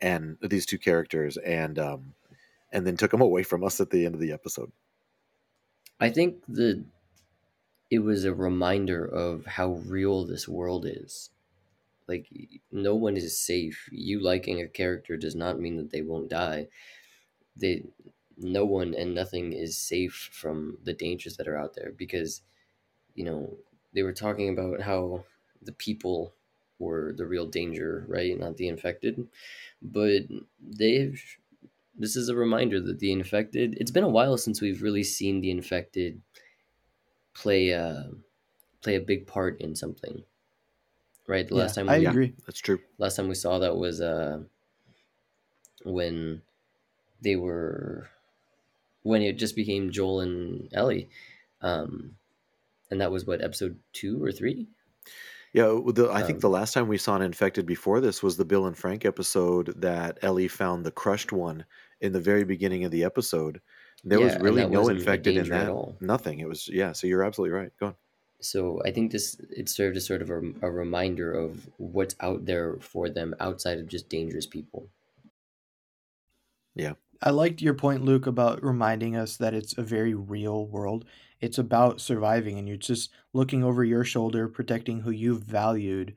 and 0.00 0.36
these 0.40 0.66
two 0.66 0.78
characters 0.78 1.36
and 1.36 1.78
um 1.78 2.14
and 2.72 2.86
then 2.86 2.96
took 2.96 3.10
them 3.10 3.20
away 3.20 3.42
from 3.42 3.62
us 3.62 3.80
at 3.80 3.90
the 3.90 4.06
end 4.06 4.14
of 4.14 4.20
the 4.20 4.32
episode. 4.32 4.72
I 6.00 6.08
think 6.10 6.42
that 6.48 6.82
it 7.90 7.98
was 7.98 8.24
a 8.24 8.34
reminder 8.34 9.04
of 9.04 9.44
how 9.44 9.72
real 9.86 10.24
this 10.24 10.48
world 10.48 10.86
is. 10.88 11.30
Like, 12.08 12.26
no 12.72 12.94
one 12.94 13.16
is 13.16 13.38
safe. 13.38 13.88
You 13.92 14.20
liking 14.20 14.60
a 14.60 14.66
character 14.66 15.16
does 15.16 15.36
not 15.36 15.60
mean 15.60 15.76
that 15.76 15.90
they 15.90 16.00
won't 16.00 16.30
die. 16.30 16.68
They, 17.56 17.84
no 18.36 18.64
one 18.64 18.94
and 18.94 19.14
nothing 19.14 19.52
is 19.52 19.78
safe 19.78 20.30
from 20.32 20.78
the 20.84 20.94
dangers 20.94 21.36
that 21.36 21.48
are 21.48 21.56
out 21.58 21.74
there 21.74 21.92
because, 21.92 22.42
you 23.14 23.24
know, 23.24 23.58
they 23.94 24.02
were 24.02 24.12
talking 24.14 24.48
about 24.50 24.80
how 24.82 25.24
the 25.62 25.72
people 25.72 26.34
were 26.78 27.12
the 27.12 27.26
real 27.26 27.46
danger, 27.46 28.04
right? 28.08 28.38
Not 28.38 28.56
the 28.56 28.68
infected. 28.68 29.28
But 29.82 30.24
they've 30.60 31.22
this 31.96 32.16
is 32.16 32.28
a 32.28 32.36
reminder 32.36 32.80
that 32.80 33.00
the 33.00 33.12
infected 33.12 33.76
it's 33.80 33.90
been 33.90 34.04
a 34.04 34.08
while 34.08 34.38
since 34.38 34.60
we've 34.60 34.82
really 34.82 35.04
seen 35.04 35.40
the 35.40 35.50
infected 35.50 36.22
play 37.34 37.70
a 37.70 38.10
play 38.82 38.96
a 38.96 39.00
big 39.00 39.26
part 39.26 39.60
in 39.60 39.76
something 39.76 40.24
right 41.26 41.48
the 41.48 41.54
Yeah, 41.54 41.56
last 41.56 41.74
time 41.74 41.86
I 41.86 41.96
we 41.96 42.02
Yeah. 42.02 42.12
agree. 42.12 42.34
That's 42.46 42.60
true. 42.60 42.80
last 42.98 43.16
time 43.16 43.28
we 43.28 43.34
saw 43.36 43.58
that 43.60 43.76
was 43.76 44.00
uh 44.00 44.44
when 45.84 46.42
they 47.22 47.36
were 47.36 48.08
when 49.02 49.22
it 49.22 49.38
just 49.38 49.56
became 49.56 49.90
joel 49.90 50.20
and 50.20 50.68
ellie 50.72 51.08
um 51.62 52.14
and 52.90 53.00
that 53.00 53.10
was 53.10 53.26
what 53.26 53.42
episode 53.42 53.78
two 53.92 54.22
or 54.22 54.30
three 54.32 54.66
Yeah, 55.54 55.80
the, 55.92 56.08
I 56.10 56.22
think 56.22 56.40
the 56.40 56.46
Um, 56.48 56.52
last 56.52 56.72
time 56.72 56.88
we 56.88 56.96
saw 56.96 57.14
an 57.16 57.22
infected 57.22 57.66
before 57.66 58.00
this 58.00 58.22
was 58.22 58.36
the 58.36 58.44
Bill 58.44 58.66
and 58.66 58.76
Frank 58.76 59.04
episode 59.04 59.74
that 59.82 60.18
Ellie 60.22 60.48
found 60.48 60.84
the 60.84 60.90
crushed 60.90 61.30
one 61.30 61.66
in 62.00 62.12
the 62.12 62.20
very 62.20 62.44
beginning 62.44 62.84
of 62.84 62.90
the 62.90 63.04
episode. 63.04 63.60
There 64.02 64.18
was 64.18 64.32
yeah 64.32 64.36
and 64.36 64.42
really 64.42 64.66
no 64.66 64.88
infected 64.88 65.36
in 65.36 65.42
danger 65.42 65.54
at 65.54 65.66
that. 65.66 65.70
all 65.70 65.96
Nothing. 66.00 66.40
It 66.40 66.48
was 66.48 66.68
yeah. 66.68 66.92
So 66.92 67.06
you're 67.06 67.22
absolutely 67.22 67.54
right. 67.54 67.72
Go 67.78 67.86
on. 67.88 67.94
so 68.40 68.82
i 68.84 68.90
think 68.90 69.12
this 69.12 69.36
it 69.56 69.68
served 69.68 69.96
as 69.96 70.06
sort 70.06 70.22
of 70.22 70.30
a, 70.30 70.40
a 70.62 70.70
reminder 70.70 71.32
of 71.32 71.68
what's 71.78 72.16
out 72.20 72.44
there 72.44 72.76
for 72.80 73.08
them 73.08 73.34
outside 73.38 73.78
of 73.78 73.86
just 73.88 74.08
dangerous 74.08 74.46
people 74.46 74.88
Yeah, 76.74 76.94
I 77.22 77.30
liked 77.30 77.62
your 77.62 77.74
point, 77.74 78.04
Luke, 78.04 78.26
about 78.26 78.62
reminding 78.64 79.16
us 79.16 79.36
that 79.36 79.54
it's 79.54 79.76
a 79.78 79.82
very 79.82 80.14
real 80.14 80.66
world. 80.66 81.04
It's 81.40 81.58
about 81.58 82.00
surviving, 82.00 82.58
and 82.58 82.66
you're 82.68 82.76
just 82.76 83.10
looking 83.32 83.62
over 83.64 83.84
your 83.84 84.04
shoulder, 84.04 84.48
protecting 84.48 85.00
who 85.00 85.10
you've 85.10 85.42
valued 85.42 86.16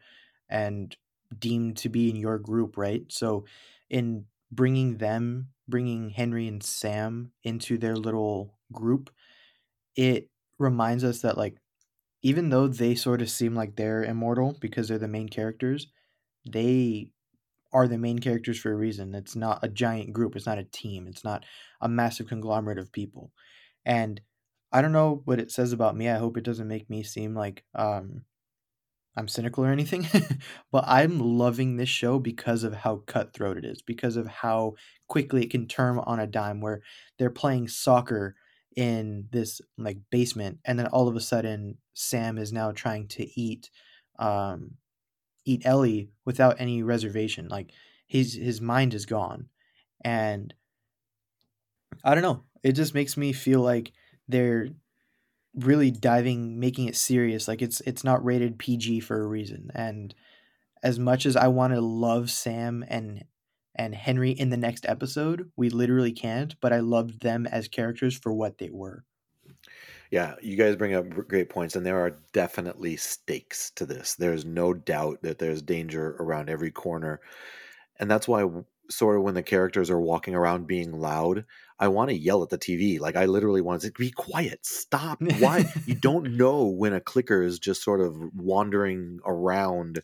and 0.49 0.95
deemed 1.37 1.77
to 1.77 1.89
be 1.89 2.09
in 2.09 2.15
your 2.15 2.39
group, 2.39 2.77
right? 2.77 3.03
So, 3.11 3.45
in 3.89 4.25
bringing 4.51 4.97
them, 4.97 5.49
bringing 5.67 6.09
Henry 6.09 6.47
and 6.47 6.61
Sam 6.63 7.31
into 7.43 7.77
their 7.77 7.95
little 7.95 8.57
group, 8.71 9.11
it 9.95 10.29
reminds 10.59 11.03
us 11.03 11.21
that 11.21 11.37
like 11.37 11.57
even 12.23 12.49
though 12.49 12.67
they 12.67 12.95
sort 12.95 13.21
of 13.21 13.29
seem 13.29 13.55
like 13.55 13.75
they're 13.75 14.03
immortal 14.03 14.57
because 14.61 14.87
they're 14.87 14.97
the 14.99 15.07
main 15.07 15.29
characters, 15.29 15.87
they 16.49 17.09
are 17.75 17.89
the 17.89 17.97
main 17.97 18.19
characters 18.19 18.57
for 18.57 18.71
a 18.71 18.75
reason. 18.75 19.13
It's 19.13 19.35
not 19.35 19.59
a 19.61 19.67
giant 19.67 20.13
group, 20.13 20.35
it's 20.35 20.45
not 20.45 20.57
a 20.57 20.63
team, 20.63 21.07
it's 21.07 21.25
not 21.25 21.43
a 21.81 21.89
massive 21.89 22.27
conglomerate 22.27 22.79
of 22.79 22.93
people. 22.93 23.31
And 23.85 24.21
I 24.71 24.81
don't 24.81 24.93
know 24.93 25.21
what 25.25 25.39
it 25.39 25.51
says 25.51 25.73
about 25.73 25.95
me. 25.97 26.09
I 26.09 26.17
hope 26.17 26.37
it 26.37 26.45
doesn't 26.45 26.69
make 26.69 26.89
me 26.89 27.03
seem 27.03 27.35
like 27.35 27.65
um 27.75 28.23
I'm 29.17 29.27
cynical 29.27 29.63
or 29.65 29.71
anything, 29.71 30.07
but 30.71 30.83
I'm 30.87 31.19
loving 31.19 31.77
this 31.77 31.89
show 31.89 32.19
because 32.19 32.63
of 32.63 32.73
how 32.73 33.03
cutthroat 33.05 33.57
it 33.57 33.65
is, 33.65 33.81
because 33.81 34.17
of 34.17 34.27
how 34.27 34.73
quickly 35.07 35.43
it 35.43 35.51
can 35.51 35.67
turn 35.67 35.99
on 35.99 36.19
a 36.19 36.27
dime 36.27 36.59
where 36.59 36.81
they're 37.17 37.29
playing 37.29 37.67
soccer 37.67 38.35
in 38.75 39.27
this 39.31 39.61
like 39.77 39.99
basement 40.11 40.59
and 40.65 40.77
then 40.77 40.87
all 40.87 41.07
of 41.07 41.15
a 41.15 41.21
sudden 41.21 41.77
Sam 41.93 42.37
is 42.37 42.51
now 42.51 42.71
trying 42.71 43.07
to 43.09 43.39
eat 43.39 43.69
um 44.19 44.71
eat 45.45 45.63
Ellie 45.65 46.11
without 46.25 46.59
any 46.59 46.83
reservation. 46.83 47.47
Like 47.47 47.71
his 48.07 48.35
his 48.35 48.61
mind 48.61 48.93
is 48.93 49.05
gone. 49.05 49.49
And 50.03 50.53
I 52.03 52.13
don't 52.13 52.23
know. 52.23 52.43
It 52.63 52.73
just 52.73 52.93
makes 52.93 53.17
me 53.17 53.33
feel 53.33 53.61
like 53.61 53.91
they're 54.27 54.69
really 55.55 55.91
diving 55.91 56.59
making 56.59 56.87
it 56.87 56.95
serious. 56.95 57.47
Like 57.47 57.61
it's 57.61 57.81
it's 57.81 58.03
not 58.03 58.25
rated 58.25 58.59
PG 58.59 59.01
for 59.01 59.21
a 59.21 59.27
reason. 59.27 59.71
And 59.75 60.15
as 60.83 60.99
much 60.99 61.25
as 61.25 61.35
I 61.35 61.49
want 61.49 61.73
to 61.73 61.81
love 61.81 62.31
Sam 62.31 62.85
and 62.87 63.25
and 63.75 63.95
Henry 63.95 64.31
in 64.31 64.49
the 64.49 64.57
next 64.57 64.85
episode, 64.87 65.51
we 65.57 65.69
literally 65.69 66.13
can't, 66.13 66.59
but 66.61 66.73
I 66.73 66.79
loved 66.81 67.21
them 67.21 67.47
as 67.47 67.67
characters 67.69 68.17
for 68.17 68.33
what 68.33 68.57
they 68.59 68.69
were. 68.71 69.05
Yeah, 70.11 70.35
you 70.41 70.55
guys 70.55 70.75
bring 70.75 70.93
up 70.93 71.09
great 71.27 71.49
points, 71.49 71.75
and 71.75 71.85
there 71.85 71.99
are 71.99 72.19
definitely 72.31 72.95
stakes 72.95 73.71
to 73.71 73.85
this. 73.85 74.15
There's 74.15 74.45
no 74.45 74.73
doubt 74.73 75.23
that 75.23 75.39
there's 75.39 75.61
danger 75.61 76.15
around 76.19 76.49
every 76.49 76.71
corner. 76.71 77.21
And 77.99 78.09
that's 78.09 78.27
why, 78.27 78.47
sort 78.89 79.17
of, 79.17 79.23
when 79.23 79.33
the 79.33 79.43
characters 79.43 79.89
are 79.89 79.99
walking 79.99 80.35
around 80.35 80.67
being 80.67 80.91
loud, 80.93 81.45
I 81.79 81.87
want 81.87 82.09
to 82.09 82.17
yell 82.17 82.43
at 82.43 82.49
the 82.49 82.57
TV. 82.57 82.99
Like, 82.99 83.15
I 83.15 83.25
literally 83.25 83.61
want 83.61 83.81
to 83.81 83.87
say, 83.87 83.93
be 83.97 84.11
quiet, 84.11 84.65
stop. 84.65 85.21
Why? 85.39 85.65
you 85.85 85.95
don't 85.95 86.37
know 86.37 86.65
when 86.65 86.93
a 86.93 87.01
clicker 87.01 87.41
is 87.41 87.59
just 87.59 87.83
sort 87.83 87.99
of 87.99 88.15
wandering 88.35 89.19
around 89.25 90.01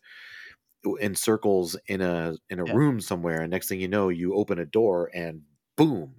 in 1.00 1.16
circles 1.16 1.78
in 1.88 2.02
a 2.02 2.34
in 2.50 2.60
a 2.60 2.66
yeah. 2.66 2.74
room 2.74 3.00
somewhere 3.00 3.42
and 3.42 3.52
next 3.52 3.68
thing 3.68 3.80
you 3.80 3.88
know 3.88 4.10
you 4.10 4.34
open 4.34 4.60
a 4.60 4.66
door 4.66 5.12
and 5.14 5.42
boom 5.76 6.16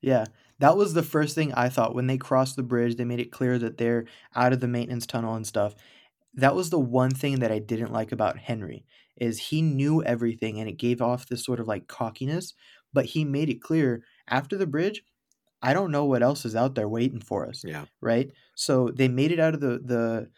yeah 0.00 0.24
that 0.58 0.76
was 0.76 0.94
the 0.94 1.02
first 1.02 1.34
thing 1.34 1.52
i 1.54 1.68
thought 1.68 1.94
when 1.94 2.06
they 2.06 2.18
crossed 2.18 2.56
the 2.56 2.62
bridge 2.62 2.96
they 2.96 3.04
made 3.04 3.20
it 3.20 3.32
clear 3.32 3.58
that 3.58 3.78
they're 3.78 4.04
out 4.34 4.52
of 4.52 4.60
the 4.60 4.68
maintenance 4.68 5.06
tunnel 5.06 5.34
and 5.34 5.46
stuff 5.46 5.74
that 6.34 6.54
was 6.54 6.70
the 6.70 6.78
one 6.80 7.10
thing 7.10 7.38
that 7.40 7.52
i 7.52 7.58
didn't 7.58 7.92
like 7.92 8.12
about 8.12 8.38
henry 8.38 8.84
is 9.16 9.38
he 9.38 9.62
knew 9.62 10.02
everything 10.04 10.58
and 10.58 10.68
it 10.68 10.78
gave 10.78 11.02
off 11.02 11.26
this 11.26 11.44
sort 11.44 11.60
of 11.60 11.68
like 11.68 11.86
cockiness 11.86 12.54
but 12.92 13.06
he 13.06 13.24
made 13.24 13.48
it 13.48 13.62
clear 13.62 14.02
after 14.28 14.56
the 14.56 14.66
bridge 14.66 15.02
i 15.62 15.72
don't 15.72 15.90
know 15.90 16.04
what 16.04 16.22
else 16.22 16.44
is 16.44 16.56
out 16.56 16.74
there 16.74 16.88
waiting 16.88 17.20
for 17.20 17.46
us 17.46 17.62
yeah 17.64 17.84
right 18.00 18.30
so 18.56 18.88
they 18.94 19.08
made 19.08 19.32
it 19.32 19.40
out 19.40 19.54
of 19.54 19.60
the 19.60 19.80
the 19.84 20.28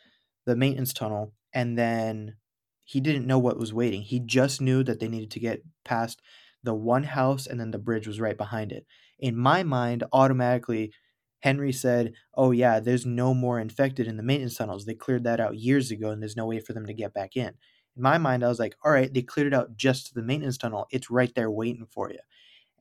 the 0.47 0.57
maintenance 0.57 0.93
tunnel 0.93 1.33
and 1.53 1.79
then 1.79 2.37
he 2.85 3.01
didn't 3.01 3.27
know 3.27 3.39
what 3.39 3.59
was 3.59 3.73
waiting. 3.73 4.03
He 4.03 4.21
just 4.21 4.61
knew 4.61 4.83
that 4.85 5.01
they 5.01 5.09
needed 5.09 5.31
to 5.33 5.41
get 5.41 5.63
past 5.85 6.21
the 6.63 6.75
one 6.75 7.05
house 7.05 7.47
and 7.47 7.59
then 7.59 7.71
the 7.71 7.79
bridge 7.79 8.07
was 8.07 8.21
right 8.21 8.37
behind 8.37 8.73
it. 8.73 8.87
In 9.19 9.37
my 9.37 9.63
mind, 9.63 10.05
automatically, 10.13 10.93
Henry 11.41 11.73
said, 11.73 12.15
Oh, 12.35 12.51
yeah, 12.51 12.81
there's 12.81 13.05
no 13.07 13.35
more 13.35 13.61
infected 13.61 14.07
in 14.07 14.17
the 14.17 14.23
maintenance 14.23 14.57
tunnels. 14.57 14.87
They 14.87 14.95
cleared 14.95 15.25
that 15.25 15.41
out 15.41 15.57
years 15.59 15.91
ago 15.91 16.11
and 16.11 16.23
there's 16.23 16.37
no 16.37 16.47
way 16.47 16.61
for 16.61 16.73
them 16.73 16.87
to 16.87 16.95
get 16.95 17.15
back 17.15 17.37
in. 17.37 17.49
In 17.97 18.03
my 18.03 18.19
mind, 18.19 18.45
I 18.45 18.49
was 18.49 18.59
like, 18.59 18.77
All 18.85 18.91
right, 18.91 19.13
they 19.13 19.23
cleared 19.23 19.49
it 19.49 19.55
out 19.55 19.77
just 19.77 20.09
to 20.09 20.15
the 20.15 20.23
maintenance 20.23 20.59
tunnel. 20.59 20.87
It's 20.91 21.11
right 21.11 21.35
there 21.35 21.51
waiting 21.51 21.87
for 21.91 22.11
you. 22.11 22.21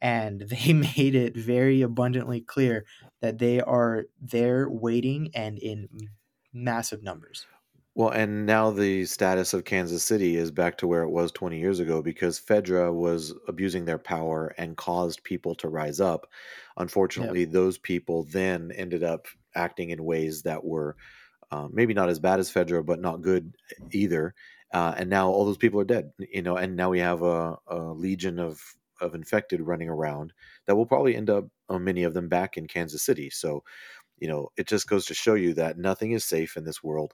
And 0.02 0.42
they 0.50 0.74
made 0.74 1.16
it 1.16 1.36
very 1.36 1.82
abundantly 1.82 2.42
clear 2.42 2.86
that 3.22 3.38
they 3.40 3.62
are 3.62 4.06
there 4.22 4.70
waiting 4.70 5.30
and 5.36 5.58
in 5.58 5.90
massive 6.54 7.04
numbers. 7.04 7.46
Well, 7.96 8.10
and 8.10 8.48
now 8.48 8.72
the 8.72 9.06
status 9.06 9.54
of 9.54 9.66
Kansas 9.66 10.04
City 10.04 10.36
is 10.36 10.50
back 10.50 10.78
to 10.80 10.88
where 10.88 11.04
it 11.04 11.12
was 11.12 11.32
20 11.32 11.60
years 11.60 11.80
ago 11.80 12.02
because 12.02 12.40
Fedra 12.40 12.92
was 12.92 13.36
abusing 13.48 13.86
their 13.86 14.00
power 14.00 14.48
and 14.58 14.76
caused 14.76 15.24
people 15.24 15.54
to 15.56 15.70
rise 15.70 16.00
up. 16.00 16.28
Unfortunately, 16.78 17.42
yep. 17.42 17.52
those 17.52 17.78
people 17.78 18.24
then 18.24 18.72
ended 18.76 19.04
up 19.04 19.28
acting 19.56 19.92
in 19.92 20.04
ways 20.04 20.42
that 20.42 20.64
were 20.64 20.96
uh, 21.52 21.68
maybe 21.72 21.94
not 21.94 22.10
as 22.10 22.18
bad 22.20 22.40
as 22.40 22.52
Fedra, 22.52 22.84
but 22.84 23.00
not 23.00 23.22
good 23.22 23.54
either. 23.92 24.34
Uh, 24.74 24.96
and 24.98 25.08
now 25.08 25.30
all 25.30 25.46
those 25.46 25.58
people 25.58 25.80
are 25.80 25.86
dead, 25.86 26.12
you 26.18 26.42
know, 26.42 26.58
and 26.58 26.76
now 26.76 26.90
we 26.90 26.98
have 26.98 27.22
a, 27.22 27.56
a 27.68 27.78
legion 27.78 28.40
of, 28.40 28.60
of 29.02 29.14
infected 29.14 29.62
running 29.62 29.88
around 29.88 30.34
that 30.66 30.76
will 30.76 30.88
probably 30.88 31.16
end 31.16 31.30
up, 31.30 31.46
uh, 31.70 31.78
many 31.78 32.02
of 32.02 32.16
them, 32.16 32.28
back 32.28 32.58
in 32.58 32.66
Kansas 32.66 33.04
City. 33.04 33.30
So, 33.30 33.64
you 34.18 34.28
know, 34.28 34.50
it 34.58 34.66
just 34.68 34.88
goes 34.88 35.06
to 35.06 35.14
show 35.14 35.36
you 35.36 35.54
that 35.54 35.78
nothing 35.78 36.14
is 36.14 36.26
safe 36.26 36.58
in 36.58 36.64
this 36.64 36.84
world. 36.84 37.14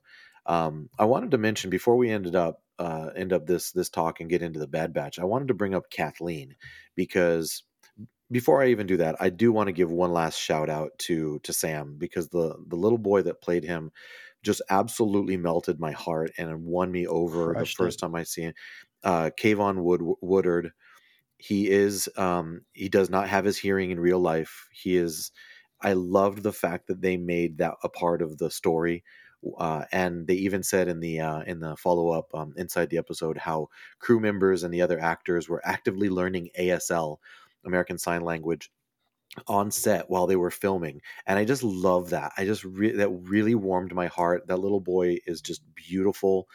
Um, 0.50 0.90
I 1.00 1.06
wanted 1.06 1.32
to 1.32 1.38
mention 1.38 1.70
before 1.70 1.96
we 1.96 2.10
ended 2.12 2.36
up 2.36 2.64
uh, 2.80 3.12
end 3.16 3.34
up 3.34 3.46
this 3.46 3.72
this 3.72 3.90
talk 3.90 4.20
and 4.20 4.30
get 4.30 4.42
into 4.42 4.60
the 4.60 4.68
Bad 4.68 4.94
Batch. 4.94 5.20
I 5.20 5.26
wanted 5.26 5.50
to 5.50 5.54
bring 5.54 5.76
up 5.76 5.92
Kathleen 5.92 6.56
because 6.96 7.64
before 8.32 8.62
I 8.62 8.68
even 8.70 8.88
do 8.88 8.98
that, 8.98 9.16
I 9.20 9.30
do 9.30 9.52
want 9.52 9.68
to 9.68 9.74
give 9.74 9.92
one 9.92 10.12
last 10.12 10.38
shout 10.40 10.70
out 10.70 10.98
to 11.00 11.40
to 11.40 11.54
Sam 11.54 11.98
because 11.98 12.30
the 12.30 12.56
the 12.68 12.76
little 12.76 12.98
boy 12.98 13.22
that 13.24 13.42
played 13.42 13.64
him 13.64 13.92
just 14.44 14.62
absolutely 14.70 15.38
melted 15.38 15.80
my 15.80 15.92
heart 15.92 16.32
and 16.38 16.64
won 16.66 16.92
me 16.92 17.06
over 17.06 17.54
Crushed 17.54 17.56
the 17.56 17.68
first 17.68 18.00
it. 18.00 18.00
time 18.00 18.16
I 18.16 18.24
see 18.24 18.44
him. 18.44 18.54
Uh, 19.04 19.32
Keivonn 19.40 19.84
Wood 19.84 20.02
Woodard, 20.22 20.72
he 21.38 21.70
is 21.70 22.10
um, 22.18 22.62
he 22.74 22.90
does 22.90 23.10
not 23.10 23.30
have 23.30 23.46
his 23.46 23.58
hearing 23.58 23.92
in 23.92 24.00
real 24.00 24.20
life. 24.20 24.68
He 24.72 24.98
is. 24.98 25.32
I 25.82 25.94
loved 25.94 26.44
the 26.44 26.54
fact 26.54 26.88
that 26.88 27.02
they 27.02 27.18
made 27.18 27.60
that 27.60 27.76
a 27.84 27.90
part 27.90 28.22
of 28.22 28.38
the 28.38 28.52
story 28.52 29.04
uh, 29.58 29.86
and 29.92 30.28
they 30.28 30.36
even 30.36 30.64
said 30.64 30.88
in 30.88 31.00
the 31.00 31.20
uh, 31.20 31.42
in 31.42 31.60
the 31.60 31.76
follow 31.78 32.10
up 32.10 32.28
um, 32.34 32.54
inside 32.58 32.90
the 32.90 32.98
episode 32.98 33.38
how 33.38 33.68
crew 34.00 34.20
members 34.20 34.64
and 34.64 34.74
the 34.74 34.82
other 34.82 35.00
actors 35.00 35.48
were 35.48 35.62
actively 35.66 36.10
learning 36.10 36.50
ASL, 36.60 37.18
American 37.66 37.98
Sign 37.98 38.22
Language, 38.22 38.72
on 39.48 39.72
set 39.72 40.10
while 40.10 40.28
they 40.28 40.36
were 40.36 40.52
filming, 40.52 41.02
and 41.26 41.40
I 41.40 41.46
just 41.46 41.64
love 41.64 42.10
that. 42.10 42.34
I 42.38 42.46
just 42.46 42.64
re- 42.64 42.96
that 42.96 43.10
really 43.10 43.56
warmed 43.56 43.94
my 43.94 44.08
heart. 44.08 44.48
That 44.48 44.60
little 44.60 44.82
boy 44.82 45.18
is 45.26 45.42
just 45.42 45.62
beautiful, 45.76 46.50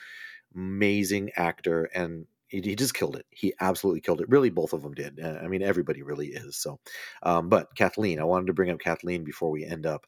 amazing 0.55 1.31
actor, 1.37 1.85
and 1.95 2.27
he, 2.49 2.77
just 2.77 2.95
killed 2.95 3.17
it. 3.17 3.27
He 3.31 3.53
absolutely 3.61 4.01
killed 4.01 4.21
it. 4.21 4.29
Really, 4.29 4.51
both 4.51 4.73
of 4.73 4.83
them 4.83 4.95
did. 4.95 5.21
I 5.21 5.49
mean, 5.49 5.63
everybody 5.63 6.03
really 6.03 6.29
is. 6.29 6.57
So, 6.57 6.79
um, 7.23 7.49
but 7.49 7.75
Kathleen, 7.75 8.21
I 8.21 8.25
wanted 8.25 8.47
to 8.47 8.53
bring 8.53 8.71
up 8.71 8.79
Kathleen 8.79 9.25
before 9.25 9.51
we 9.51 9.65
end 9.65 9.87
up, 9.87 10.07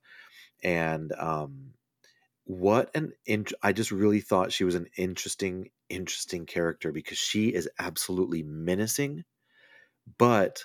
and 0.62 1.12
um, 1.18 1.72
what 2.46 2.94
an 2.94 3.12
I 3.62 3.72
just 3.72 3.90
really 3.90 4.20
thought 4.20 4.52
she 4.52 4.62
was 4.64 4.76
an 4.76 4.86
interesting, 4.96 5.70
interesting 5.88 6.46
character 6.46 6.92
because 6.92 7.18
she 7.18 7.48
is 7.48 7.68
absolutely 7.78 8.44
menacing, 8.44 9.24
but 10.16 10.64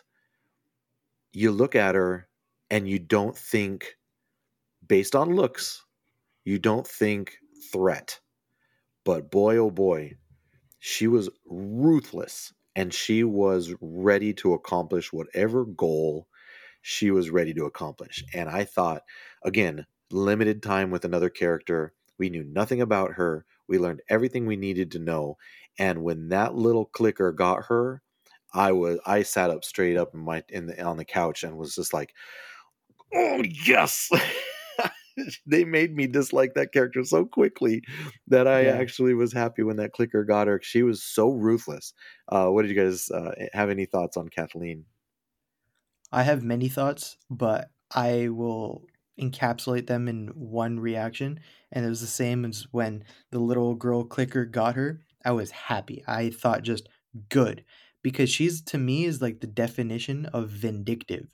you 1.34 1.52
look 1.52 1.76
at 1.76 1.96
her 1.96 2.28
and 2.70 2.88
you 2.88 3.00
don't 3.00 3.36
think, 3.36 3.98
based 4.88 5.16
on 5.16 5.36
looks, 5.36 5.84
you 6.46 6.60
don't 6.60 6.86
think 6.86 7.38
threat. 7.72 8.20
But 9.04 9.32
boy, 9.32 9.58
oh 9.58 9.72
boy, 9.72 10.18
she 10.78 11.08
was 11.08 11.30
ruthless 11.48 12.54
and 12.76 12.94
she 12.94 13.24
was 13.24 13.74
ready 13.82 14.34
to 14.36 14.54
accomplish 14.54 15.12
whatever 15.12 15.66
goal 15.66 16.28
she 16.84 17.10
was 17.10 17.32
ready 17.32 17.56
to 17.56 17.66
accomplish. 17.66 18.24
And 18.36 18.50
I 18.50 18.66
thought, 18.66 19.02
again, 19.44 19.88
limited 20.14 20.62
time 20.62 20.92
with 20.92 21.06
another 21.06 21.30
character. 21.30 21.94
We 22.18 22.30
knew 22.30 22.44
nothing 22.44 22.82
about 22.82 23.14
her. 23.14 23.46
We 23.68 23.80
learned 23.80 24.02
everything 24.10 24.46
we 24.46 24.56
needed 24.56 24.92
to 24.92 25.00
know. 25.00 25.38
And 25.80 26.04
when 26.04 26.30
that 26.30 26.56
little 26.56 26.86
clicker 26.86 27.32
got 27.32 27.66
her, 27.66 28.02
I 28.54 28.74
was 28.74 29.00
I 29.06 29.24
sat 29.24 29.50
up 29.50 29.64
straight 29.64 29.98
up 29.98 30.14
in 30.14 30.20
my 30.20 30.44
in 30.50 30.68
the 30.68 30.82
on 30.84 30.98
the 30.98 31.06
couch 31.06 31.44
and 31.44 31.58
was 31.58 31.76
just 31.76 31.94
like, 31.94 32.14
"Oh 33.14 33.44
yes." 33.44 34.10
they 35.46 35.64
made 35.64 35.96
me 35.96 36.08
dislike 36.08 36.54
that 36.56 36.72
character 36.72 37.04
so 37.04 37.26
quickly 37.26 37.82
that 38.28 38.48
I 38.48 38.64
yeah. 38.64 38.78
actually 38.78 39.14
was 39.14 39.34
happy 39.34 39.64
when 39.64 39.78
that 39.78 39.94
clicker 39.94 40.24
got 40.24 40.48
her. 40.48 40.60
She 40.62 40.84
was 40.84 41.04
so 41.04 41.32
ruthless. 41.32 41.94
Uh, 42.28 42.48
what 42.48 42.64
did 42.64 42.76
you 42.76 42.82
guys 42.82 43.10
uh, 43.10 43.32
have 43.54 43.70
any 43.70 43.86
thoughts 43.86 44.18
on 44.18 44.30
Kathleen? 44.30 44.86
I 46.12 46.24
have 46.24 46.44
many 46.44 46.68
thoughts, 46.68 47.18
but 47.30 47.70
I 47.94 48.30
will 48.30 48.84
encapsulate 49.20 49.88
them 49.88 50.08
in 50.08 50.28
one 50.30 50.80
reaction 50.80 51.40
and 51.72 51.86
it 51.86 51.90
was 51.90 52.02
the 52.02 52.08
same 52.08 52.46
as 52.46 52.68
when 52.72 53.04
the 53.30 53.40
little 53.40 53.76
girl 53.76 54.04
clicker 54.04 54.46
got 54.46 54.76
her 54.76 55.02
i 55.26 55.32
was 55.32 55.52
happy 55.52 56.04
i 56.08 56.30
thought 56.30 56.64
just 56.64 56.88
good 57.30 57.64
because 58.02 58.30
she's 58.30 58.62
to 58.62 58.78
me 58.78 59.06
is 59.06 59.22
like 59.22 59.42
the 59.42 59.48
definition 59.48 60.26
of 60.28 60.50
vindictive. 60.50 61.28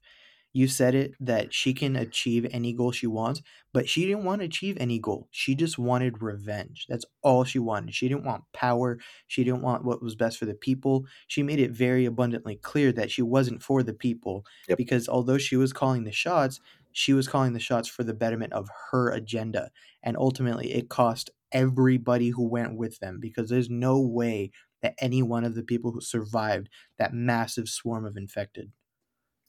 You 0.54 0.68
said 0.68 0.96
it 0.96 1.14
that 1.20 1.54
she 1.54 1.74
can 1.74 1.96
achieve 1.96 2.48
any 2.50 2.74
goal 2.74 2.92
she 2.92 3.06
wants, 3.06 3.42
but 3.74 3.88
she 3.88 4.08
didn't 4.08 4.24
want 4.24 4.42
to 4.42 4.46
achieve 4.46 4.76
any 4.80 4.98
goal. 4.98 5.28
She 5.30 5.54
just 5.54 5.78
wanted 5.78 6.22
revenge. 6.22 6.88
That's 6.90 7.06
all 7.22 7.44
she 7.44 7.60
wanted. 7.60 7.94
She 7.94 8.08
didn't 8.10 8.24
want 8.26 8.46
power. 8.54 8.98
She 9.28 9.44
didn't 9.44 9.62
want 9.62 9.84
what 9.86 10.02
was 10.02 10.16
best 10.16 10.38
for 10.40 10.46
the 10.46 10.56
people. 10.56 11.06
She 11.28 11.44
made 11.44 11.60
it 11.60 11.72
very 11.72 12.06
abundantly 12.06 12.56
clear 12.56 12.92
that 12.94 13.12
she 13.12 13.22
wasn't 13.22 13.62
for 13.62 13.84
the 13.84 13.94
people 13.94 14.46
Yep. 14.68 14.80
because 14.80 15.08
although 15.08 15.38
she 15.38 15.58
was 15.58 15.74
calling 15.74 16.06
the 16.06 16.12
shots, 16.12 16.60
she 16.98 17.14
was 17.14 17.28
calling 17.28 17.54
the 17.54 17.60
shots 17.60 17.88
for 17.88 18.04
the 18.04 18.14
betterment 18.16 18.54
of 18.54 18.72
her 18.90 19.12
agenda. 19.12 19.70
And 20.02 20.18
ultimately, 20.18 20.74
it 20.74 20.90
cost 20.90 21.30
everybody 21.52 22.30
who 22.30 22.50
went 22.50 22.76
with 22.76 22.98
them 22.98 23.20
because 23.20 23.52
there's 23.52 23.70
no 23.70 24.02
way 24.02 24.50
that 24.82 24.96
any 25.00 25.22
one 25.22 25.44
of 25.44 25.54
the 25.54 25.62
people 25.62 25.92
who 25.92 26.02
survived 26.02 26.70
that 26.98 27.14
massive 27.14 27.70
swarm 27.70 28.04
of 28.04 28.18
infected. 28.18 28.72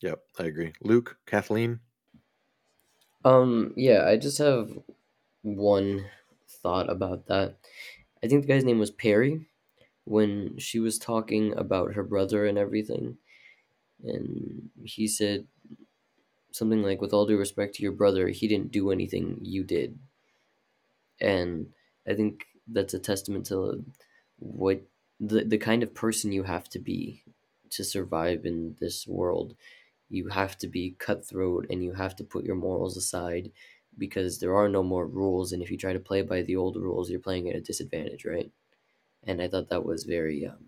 Yep, 0.02 0.20
I 0.38 0.44
agree. 0.44 0.74
Luke, 0.82 1.16
Kathleen. 1.24 1.80
Um, 3.24 3.72
yeah, 3.78 4.04
I 4.06 4.18
just 4.18 4.36
have 4.36 4.70
one 5.40 6.04
thought 6.62 6.90
about 6.90 7.28
that. 7.28 7.56
I 8.22 8.26
think 8.26 8.42
the 8.42 8.48
guy's 8.48 8.64
name 8.64 8.78
was 8.78 8.90
Perry 8.90 9.48
when 10.04 10.58
she 10.58 10.80
was 10.80 10.98
talking 10.98 11.56
about 11.56 11.94
her 11.94 12.04
brother 12.04 12.44
and 12.44 12.58
everything. 12.58 13.16
And 14.04 14.68
he 14.84 15.08
said 15.08 15.46
something 16.52 16.82
like, 16.82 17.00
with 17.00 17.12
all 17.12 17.26
due 17.26 17.38
respect 17.38 17.74
to 17.76 17.82
your 17.82 17.92
brother, 17.92 18.28
he 18.28 18.48
didn't 18.48 18.72
do 18.72 18.90
anything 18.90 19.38
you 19.42 19.64
did. 19.64 19.98
And 21.20 21.72
I 22.06 22.14
think 22.14 22.46
that's 22.66 22.94
a 22.94 22.98
testament 22.98 23.46
to 23.46 23.84
what 24.38 24.82
the, 25.20 25.44
the 25.44 25.58
kind 25.58 25.82
of 25.82 25.94
person 25.94 26.32
you 26.32 26.44
have 26.44 26.68
to 26.70 26.78
be 26.78 27.22
to 27.70 27.84
survive 27.84 28.46
in 28.46 28.76
this 28.80 29.06
world. 29.06 29.56
You 30.08 30.28
have 30.28 30.56
to 30.58 30.68
be 30.68 30.96
cutthroat 30.98 31.66
and 31.70 31.84
you 31.84 31.92
have 31.92 32.16
to 32.16 32.24
put 32.24 32.44
your 32.44 32.56
morals 32.56 32.96
aside 32.96 33.50
because 33.96 34.38
there 34.38 34.56
are 34.56 34.68
no 34.68 34.82
more 34.82 35.06
rules. 35.06 35.52
And 35.52 35.62
if 35.62 35.70
you 35.70 35.76
try 35.76 35.92
to 35.92 36.00
play 36.00 36.22
by 36.22 36.42
the 36.42 36.56
old 36.56 36.76
rules, 36.76 37.10
you're 37.10 37.20
playing 37.20 37.48
at 37.50 37.56
a 37.56 37.60
disadvantage, 37.60 38.24
right? 38.24 38.50
And 39.24 39.42
I 39.42 39.48
thought 39.48 39.68
that 39.70 39.84
was 39.84 40.04
very, 40.04 40.46
um, 40.46 40.64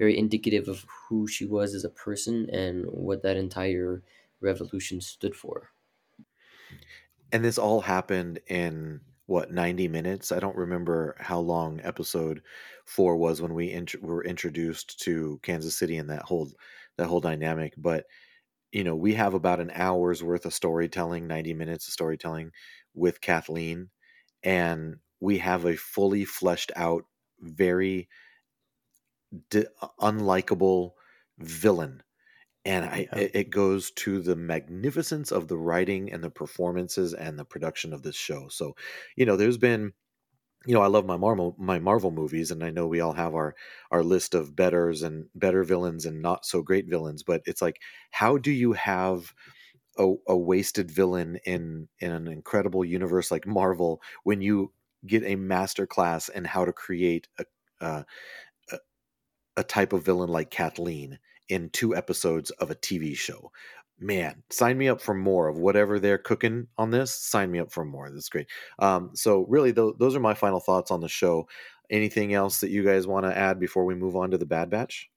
very 0.00 0.18
indicative 0.18 0.68
of 0.68 0.86
who 1.08 1.28
she 1.28 1.46
was 1.46 1.74
as 1.76 1.84
a 1.84 1.90
person 1.90 2.50
and 2.50 2.86
what 2.86 3.22
that 3.22 3.38
entire 3.38 4.02
revolution 4.40 5.00
stood 5.00 5.36
for. 5.36 5.70
And 7.32 7.44
this 7.44 7.58
all 7.58 7.80
happened 7.80 8.40
in 8.46 9.00
what 9.26 9.52
90 9.52 9.88
minutes. 9.88 10.32
I 10.32 10.40
don't 10.40 10.56
remember 10.56 11.16
how 11.20 11.38
long 11.38 11.80
episode 11.82 12.42
4 12.86 13.16
was 13.16 13.40
when 13.40 13.54
we 13.54 13.70
int- 13.70 14.02
were 14.02 14.24
introduced 14.24 15.00
to 15.00 15.38
Kansas 15.42 15.76
City 15.76 15.96
and 15.96 16.10
that 16.10 16.22
whole 16.22 16.50
that 16.96 17.06
whole 17.06 17.20
dynamic, 17.20 17.74
but 17.76 18.06
you 18.72 18.84
know, 18.84 18.96
we 18.96 19.14
have 19.14 19.34
about 19.34 19.60
an 19.60 19.70
hour's 19.74 20.22
worth 20.22 20.46
of 20.46 20.54
storytelling, 20.54 21.26
90 21.28 21.54
minutes 21.54 21.88
of 21.88 21.94
storytelling 21.94 22.52
with 22.94 23.20
Kathleen 23.22 23.90
and 24.42 24.96
we 25.20 25.38
have 25.38 25.64
a 25.66 25.76
fully 25.76 26.24
fleshed 26.24 26.72
out 26.76 27.04
very 27.40 28.08
di- 29.50 29.66
unlikable 30.00 30.92
villain 31.38 32.02
and 32.64 32.84
I, 32.86 33.08
Yeah. 33.12 33.14
it, 33.14 33.32
it 33.34 33.50
goes 33.50 33.90
to 33.92 34.20
the 34.20 34.36
magnificence 34.36 35.32
of 35.32 35.48
the 35.48 35.58
writing 35.58 36.12
and 36.12 36.22
the 36.24 36.30
performances 36.30 37.14
and 37.14 37.38
the 37.38 37.44
production 37.44 37.92
of 37.92 38.02
this 38.02 38.16
show. 38.16 38.48
So, 38.48 38.76
you 39.16 39.26
know, 39.26 39.36
there's 39.36 39.58
been, 39.58 39.92
you 40.66 40.74
know, 40.74 40.82
I 40.82 40.88
love 40.88 41.06
my 41.06 41.16
Marvel 41.16 41.56
my 41.58 41.78
Marvel 41.78 42.10
movies, 42.10 42.50
and 42.50 42.62
I 42.64 42.70
know 42.70 42.86
we 42.86 43.00
all 43.00 43.14
have 43.14 43.34
our 43.34 43.54
our 43.90 44.02
list 44.04 44.34
of 44.34 44.56
betters 44.56 45.02
and 45.02 45.28
better 45.34 45.64
villains 45.64 46.06
and 46.06 46.22
not 46.22 46.44
so 46.46 46.62
great 46.62 46.88
villains. 46.88 47.22
But 47.22 47.42
it's 47.46 47.62
like, 47.62 47.80
how 48.10 48.38
do 48.38 48.50
you 48.52 48.72
have 48.74 49.34
a, 49.98 50.14
a 50.28 50.36
wasted 50.36 50.90
villain 50.90 51.36
in 51.44 51.88
in 51.98 52.12
an 52.12 52.28
incredible 52.28 52.84
universe 52.84 53.30
like 53.30 53.46
Marvel 53.46 54.02
when 54.24 54.40
you 54.40 54.72
get 55.06 55.24
a 55.24 55.36
master 55.36 55.86
class 55.86 56.28
in 56.28 56.44
how 56.44 56.64
to 56.64 56.72
create 56.72 57.28
a 57.38 57.44
uh, 57.80 58.04
a, 59.60 59.64
type 59.64 59.92
of 59.92 60.04
villain 60.04 60.30
like 60.30 60.50
Kathleen 60.50 61.18
in 61.48 61.70
two 61.70 61.94
episodes 61.94 62.50
of 62.52 62.70
a 62.70 62.74
TV 62.74 63.16
show. 63.16 63.50
Man, 63.98 64.42
sign 64.50 64.78
me 64.78 64.88
up 64.88 65.00
for 65.00 65.14
more 65.14 65.48
of 65.48 65.58
whatever 65.58 65.98
they're 65.98 66.18
cooking 66.18 66.68
on 66.78 66.90
this. 66.90 67.14
Sign 67.14 67.50
me 67.50 67.58
up 67.58 67.70
for 67.70 67.84
more. 67.84 68.10
That's 68.10 68.30
great. 68.30 68.46
Um, 68.78 69.10
so, 69.14 69.44
really, 69.48 69.72
th- 69.72 69.94
those 69.98 70.16
are 70.16 70.20
my 70.20 70.34
final 70.34 70.60
thoughts 70.60 70.90
on 70.90 71.00
the 71.00 71.08
show. 71.08 71.48
Anything 71.90 72.32
else 72.32 72.60
that 72.60 72.70
you 72.70 72.82
guys 72.82 73.06
want 73.06 73.26
to 73.26 73.36
add 73.36 73.60
before 73.60 73.84
we 73.84 73.94
move 73.94 74.16
on 74.16 74.30
to 74.30 74.38
the 74.38 74.46
Bad 74.46 74.70
Batch? 74.70 75.10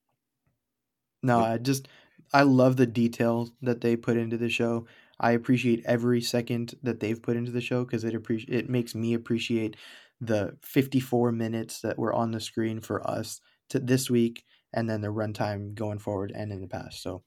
No, 1.21 1.39
I 1.39 1.57
just 1.59 1.87
I 2.33 2.43
love 2.43 2.75
the 2.75 2.85
detail 2.85 3.49
that 3.61 3.79
they 3.79 3.95
put 3.95 4.17
into 4.17 4.37
the 4.37 4.49
show. 4.49 4.85
I 5.19 5.31
appreciate 5.31 5.85
every 5.85 6.19
second 6.19 6.75
that 6.83 6.99
they've 6.99 7.21
put 7.21 7.37
into 7.37 7.51
the 7.51 7.61
show 7.61 7.85
because 7.85 8.03
it 8.03 8.13
appreci- 8.13 8.49
it 8.49 8.69
makes 8.69 8.93
me 8.93 9.13
appreciate 9.13 9.77
the 10.19 10.57
54 10.61 11.31
minutes 11.31 11.81
that 11.81 11.97
were 11.97 12.13
on 12.13 12.31
the 12.31 12.39
screen 12.39 12.81
for 12.81 13.05
us 13.09 13.39
to 13.69 13.79
this 13.79 14.09
week 14.09 14.43
and 14.73 14.89
then 14.89 15.01
the 15.01 15.07
runtime 15.07 15.73
going 15.75 15.99
forward 15.99 16.31
and 16.35 16.51
in 16.51 16.61
the 16.61 16.67
past. 16.67 17.01
So 17.01 17.23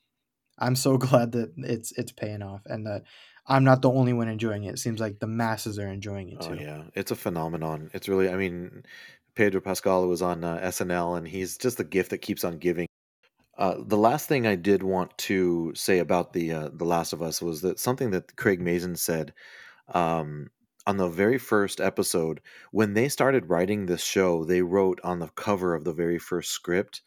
I'm 0.59 0.77
so 0.77 0.97
glad 1.07 1.33
that 1.33 1.53
it's 1.57 1.93
it's 1.93 2.13
paying 2.13 2.43
off 2.43 2.63
and 2.67 2.87
that 2.87 3.05
I'm 3.47 3.65
not 3.65 3.83
the 3.83 3.91
only 3.91 4.13
one 4.13 4.29
enjoying 4.29 4.65
it. 4.65 4.75
It 4.75 4.79
seems 4.79 5.01
like 5.01 5.21
the 5.21 5.27
masses 5.27 5.79
are 5.79 5.89
enjoying 5.89 6.31
it 6.31 6.41
Oh 6.41 6.49
too. 6.49 6.61
yeah, 6.61 6.85
it's 6.95 7.11
a 7.11 7.17
phenomenon. 7.17 7.91
It's 7.95 8.09
really, 8.09 8.29
I 8.29 8.37
mean, 8.37 8.85
Pedro 9.35 9.61
Pascal 9.61 10.09
was 10.09 10.23
on 10.23 10.45
uh, 10.45 10.59
SNL, 10.59 11.17
and 11.17 11.29
he's 11.29 11.57
just 11.57 11.79
the 11.79 11.85
gift 11.85 12.11
that 12.11 12.19
keeps 12.19 12.45
on 12.45 12.59
giving. 12.59 12.87
Uh, 13.57 13.77
the 13.87 13.97
last 13.97 14.29
thing 14.29 14.47
I 14.47 14.55
did 14.57 14.83
want 14.83 15.17
to 15.19 15.73
say 15.75 15.99
about 15.99 16.33
the 16.33 16.53
uh, 16.53 16.69
the 16.73 16.85
Last 16.85 17.13
of 17.13 17.23
Us 17.23 17.41
was 17.41 17.63
that 17.63 17.79
something 17.79 18.11
that 18.11 18.37
Craig 18.37 18.61
Mazin 18.61 18.97
said 18.97 19.33
um, 19.95 20.51
on 20.87 20.97
the 20.99 21.09
very 21.09 21.39
first 21.39 21.81
episode 21.81 22.41
when 22.73 22.95
they 22.95 23.09
started 23.09 23.51
writing 23.51 23.87
this 23.87 24.05
show. 24.05 24.45
They 24.45 24.63
wrote 24.63 25.01
on 25.05 25.19
the 25.19 25.29
cover 25.29 25.75
of 25.75 25.85
the 25.85 25.93
very 25.93 26.19
first 26.19 26.51
script. 26.53 27.03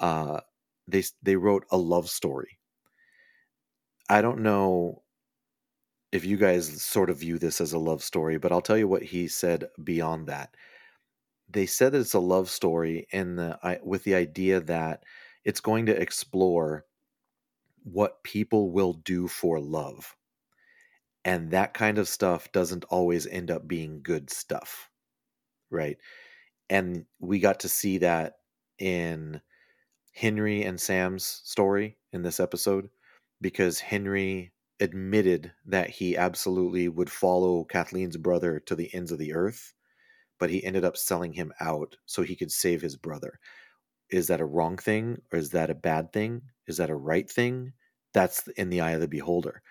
Uh, 0.00 0.40
they 0.88 1.04
they 1.22 1.36
wrote 1.36 1.66
a 1.70 1.78
love 1.78 2.08
story. 2.10 2.58
I 4.08 4.22
don't 4.22 4.42
know 4.42 5.02
if 6.12 6.24
you 6.24 6.36
guys 6.36 6.82
sort 6.82 7.10
of 7.10 7.18
view 7.18 7.38
this 7.38 7.60
as 7.60 7.72
a 7.72 7.78
love 7.78 8.02
story, 8.02 8.38
but 8.38 8.52
I'll 8.52 8.60
tell 8.60 8.76
you 8.78 8.88
what 8.88 9.02
he 9.02 9.28
said 9.28 9.64
beyond 9.82 10.26
that. 10.28 10.54
They 11.48 11.66
said 11.66 11.92
that 11.92 12.00
it's 12.00 12.14
a 12.14 12.20
love 12.20 12.50
story 12.50 13.06
in 13.12 13.36
the 13.36 13.58
with 13.84 14.04
the 14.04 14.14
idea 14.14 14.60
that 14.60 15.04
it's 15.44 15.60
going 15.60 15.86
to 15.86 16.00
explore 16.00 16.86
what 17.84 18.22
people 18.24 18.70
will 18.72 18.94
do 18.94 19.28
for 19.28 19.60
love. 19.60 20.16
And 21.24 21.50
that 21.52 21.74
kind 21.74 21.98
of 21.98 22.08
stuff 22.08 22.50
doesn't 22.52 22.84
always 22.84 23.26
end 23.26 23.50
up 23.50 23.68
being 23.68 24.00
good 24.02 24.30
stuff, 24.30 24.90
right? 25.70 25.96
And 26.68 27.06
we 27.20 27.38
got 27.38 27.60
to 27.60 27.68
see 27.68 27.98
that 27.98 28.34
in 28.78 29.40
Henry 30.14 30.62
and 30.62 30.80
Sam's 30.80 31.24
story 31.24 31.98
in 32.12 32.22
this 32.22 32.40
episode 32.40 32.88
because 33.40 33.80
Henry 33.80 34.52
admitted 34.80 35.52
that 35.66 35.90
he 35.90 36.16
absolutely 36.16 36.88
would 36.88 37.10
follow 37.10 37.64
Kathleen's 37.64 38.16
brother 38.16 38.60
to 38.60 38.74
the 38.74 38.92
ends 38.94 39.12
of 39.12 39.18
the 39.18 39.32
earth, 39.32 39.74
but 40.38 40.50
he 40.50 40.64
ended 40.64 40.84
up 40.84 40.96
selling 40.96 41.32
him 41.32 41.52
out 41.60 41.96
so 42.06 42.22
he 42.22 42.36
could 42.36 42.50
save 42.50 42.82
his 42.82 42.96
brother. 42.96 43.38
Is 44.10 44.26
that 44.26 44.40
a 44.40 44.44
wrong 44.46 44.76
thing 44.76 45.22
or 45.32 45.38
is 45.38 45.50
that 45.50 45.70
a 45.70 45.74
bad 45.74 46.12
thing? 46.12 46.42
Is 46.66 46.78
that 46.78 46.90
a 46.90 46.96
right 46.96 47.30
thing? 47.30 47.72
That's 48.12 48.46
in 48.48 48.70
the 48.70 48.80
eye 48.80 48.92
of 48.92 49.00
the 49.00 49.08
beholder. 49.08 49.62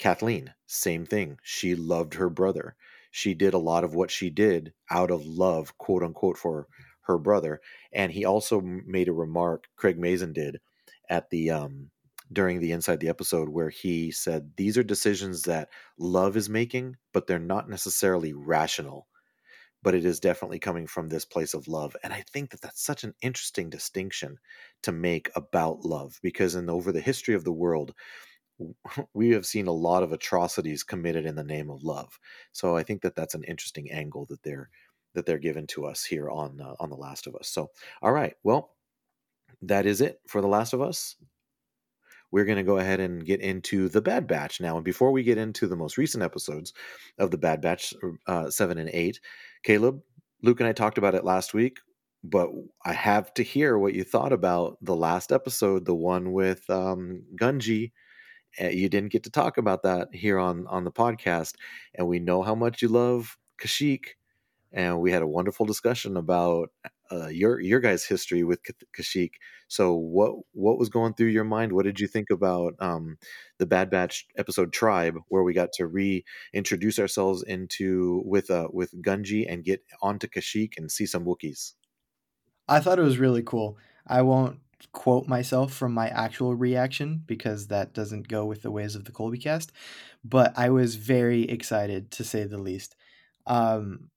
Kathleen, 0.00 0.52
same 0.66 1.06
thing. 1.06 1.38
She 1.44 1.76
loved 1.76 2.14
her 2.14 2.28
brother. 2.28 2.74
She 3.12 3.34
did 3.34 3.54
a 3.54 3.58
lot 3.58 3.84
of 3.84 3.94
what 3.94 4.10
she 4.10 4.30
did 4.30 4.74
out 4.90 5.12
of 5.12 5.24
love, 5.24 5.78
quote 5.78 6.02
unquote, 6.02 6.38
for 6.38 6.66
her 7.02 7.18
brother. 7.18 7.60
And 7.92 8.10
he 8.10 8.24
also 8.24 8.60
made 8.60 9.06
a 9.08 9.12
remark, 9.12 9.68
Craig 9.76 9.96
Mazin 9.98 10.32
did, 10.32 10.60
at 11.08 11.30
the 11.30 11.50
um 11.50 11.92
during 12.32 12.60
the 12.60 12.72
inside 12.72 12.98
the 13.00 13.08
episode 13.08 13.48
where 13.48 13.70
he 13.70 14.10
said 14.10 14.52
these 14.56 14.76
are 14.78 14.82
decisions 14.84 15.42
that 15.42 15.68
love 15.98 16.36
is 16.36 16.48
making, 16.48 16.96
but 17.12 17.26
they're 17.28 17.38
not 17.38 17.68
necessarily 17.68 18.32
rational 18.32 19.06
but 19.82 19.94
it 19.94 20.04
is 20.04 20.20
definitely 20.20 20.58
coming 20.58 20.86
from 20.86 21.08
this 21.08 21.24
place 21.24 21.54
of 21.54 21.68
love 21.68 21.96
and 22.02 22.12
i 22.12 22.22
think 22.32 22.50
that 22.50 22.60
that's 22.60 22.82
such 22.84 23.04
an 23.04 23.14
interesting 23.22 23.70
distinction 23.70 24.38
to 24.82 24.92
make 24.92 25.30
about 25.36 25.84
love 25.84 26.18
because 26.22 26.54
in 26.54 26.68
over 26.70 26.92
the 26.92 27.00
history 27.00 27.34
of 27.34 27.44
the 27.44 27.52
world 27.52 27.94
we 29.14 29.30
have 29.30 29.46
seen 29.46 29.66
a 29.66 29.72
lot 29.72 30.02
of 30.02 30.12
atrocities 30.12 30.82
committed 30.82 31.26
in 31.26 31.34
the 31.34 31.44
name 31.44 31.70
of 31.70 31.82
love 31.82 32.18
so 32.52 32.76
i 32.76 32.82
think 32.82 33.02
that 33.02 33.14
that's 33.14 33.34
an 33.34 33.44
interesting 33.44 33.90
angle 33.90 34.26
that 34.26 34.42
they're 34.42 34.68
that 35.14 35.26
they're 35.26 35.38
given 35.38 35.66
to 35.66 35.86
us 35.86 36.04
here 36.04 36.30
on 36.30 36.60
uh, 36.60 36.74
on 36.80 36.90
the 36.90 36.96
last 36.96 37.26
of 37.26 37.34
us 37.36 37.48
so 37.48 37.70
all 38.02 38.12
right 38.12 38.34
well 38.42 38.76
that 39.62 39.86
is 39.86 40.00
it 40.00 40.20
for 40.28 40.40
the 40.40 40.48
last 40.48 40.72
of 40.72 40.80
us 40.80 41.16
we're 42.30 42.44
going 42.44 42.58
to 42.58 42.62
go 42.62 42.78
ahead 42.78 43.00
and 43.00 43.24
get 43.26 43.40
into 43.40 43.88
the 43.88 44.00
Bad 44.00 44.26
Batch 44.26 44.60
now. 44.60 44.76
And 44.76 44.84
before 44.84 45.10
we 45.10 45.22
get 45.24 45.38
into 45.38 45.66
the 45.66 45.76
most 45.76 45.98
recent 45.98 46.22
episodes 46.22 46.72
of 47.18 47.30
the 47.30 47.38
Bad 47.38 47.60
Batch, 47.60 47.92
uh, 48.26 48.50
seven 48.50 48.78
and 48.78 48.90
eight, 48.92 49.20
Caleb, 49.64 50.00
Luke, 50.42 50.60
and 50.60 50.68
I 50.68 50.72
talked 50.72 50.98
about 50.98 51.14
it 51.14 51.24
last 51.24 51.54
week. 51.54 51.78
but 52.22 52.50
I 52.84 52.92
have 52.92 53.32
to 53.34 53.42
hear 53.42 53.78
what 53.78 53.94
you 53.94 54.04
thought 54.04 54.32
about 54.32 54.76
the 54.82 54.96
last 54.96 55.32
episode, 55.32 55.86
the 55.86 55.94
one 55.94 56.32
with 56.32 56.68
um, 56.70 57.22
Gungi. 57.40 57.92
Uh, 58.60 58.68
you 58.68 58.88
didn't 58.88 59.12
get 59.12 59.24
to 59.24 59.30
talk 59.30 59.58
about 59.58 59.82
that 59.82 60.08
here 60.14 60.38
on 60.38 60.66
on 60.66 60.84
the 60.84 60.92
podcast, 60.92 61.54
and 61.94 62.06
we 62.08 62.18
know 62.18 62.42
how 62.42 62.54
much 62.54 62.82
you 62.82 62.88
love 62.88 63.36
Kashyyyk 63.60 64.16
and 64.72 65.00
we 65.00 65.10
had 65.10 65.22
a 65.22 65.26
wonderful 65.26 65.66
discussion 65.66 66.16
about 66.16 66.70
uh, 67.10 67.26
your 67.26 67.60
your 67.60 67.80
guys' 67.80 68.04
history 68.04 68.44
with 68.44 68.60
Kashyyyk 68.96 69.32
So, 69.68 69.94
what 69.94 70.36
what 70.52 70.78
was 70.78 70.88
going 70.88 71.14
through 71.14 71.28
your 71.28 71.44
mind? 71.44 71.72
What 71.72 71.84
did 71.84 71.98
you 71.98 72.06
think 72.06 72.30
about 72.30 72.74
um, 72.78 73.18
the 73.58 73.66
Bad 73.66 73.90
Batch 73.90 74.26
episode 74.36 74.72
Tribe, 74.72 75.16
where 75.28 75.42
we 75.42 75.52
got 75.52 75.72
to 75.74 75.86
reintroduce 75.86 76.98
ourselves 76.98 77.42
into 77.42 78.22
with 78.24 78.50
uh, 78.50 78.68
with 78.72 78.92
Gungi 79.02 79.44
and 79.48 79.64
get 79.64 79.82
onto 80.02 80.28
Kashyyyk 80.28 80.74
and 80.78 80.90
see 80.90 81.06
some 81.06 81.24
Wookiees? 81.24 81.74
I 82.68 82.80
thought 82.80 82.98
it 82.98 83.02
was 83.02 83.18
really 83.18 83.42
cool. 83.42 83.76
I 84.06 84.22
won't 84.22 84.60
quote 84.92 85.28
myself 85.28 85.72
from 85.72 85.92
my 85.92 86.08
actual 86.08 86.54
reaction 86.54 87.22
because 87.26 87.68
that 87.68 87.92
doesn't 87.92 88.28
go 88.28 88.44
with 88.44 88.62
the 88.62 88.70
ways 88.70 88.94
of 88.94 89.04
the 89.04 89.12
Colby 89.12 89.38
cast, 89.38 89.72
but 90.24 90.52
I 90.56 90.70
was 90.70 90.96
very 90.96 91.42
excited 91.42 92.10
to 92.12 92.24
say 92.24 92.44
the 92.44 92.58
least. 92.58 92.96
Um, 93.46 94.10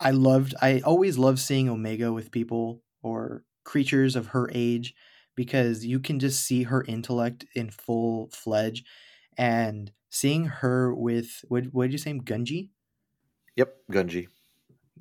I 0.00 0.10
loved, 0.10 0.54
I 0.60 0.80
always 0.80 1.18
love 1.18 1.38
seeing 1.38 1.68
Omega 1.68 2.12
with 2.12 2.30
people 2.30 2.82
or 3.02 3.44
creatures 3.64 4.16
of 4.16 4.28
her 4.28 4.50
age 4.52 4.94
because 5.34 5.84
you 5.84 6.00
can 6.00 6.18
just 6.18 6.44
see 6.44 6.64
her 6.64 6.84
intellect 6.84 7.44
in 7.54 7.70
full 7.70 8.30
fledge 8.32 8.84
and 9.36 9.92
seeing 10.10 10.46
her 10.46 10.94
with, 10.94 11.44
what, 11.48 11.64
what 11.72 11.84
did 11.84 11.92
you 11.92 11.98
say, 11.98 12.12
Gungi? 12.14 12.70
Yep, 13.56 13.74
Gunji. 13.90 14.28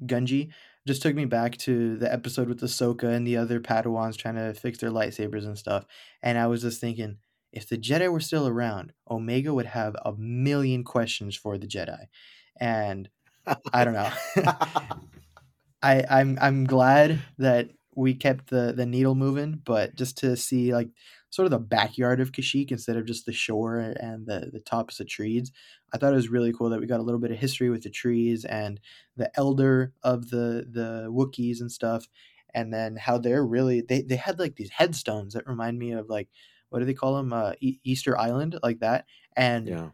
Gungi 0.06 0.52
just 0.88 1.02
took 1.02 1.16
me 1.16 1.26
back 1.26 1.58
to 1.58 1.98
the 1.98 2.12
episode 2.12 2.48
with 2.48 2.62
Ahsoka 2.62 3.04
and 3.04 3.26
the 3.26 3.38
other 3.38 3.60
Padawans 3.60 4.18
trying 4.18 4.36
to 4.36 4.54
fix 4.54 4.80
their 4.80 4.92
lightsabers 4.92 5.46
and 5.46 5.58
stuff. 5.58 5.86
And 6.22 6.38
I 6.38 6.48
was 6.48 6.62
just 6.62 6.82
thinking, 6.82 7.18
if 7.52 7.70
the 7.70 7.78
Jedi 7.78 8.12
were 8.12 8.20
still 8.20 8.48
around, 8.48 8.94
Omega 9.10 9.54
would 9.54 9.68
have 9.68 9.96
a 10.04 10.14
million 10.18 10.84
questions 10.84 11.36
for 11.36 11.58
the 11.58 11.68
Jedi. 11.68 12.06
And 12.60 13.10
I 13.72 13.86
don't 13.86 13.94
know. 13.94 14.12
I, 15.84 16.04
I'm 16.10 16.38
I'm 16.42 16.64
glad 16.66 17.22
that 17.38 17.70
we 17.96 18.14
kept 18.14 18.50
the 18.50 18.74
the 18.76 18.86
needle 18.86 19.16
moving, 19.16 19.62
but 19.64 19.96
just 19.96 20.18
to 20.20 20.36
see 20.36 20.74
like 20.74 20.90
sort 21.34 21.48
of 21.48 21.52
the 21.52 21.58
backyard 21.58 22.20
of 22.20 22.32
Kashyyyk 22.32 22.70
instead 22.70 22.96
of 22.96 23.08
just 23.08 23.26
the 23.26 23.34
shore 23.34 23.80
and 23.80 24.28
the 24.28 24.52
the 24.54 24.60
tops 24.60 25.00
of 25.00 25.08
trees. 25.08 25.52
I 25.92 25.98
thought 25.98 26.14
it 26.14 26.18
was 26.18 26.30
really 26.30 26.54
cool 26.54 26.70
that 26.70 26.80
we 26.80 26.86
got 26.86 27.00
a 27.00 27.04
little 27.04 27.20
bit 27.20 27.32
of 27.32 27.40
history 27.40 27.72
with 27.72 27.82
the 27.82 27.90
trees 27.90 28.46
and 28.46 28.80
the 29.18 29.32
elder 29.36 29.94
of 30.04 30.30
the 30.30 30.68
the 30.70 31.08
Wookiees 31.10 31.60
and 31.60 31.72
stuff, 31.72 32.08
and 32.54 32.72
then 32.72 32.98
how 32.98 33.18
they're 33.18 33.44
really 33.44 33.82
they 33.82 34.04
they 34.04 34.16
had 34.16 34.38
like 34.38 34.58
these 34.58 34.70
headstones 34.70 35.34
that 35.34 35.48
remind 35.48 35.80
me 35.80 35.94
of 35.94 36.08
like 36.08 36.30
what 36.70 36.80
do 36.80 36.86
they 36.86 36.94
call 36.94 37.16
them 37.16 37.34
uh, 37.34 37.54
e- 37.60 37.80
Easter 37.84 38.16
Island 38.16 38.60
like 38.62 38.82
that, 38.82 39.06
and 39.36 39.68
yeah. 39.68 39.90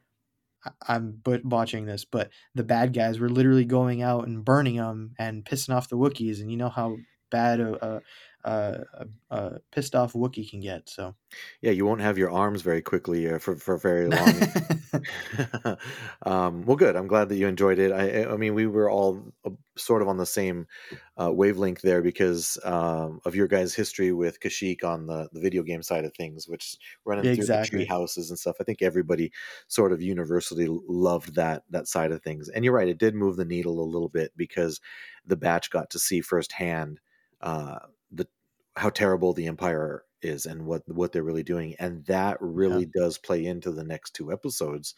I'm 0.89 1.21
but 1.23 1.45
watching 1.45 1.85
this, 1.85 2.03
but 2.03 2.31
the 2.53 2.65
bad 2.65 2.91
guys 2.91 3.17
were 3.17 3.29
literally 3.29 3.63
going 3.63 4.01
out 4.01 4.27
and 4.27 4.43
burning 4.43 4.75
them 4.75 5.13
and 5.17 5.45
pissing 5.45 5.73
off 5.73 5.87
the 5.87 5.97
Wookiees, 5.97 6.41
and 6.41 6.51
you 6.51 6.57
know 6.57 6.67
how 6.67 6.97
bad 7.29 7.59
a, 7.59 7.85
a, 7.85 8.01
a, 8.43 9.05
a 9.29 9.59
pissed 9.71 9.95
off 9.95 10.13
Wookiee 10.13 10.49
can 10.49 10.59
get. 10.59 10.89
So 10.89 11.15
yeah, 11.61 11.71
you 11.71 11.85
won't 11.85 12.01
have 12.01 12.17
your 12.17 12.31
arms 12.31 12.61
very 12.61 12.81
quickly 12.81 13.29
uh, 13.29 13.39
for 13.39 13.55
for 13.55 13.77
very 13.77 14.07
long. 14.07 14.33
um, 16.25 16.65
well, 16.65 16.77
good. 16.77 16.95
I'm 16.95 17.07
glad 17.07 17.29
that 17.29 17.37
you 17.37 17.47
enjoyed 17.47 17.79
it. 17.79 17.91
I, 17.91 18.31
I 18.31 18.37
mean, 18.37 18.53
we 18.53 18.67
were 18.67 18.89
all 18.89 19.23
uh, 19.45 19.51
sort 19.77 20.01
of 20.01 20.07
on 20.07 20.17
the 20.17 20.25
same 20.25 20.67
uh, 21.21 21.31
wavelength 21.31 21.81
there 21.81 22.01
because 22.01 22.57
um, 22.63 23.19
of 23.25 23.35
your 23.35 23.47
guys' 23.47 23.73
history 23.73 24.11
with 24.11 24.39
Kashyyyk 24.39 24.83
on 24.83 25.05
the, 25.05 25.29
the 25.33 25.41
video 25.41 25.63
game 25.63 25.83
side 25.83 26.05
of 26.05 26.13
things, 26.13 26.47
which 26.47 26.77
running 27.05 27.25
exactly. 27.25 27.45
through 27.45 27.79
the 27.79 27.85
tree 27.85 27.89
houses 27.89 28.29
and 28.29 28.39
stuff. 28.39 28.57
I 28.59 28.63
think 28.63 28.81
everybody 28.81 29.31
sort 29.67 29.91
of 29.91 30.01
universally 30.01 30.67
loved 30.69 31.35
that 31.35 31.63
that 31.69 31.87
side 31.87 32.11
of 32.11 32.21
things. 32.21 32.49
And 32.49 32.63
you're 32.63 32.73
right, 32.73 32.89
it 32.89 32.99
did 32.99 33.15
move 33.15 33.35
the 33.35 33.45
needle 33.45 33.81
a 33.81 33.91
little 33.91 34.09
bit 34.09 34.31
because 34.35 34.79
the 35.25 35.37
batch 35.37 35.69
got 35.69 35.89
to 35.91 35.99
see 35.99 36.21
firsthand 36.21 36.99
uh, 37.41 37.79
the 38.11 38.27
how 38.75 38.89
terrible 38.89 39.33
the 39.33 39.47
Empire 39.47 40.03
is 40.21 40.45
and 40.45 40.65
what 40.65 40.83
what 40.87 41.11
they're 41.11 41.23
really 41.23 41.43
doing, 41.43 41.75
and 41.79 42.05
that 42.05 42.37
really 42.39 42.89
yeah. 42.93 43.03
does 43.03 43.17
play 43.17 43.45
into 43.45 43.71
the 43.71 43.83
next 43.83 44.13
two 44.13 44.31
episodes, 44.31 44.95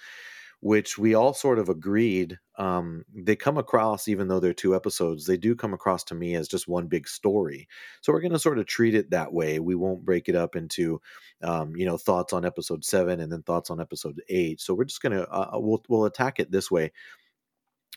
which 0.62 0.98
we 0.98 1.14
all 1.14 1.34
sort 1.34 1.60
of 1.60 1.70
agreed. 1.70 2.38
Um, 2.58 3.04
they 3.14 3.36
come 3.36 3.58
across, 3.58 4.08
even 4.08 4.28
though 4.28 4.40
they're 4.40 4.54
two 4.54 4.76
episodes, 4.76 5.26
they 5.26 5.38
do 5.38 5.56
come 5.56 5.74
across 5.74 6.04
to 6.06 6.16
me 6.16 6.36
as 6.36 6.48
just 6.48 6.68
one 6.68 6.88
big 6.88 7.08
story. 7.08 7.68
So 8.02 8.14
we're 8.14 8.22
going 8.22 8.34
to 8.34 8.40
sort 8.40 8.60
of 8.60 8.68
treat 8.68 8.94
it 8.94 9.10
that 9.10 9.34
way. 9.34 9.60
We 9.60 9.76
won't 9.76 10.06
break 10.06 10.30
it 10.30 10.36
up 10.36 10.56
into, 10.56 11.02
um, 11.42 11.76
you 11.76 11.86
know, 11.86 11.98
thoughts 11.98 12.34
on 12.34 12.46
episode 12.46 12.86
seven 12.86 13.20
and 13.20 13.32
then 13.32 13.42
thoughts 13.42 13.72
on 13.72 13.82
episode 13.82 14.22
eight. 14.30 14.62
So 14.62 14.74
we're 14.76 14.86
just 14.86 15.02
going 15.02 15.18
to 15.18 15.28
uh, 15.30 15.52
we'll 15.54 15.84
we'll 15.90 16.06
attack 16.06 16.40
it 16.40 16.52
this 16.52 16.70
way, 16.70 16.92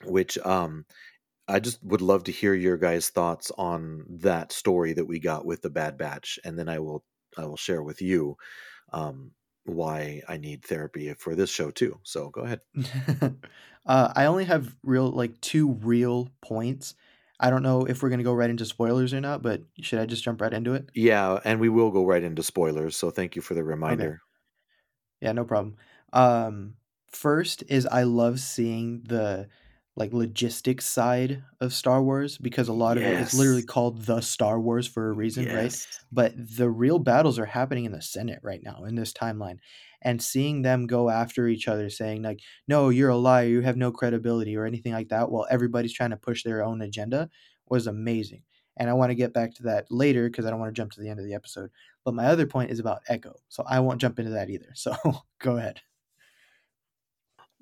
which 0.05 0.39
um, 0.39 0.87
I 1.47 1.61
just 1.61 1.83
would 1.85 2.01
love 2.01 2.25
to 2.25 2.33
hear 2.33 2.55
your 2.55 2.77
guys' 2.77 3.11
thoughts 3.11 3.53
on 3.59 4.05
that 4.09 4.53
story 4.53 4.93
that 4.95 5.05
we 5.05 5.21
got 5.21 5.45
with 5.45 5.63
the 5.63 5.71
Bad 5.71 5.99
Batch, 5.99 6.39
and 6.45 6.59
then 6.59 6.69
I 6.69 6.79
will 6.79 7.05
I 7.37 7.45
will 7.45 7.57
share 7.57 7.83
with 7.83 8.01
you 8.01 8.37
um, 8.93 9.33
why 9.65 10.23
I 10.29 10.37
need 10.37 10.65
therapy 10.65 11.13
for 11.15 11.35
this 11.35 11.51
show 11.51 11.71
too. 11.71 11.99
So 12.03 12.31
go 12.31 12.43
ahead. 12.43 12.61
uh, 13.87 14.13
I 14.15 14.27
only 14.27 14.45
have 14.45 14.75
real 14.83 15.11
like 15.11 15.41
two 15.41 15.73
real 15.73 16.31
points. 16.41 16.95
I 17.41 17.51
don't 17.51 17.63
know 17.63 17.85
if 17.85 18.03
we're 18.03 18.11
gonna 18.11 18.23
go 18.23 18.33
right 18.33 18.51
into 18.51 18.65
spoilers 18.65 19.13
or 19.13 19.21
not, 19.21 19.43
but 19.43 19.63
should 19.81 19.99
I 19.99 20.07
just 20.07 20.25
jump 20.25 20.41
right 20.41 20.53
into 20.53 20.75
it? 20.75 20.89
Yeah, 20.95 21.41
and 21.45 21.61
we 21.61 21.69
will 21.69 21.91
go 21.91 22.07
right 22.07 22.23
into 22.23 22.43
spoilers. 22.43 22.97
So 22.97 23.11
thank 23.11 23.37
you 23.37 23.43
for 23.43 23.55
the 23.55 23.65
reminder. 23.65 24.07
Okay. 24.07 24.19
Yeah, 25.21 25.33
no 25.33 25.45
problem. 25.45 25.77
Um, 26.13 26.75
first 27.11 27.65
is 27.69 27.87
I 27.87 28.03
love 28.05 28.41
seeing 28.41 29.03
the 29.07 29.49
like 29.97 30.13
logistics 30.13 30.85
side 30.85 31.43
of 31.61 31.73
Star 31.73 32.03
Wars 32.03 32.37
because 32.39 32.69
a 32.69 32.73
lot 32.73 32.99
yes. 32.99 33.07
of 33.07 33.13
it 33.13 33.21
is 33.23 33.35
literally 33.35 33.63
called 33.63 34.03
the 34.03 34.21
Star 34.21 34.61
Wars 34.61 34.89
for 34.89 35.09
a 35.09 35.13
reason, 35.13 35.45
yes. 35.45 35.55
right? 35.55 36.05
But 36.11 36.33
the 36.37 36.69
real 36.69 36.99
battles 36.99 37.39
are 37.39 37.47
happening 37.47 37.85
in 37.85 37.93
the 37.93 38.03
Senate 38.03 38.41
right 38.43 38.61
now 38.63 38.85
in 38.85 38.97
this 38.97 39.13
timeline. 39.13 39.59
And 40.03 40.21
seeing 40.21 40.63
them 40.63 40.87
go 40.87 41.09
after 41.09 41.49
each 41.49 41.67
other 41.69 41.89
saying 41.89 42.23
like, 42.23 42.41
"No, 42.69 42.91
you're 42.91 43.09
a 43.09 43.17
liar. 43.17 43.47
You 43.47 43.61
have 43.63 43.77
no 43.77 43.91
credibility" 43.91 44.57
or 44.57 44.67
anything 44.67 44.93
like 44.93 45.09
that 45.09 45.31
while 45.31 45.47
everybody's 45.51 45.95
trying 45.95 46.11
to 46.11 46.17
push 46.17 46.43
their 46.43 46.63
own 46.63 46.83
agenda 46.83 47.31
was 47.69 47.87
amazing. 47.87 48.43
And 48.77 48.91
I 48.91 48.95
want 48.95 49.11
to 49.11 49.15
get 49.15 49.33
back 49.33 49.55
to 49.55 49.63
that 49.65 49.87
later 49.91 50.29
because 50.29 50.45
I 50.45 50.51
don't 50.51 50.61
want 50.61 50.75
to 50.75 50.79
jump 50.79 50.93
to 50.93 51.01
the 51.01 51.09
end 51.09 51.21
of 51.21 51.27
the 51.27 51.35
episode. 51.35 51.71
But 52.05 52.15
my 52.15 52.27
other 52.27 52.47
point 52.47 52.71
is 52.71 52.81
about 52.81 53.03
Echo. 53.09 53.35
So 53.49 53.65
I 53.67 53.81
won't 53.81 54.01
jump 54.01 54.19
into 54.19 54.33
that 54.33 54.51
either. 54.51 54.69
So 54.75 54.95
go 55.41 55.57
ahead. 55.57 55.81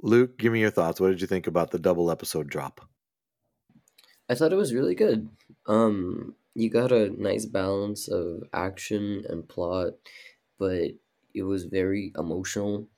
Luke, 0.02 0.36
give 0.36 0.52
me 0.52 0.60
your 0.60 0.70
thoughts. 0.70 1.00
What 1.00 1.10
did 1.10 1.20
you 1.20 1.28
think 1.28 1.46
about 1.46 1.70
the 1.70 1.78
double 1.78 2.10
episode 2.10 2.48
drop? 2.48 2.80
I 4.28 4.34
thought 4.34 4.52
it 4.52 4.56
was 4.56 4.74
really 4.74 4.96
good. 4.96 5.28
Um, 5.66 6.34
you 6.54 6.70
got 6.70 6.90
a 6.90 7.10
nice 7.22 7.46
balance 7.46 8.08
of 8.08 8.42
action 8.52 9.24
and 9.28 9.48
plot, 9.48 9.92
but 10.58 10.90
it 11.34 11.42
was 11.42 11.64
very 11.64 12.12
emotional. 12.18 12.88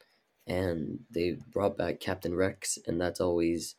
And 0.46 1.00
they 1.10 1.36
brought 1.52 1.76
back 1.76 2.00
Captain 2.00 2.34
Rex, 2.34 2.78
and 2.86 3.00
that's 3.00 3.20
always 3.20 3.76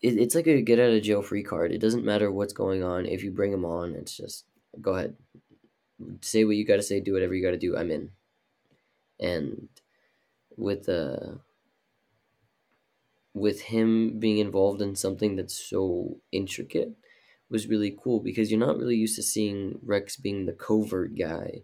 it, 0.00 0.18
it's 0.18 0.34
like 0.34 0.46
a 0.46 0.60
get 0.60 0.78
out 0.78 0.92
of 0.92 1.02
jail 1.02 1.22
free 1.22 1.42
card. 1.42 1.72
It 1.72 1.80
doesn't 1.80 2.04
matter 2.04 2.30
what's 2.30 2.52
going 2.52 2.82
on. 2.84 3.06
If 3.06 3.24
you 3.24 3.30
bring 3.30 3.52
him 3.52 3.64
on, 3.64 3.94
it's 3.94 4.16
just 4.16 4.44
go 4.80 4.94
ahead, 4.94 5.16
say 6.20 6.44
what 6.44 6.56
you 6.56 6.64
got 6.64 6.76
to 6.76 6.82
say, 6.82 7.00
do 7.00 7.14
whatever 7.14 7.34
you 7.34 7.42
got 7.42 7.52
to 7.52 7.58
do. 7.58 7.76
I'm 7.76 7.90
in. 7.90 8.10
And 9.20 9.68
with 10.56 10.88
uh 10.88 11.38
with 13.34 13.62
him 13.62 14.20
being 14.20 14.38
involved 14.38 14.80
in 14.80 14.94
something 14.94 15.36
that's 15.36 15.58
so 15.58 16.20
intricate 16.30 16.96
was 17.50 17.66
really 17.66 17.96
cool 18.02 18.20
because 18.20 18.50
you're 18.50 18.60
not 18.60 18.78
really 18.78 18.96
used 18.96 19.16
to 19.16 19.22
seeing 19.22 19.78
Rex 19.82 20.16
being 20.16 20.46
the 20.46 20.52
covert 20.52 21.18
guy. 21.18 21.62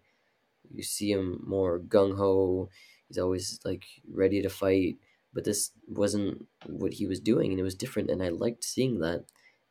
You 0.73 0.83
see 0.83 1.11
him 1.13 1.43
more 1.47 1.79
gung 1.81 2.17
ho. 2.17 2.69
He's 3.09 3.19
always 3.19 3.61
like 3.65 3.85
ready 4.13 4.43
to 4.43 4.49
fight, 4.51 4.99
but 5.33 5.45
this 5.45 5.71
wasn't 5.89 6.47
what 6.67 6.95
he 6.95 7.07
was 7.07 7.21
doing, 7.21 7.51
and 7.51 7.59
it 7.59 7.65
was 7.65 7.75
different. 7.75 8.11
And 8.11 8.23
I 8.23 8.29
liked 8.29 8.63
seeing 8.63 9.01
that, 9.01 9.25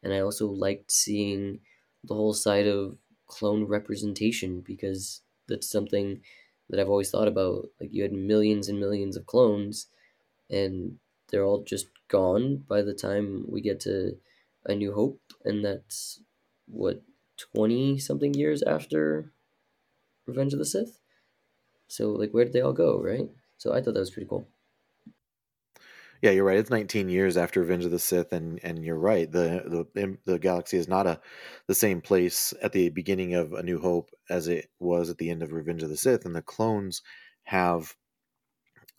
and 0.04 0.14
I 0.14 0.20
also 0.20 0.47
liked 0.47 0.91
seeing 0.91 1.60
the 2.04 2.16
whole 2.16 2.34
side 2.34 2.68
of 2.68 2.97
clone 3.28 3.66
representation 3.66 4.62
because 4.62 5.22
that's 5.47 5.70
something 5.70 6.22
that 6.70 6.80
I've 6.80 6.89
always 6.89 7.12
thought 7.12 7.28
about. 7.28 7.70
Like 7.80 7.93
you 7.93 8.04
had 8.04 8.14
millions 8.14 8.68
and 8.68 8.80
millions 8.80 9.16
of 9.16 9.26
clones, 9.26 9.88
and 10.50 10.97
they're 11.30 11.46
all 11.46 11.64
just 11.64 11.88
gone 12.08 12.64
by 12.68 12.82
the 12.82 12.94
time 12.94 13.46
we 13.48 13.62
get 13.62 13.80
to 13.82 14.18
A 14.66 14.76
New 14.76 14.94
Hope, 14.94 15.22
and 15.46 15.64
that's 15.64 16.22
what 16.68 17.02
twenty 17.38 17.98
something 17.98 18.34
years 18.34 18.62
after 18.64 19.32
Revenge 20.26 20.54
of 20.54 20.60
the 20.60 20.66
Sith. 20.66 21.00
So 21.88 22.12
like, 22.12 22.32
where 22.32 22.46
did 22.46 22.54
they 22.54 22.62
all 22.62 22.74
go, 22.74 23.02
right? 23.02 23.30
So 23.58 23.74
I 23.74 23.82
thought 23.82 23.94
that 23.94 24.00
was 24.00 24.12
pretty 24.12 24.30
cool. 24.30 24.48
Yeah, 26.22 26.32
you're 26.32 26.44
right. 26.44 26.58
It's 26.58 26.70
19 26.70 27.08
years 27.08 27.38
after 27.38 27.62
Revenge 27.62 27.86
of 27.86 27.92
the 27.92 28.00
Sith, 28.00 28.34
and 28.34 28.60
and 28.62 28.84
you're 28.84 28.98
right. 28.98 29.32
The 29.32 29.88
the 29.96 30.18
the 30.26 30.40
galaxy 30.40 30.78
is 30.78 30.88
not 30.88 31.08
a 31.08 31.22
the 31.68 31.76
same 31.76 32.02
place 32.02 32.54
at 32.62 32.74
the 32.74 32.90
beginning 32.90 33.36
of 33.36 33.54
A 33.54 33.64
New 33.64 33.80
Hope 33.80 34.12
as 34.30 34.48
it 34.48 34.70
was 34.80 35.10
at 35.10 35.18
the 35.18 35.30
end 35.30 35.44
of 35.44 35.54
Revenge 35.54 35.82
of 35.82 35.90
the 35.90 35.98
Sith, 35.98 36.26
and 36.26 36.36
the 36.36 36.42
clones 36.42 37.02
have 37.44 37.96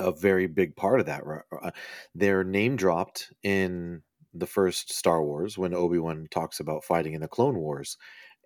a 0.01 0.13
very 0.13 0.47
big 0.47 0.75
part 0.75 1.01
of 1.01 1.07
that. 1.07 1.23
Uh, 1.63 1.71
they're 2.15 2.45
name 2.45 2.77
dropped 2.77 3.33
in 3.43 4.03
the 4.33 4.47
first 4.47 4.93
Star 4.93 5.23
Wars 5.23 5.59
when 5.59 5.75
Obi 5.75 5.99
Wan 5.99 6.27
talks 6.31 6.61
about 6.61 6.85
fighting 6.85 7.15
in 7.15 7.21
the 7.21 7.29
Clone 7.29 7.59
Wars, 7.59 7.97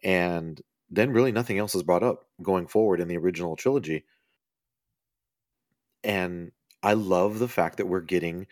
and 0.02 0.60
then 0.90 1.10
really 1.10 1.32
nothing 1.32 1.58
else 1.58 1.74
is 1.74 1.82
brought 1.82 2.02
up 2.02 2.26
going 2.42 2.66
forward 2.66 3.00
in 3.00 3.08
the 3.08 3.16
original 3.16 3.56
trilogy. 3.56 4.04
And 6.02 6.52
I 6.82 6.92
love 6.92 7.38
the 7.38 7.48
fact 7.48 7.78
that 7.78 7.86
we're 7.86 8.00
getting 8.00 8.46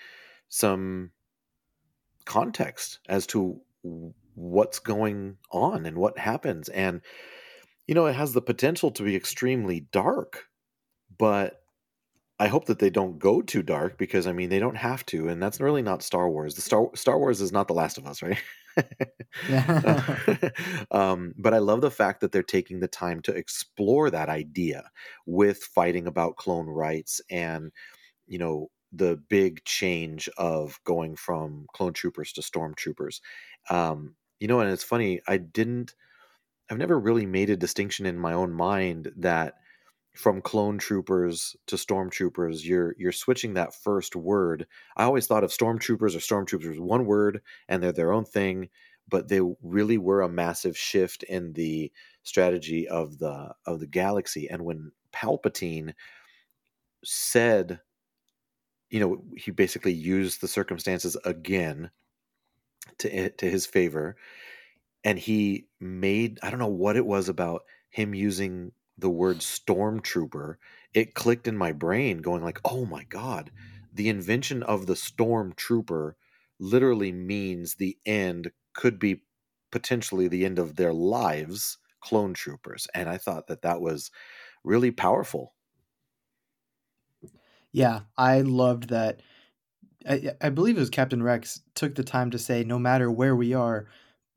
some 0.49 1.11
context 2.25 3.01
as 3.09 3.27
to 3.29 3.61
what's 4.35 4.79
going 4.79 5.37
on 5.51 5.85
and 5.87 5.99
what 5.99 6.19
happens. 6.19 6.69
And, 6.71 7.03
you 7.87 7.95
know, 7.95 8.07
it 8.07 8.15
has 8.15 8.33
the 8.33 8.41
potential 8.41 8.91
to 8.93 9.03
be 9.03 9.17
extremely 9.17 9.81
dark, 9.93 10.47
but 11.19 11.62
I 12.39 12.49
hope 12.49 12.65
that 12.67 12.79
they 12.81 12.91
don't 12.91 13.19
go 13.19 13.41
too 13.43 13.63
dark 13.63 13.99
because 13.99 14.27
I 14.27 14.33
mean 14.33 14.49
they 14.51 14.59
don't 14.59 14.77
have 14.77 15.07
to, 15.07 15.29
and 15.29 15.43
that's 15.43 15.61
really 15.61 15.83
not 15.83 16.03
Star 16.03 16.29
Wars. 16.29 16.55
The 16.57 16.63
Star 16.63 16.89
Star 16.95 17.19
Wars 17.19 17.41
is 17.41 17.53
not 17.53 17.69
The 17.69 17.75
Last 17.75 17.99
of 17.99 18.07
Us, 18.07 18.23
right? 18.23 18.39
um, 20.91 21.35
but 21.39 21.55
I 21.55 21.59
love 21.59 21.81
the 21.81 21.91
fact 21.91 22.21
that 22.21 22.33
they're 22.33 22.43
taking 22.43 22.81
the 22.81 22.89
time 22.89 23.21
to 23.23 23.33
explore 23.35 24.11
that 24.11 24.29
idea 24.29 24.91
with 25.27 25.59
fighting 25.63 26.07
about 26.07 26.37
clone 26.37 26.67
rights 26.67 27.21
and 27.31 27.71
you 28.27 28.39
know 28.39 28.71
the 28.93 29.17
big 29.29 29.65
change 29.65 30.29
of 30.39 30.81
going 30.85 31.17
from 31.17 31.67
clone 31.75 31.93
troopers 31.95 32.33
to 32.35 32.43
stormtroopers. 32.43 33.21
Um, 33.71 34.17
you 34.41 34.49
know, 34.49 34.61
and 34.61 34.71
it's 34.71 34.85
funny, 34.85 35.21
I 35.29 35.39
didn't, 35.39 35.95
I've 36.71 36.79
never 36.79 36.99
really 36.99 37.27
made 37.27 37.51
a 37.51 37.57
distinction 37.57 38.07
in 38.07 38.19
my 38.19 38.33
own 38.33 38.53
mind 38.53 39.13
that 39.17 39.55
from 40.15 40.43
clone 40.43 40.79
troopers 40.79 41.57
to 41.67 41.77
stormtroopers, 41.77 42.65
you're 42.65 42.95
you're 42.99 43.13
switching 43.13 43.55
that 43.55 43.75
first 43.75 44.15
word. 44.15 44.67
I 44.97 45.05
always 45.05 45.27
thought 45.27 45.45
of 45.45 45.51
stormtroopers 45.51 46.15
or 46.15 46.19
stormtroopers 46.19 46.79
one 46.79 47.07
word 47.07 47.43
and 47.69 47.83
they're 47.83 47.93
their 47.93 48.13
own 48.13 48.25
thing, 48.25 48.69
but 49.09 49.29
they 49.29 49.41
really 49.63 49.99
were 49.99 50.21
a 50.23 50.29
massive 50.29 50.77
shift 50.77 51.23
in 51.25 51.55
the 51.55 51.93
strategy 52.23 52.89
of 52.89 53.19
the 53.19 53.55
of 53.67 53.81
the 53.81 53.87
galaxy. 53.87 54.49
And 54.49 54.65
when 54.65 54.93
Palpatine 55.13 55.95
said 57.05 57.81
you 58.91 59.01
know, 59.01 59.25
he 59.37 59.51
basically 59.51 59.93
used 59.93 60.41
the 60.41 60.49
circumstances 60.49 61.17
again 61.25 61.91
to 62.99 63.31
to 63.31 63.51
his 63.51 63.67
favor, 63.67 64.17
and 65.03 65.19
he 65.19 65.67
made 65.81 66.39
I 66.43 66.51
don't 66.51 66.59
know 66.59 66.67
what 66.67 66.97
it 66.97 67.07
was 67.07 67.29
about 67.29 67.63
him 67.89 68.15
using 68.15 68.73
the 69.03 69.11
word 69.11 69.39
stormtrooper. 69.39 70.57
It 70.95 71.15
clicked 71.15 71.49
in 71.49 71.59
my 71.59 71.73
brain, 71.73 72.19
going 72.21 72.43
like, 72.45 72.61
"Oh 72.65 72.87
my 72.87 73.05
god, 73.05 73.53
the 73.93 74.09
invention 74.11 74.63
of 74.65 74.87
the 74.87 74.95
stormtrooper 74.95 76.15
literally 76.61 77.13
means 77.13 77.77
the 77.77 77.99
end 78.07 78.53
could 78.75 78.99
be 79.01 79.25
potentially 79.73 80.29
the 80.29 80.47
end 80.47 80.59
of 80.61 80.77
their 80.77 80.95
lives." 80.95 81.79
Clone 82.03 82.35
troopers, 82.35 82.89
and 82.95 83.09
I 83.11 83.19
thought 83.19 83.47
that 83.49 83.63
that 83.63 83.81
was 83.83 84.11
really 84.65 84.93
powerful 84.93 85.55
yeah, 87.73 88.03
I 88.17 88.43
loved 88.43 88.89
that. 88.91 89.23
I, 90.09 90.33
I 90.41 90.51
believe 90.51 90.77
it 90.77 90.81
was 90.81 90.91
Captain 90.91 91.23
Rex 91.23 91.63
took 91.75 91.95
the 91.95 92.05
time 92.05 92.31
to 92.33 92.39
say, 92.39 92.65
no 92.65 92.79
matter 92.79 93.11
where 93.11 93.37
we 93.37 93.55
are, 93.55 93.89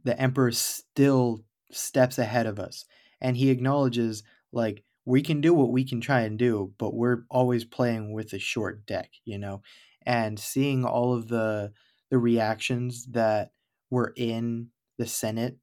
the 0.04 0.20
Emperor 0.20 0.52
still 0.52 1.46
steps 1.72 2.20
ahead 2.20 2.48
of 2.48 2.60
us. 2.60 2.86
And 3.22 3.38
he 3.38 3.50
acknowledges, 3.52 4.24
like, 4.56 4.84
we 5.06 5.22
can 5.22 5.42
do 5.42 5.54
what 5.54 5.72
we 5.72 5.84
can 5.84 6.02
try 6.02 6.22
and 6.22 6.40
do, 6.40 6.74
but 6.80 6.96
we're 6.96 7.26
always 7.30 7.64
playing 7.64 8.14
with 8.14 8.34
a 8.34 8.40
short 8.40 8.86
deck, 8.88 9.12
you 9.24 9.38
know? 9.38 9.62
And 10.06 10.40
seeing 10.40 10.86
all 10.86 11.14
of 11.14 11.28
the 11.28 11.74
the 12.12 12.18
reactions 12.20 13.08
that 13.08 13.52
were 13.90 14.14
in 14.16 14.70
the 14.98 15.08
Senate 15.08 15.58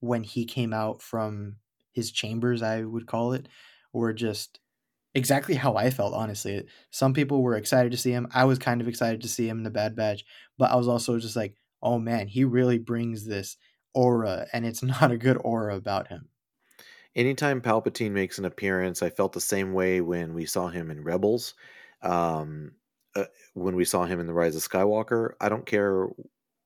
when 0.00 0.22
he 0.22 0.44
came 0.44 0.72
out 0.72 1.02
from 1.02 1.56
his 1.92 2.12
chambers, 2.12 2.62
I 2.62 2.82
would 2.82 3.06
call 3.06 3.32
it, 3.32 3.48
were 3.92 4.12
just 4.12 4.60
exactly 5.14 5.54
how 5.54 5.76
I 5.76 5.90
felt, 5.90 6.14
honestly. 6.14 6.66
Some 6.90 7.14
people 7.14 7.42
were 7.42 7.56
excited 7.56 7.92
to 7.92 7.98
see 7.98 8.12
him. 8.12 8.28
I 8.32 8.44
was 8.44 8.58
kind 8.58 8.80
of 8.80 8.88
excited 8.88 9.22
to 9.22 9.28
see 9.28 9.48
him 9.48 9.58
in 9.58 9.64
the 9.64 9.70
Bad 9.70 9.96
Batch, 9.96 10.24
but 10.58 10.70
I 10.70 10.76
was 10.76 10.88
also 10.88 11.18
just 11.18 11.36
like, 11.36 11.56
oh 11.82 11.98
man, 11.98 12.28
he 12.28 12.44
really 12.44 12.78
brings 12.78 13.26
this 13.26 13.56
aura, 13.94 14.46
and 14.52 14.66
it's 14.66 14.82
not 14.84 15.10
a 15.10 15.18
good 15.18 15.38
aura 15.42 15.76
about 15.76 16.08
him. 16.08 16.28
Anytime 17.16 17.62
Palpatine 17.62 18.12
makes 18.12 18.38
an 18.38 18.44
appearance, 18.44 19.02
I 19.02 19.08
felt 19.08 19.32
the 19.32 19.40
same 19.40 19.72
way 19.72 20.02
when 20.02 20.34
we 20.34 20.44
saw 20.44 20.68
him 20.68 20.90
in 20.90 21.02
Rebels. 21.02 21.54
Um, 22.02 22.72
uh, 23.16 23.24
when 23.54 23.74
we 23.74 23.86
saw 23.86 24.04
him 24.04 24.20
in 24.20 24.26
The 24.26 24.34
Rise 24.34 24.54
of 24.54 24.62
Skywalker, 24.62 25.30
I 25.40 25.48
don't 25.48 25.64
care 25.64 26.08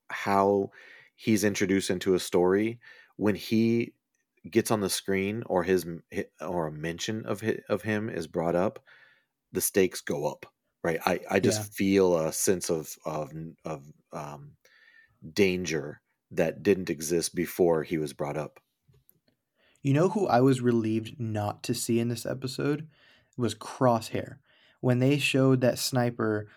how 0.08 0.72
he's 1.14 1.44
introduced 1.44 1.88
into 1.88 2.14
a 2.14 2.18
story. 2.18 2.80
When 3.14 3.36
he 3.36 3.94
gets 4.50 4.72
on 4.72 4.80
the 4.80 4.90
screen 4.90 5.44
or 5.46 5.62
his 5.62 5.86
or 6.40 6.66
a 6.66 6.72
mention 6.72 7.26
of 7.26 7.40
his, 7.40 7.60
of 7.68 7.82
him 7.82 8.10
is 8.10 8.26
brought 8.26 8.56
up, 8.56 8.82
the 9.52 9.60
stakes 9.60 10.00
go 10.00 10.26
up. 10.26 10.46
Right. 10.82 10.98
I, 11.06 11.20
I 11.30 11.38
just 11.38 11.60
yeah. 11.60 11.66
feel 11.74 12.18
a 12.18 12.32
sense 12.32 12.70
of 12.70 12.96
of 13.04 13.32
of 13.64 13.84
um, 14.12 14.52
danger 15.32 16.00
that 16.32 16.64
didn't 16.64 16.90
exist 16.90 17.36
before 17.36 17.84
he 17.84 17.98
was 17.98 18.12
brought 18.14 18.36
up. 18.36 18.58
You 19.82 19.94
know 19.94 20.08
who 20.10 20.26
I 20.26 20.40
was 20.40 20.60
relieved 20.60 21.18
not 21.18 21.62
to 21.64 21.74
see 21.74 22.00
in 22.00 22.08
this 22.08 22.26
episode 22.26 22.88
was 23.36 23.54
Crosshair. 23.54 24.36
When 24.80 24.98
they 24.98 25.18
showed 25.18 25.60
that 25.60 25.78
sniper 25.78 26.48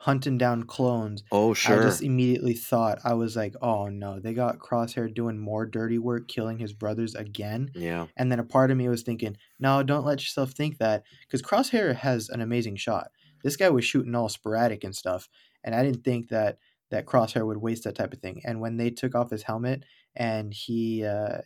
hunting 0.00 0.38
down 0.38 0.62
clones. 0.62 1.22
Oh, 1.30 1.52
sure. 1.52 1.78
I 1.78 1.82
just 1.82 2.02
immediately 2.02 2.54
thought 2.54 3.00
I 3.04 3.12
was 3.12 3.36
like, 3.36 3.54
oh 3.60 3.88
no, 3.88 4.18
they 4.18 4.32
got 4.32 4.58
Crosshair 4.58 5.12
doing 5.12 5.38
more 5.38 5.66
dirty 5.66 5.98
work, 5.98 6.26
killing 6.26 6.58
his 6.58 6.72
brothers 6.72 7.14
again. 7.14 7.70
Yeah. 7.74 8.06
And 8.16 8.32
then 8.32 8.38
a 8.38 8.44
part 8.44 8.70
of 8.70 8.78
me 8.78 8.88
was 8.88 9.02
thinking, 9.02 9.36
no, 9.58 9.82
don't 9.82 10.06
let 10.06 10.20
yourself 10.20 10.52
think 10.52 10.78
that, 10.78 11.04
because 11.26 11.42
Crosshair 11.42 11.94
has 11.94 12.30
an 12.30 12.40
amazing 12.40 12.76
shot. 12.76 13.10
This 13.44 13.56
guy 13.56 13.68
was 13.68 13.84
shooting 13.84 14.14
all 14.14 14.30
sporadic 14.30 14.84
and 14.84 14.96
stuff, 14.96 15.28
and 15.62 15.74
I 15.74 15.82
didn't 15.82 16.02
think 16.02 16.30
that 16.30 16.58
that 16.90 17.04
Crosshair 17.04 17.46
would 17.46 17.58
waste 17.58 17.84
that 17.84 17.94
type 17.94 18.14
of 18.14 18.20
thing. 18.20 18.40
And 18.44 18.58
when 18.58 18.78
they 18.78 18.90
took 18.90 19.14
off 19.14 19.30
his 19.30 19.42
helmet 19.42 19.84
and 20.16 20.52
he, 20.52 21.04
uh, 21.04 21.42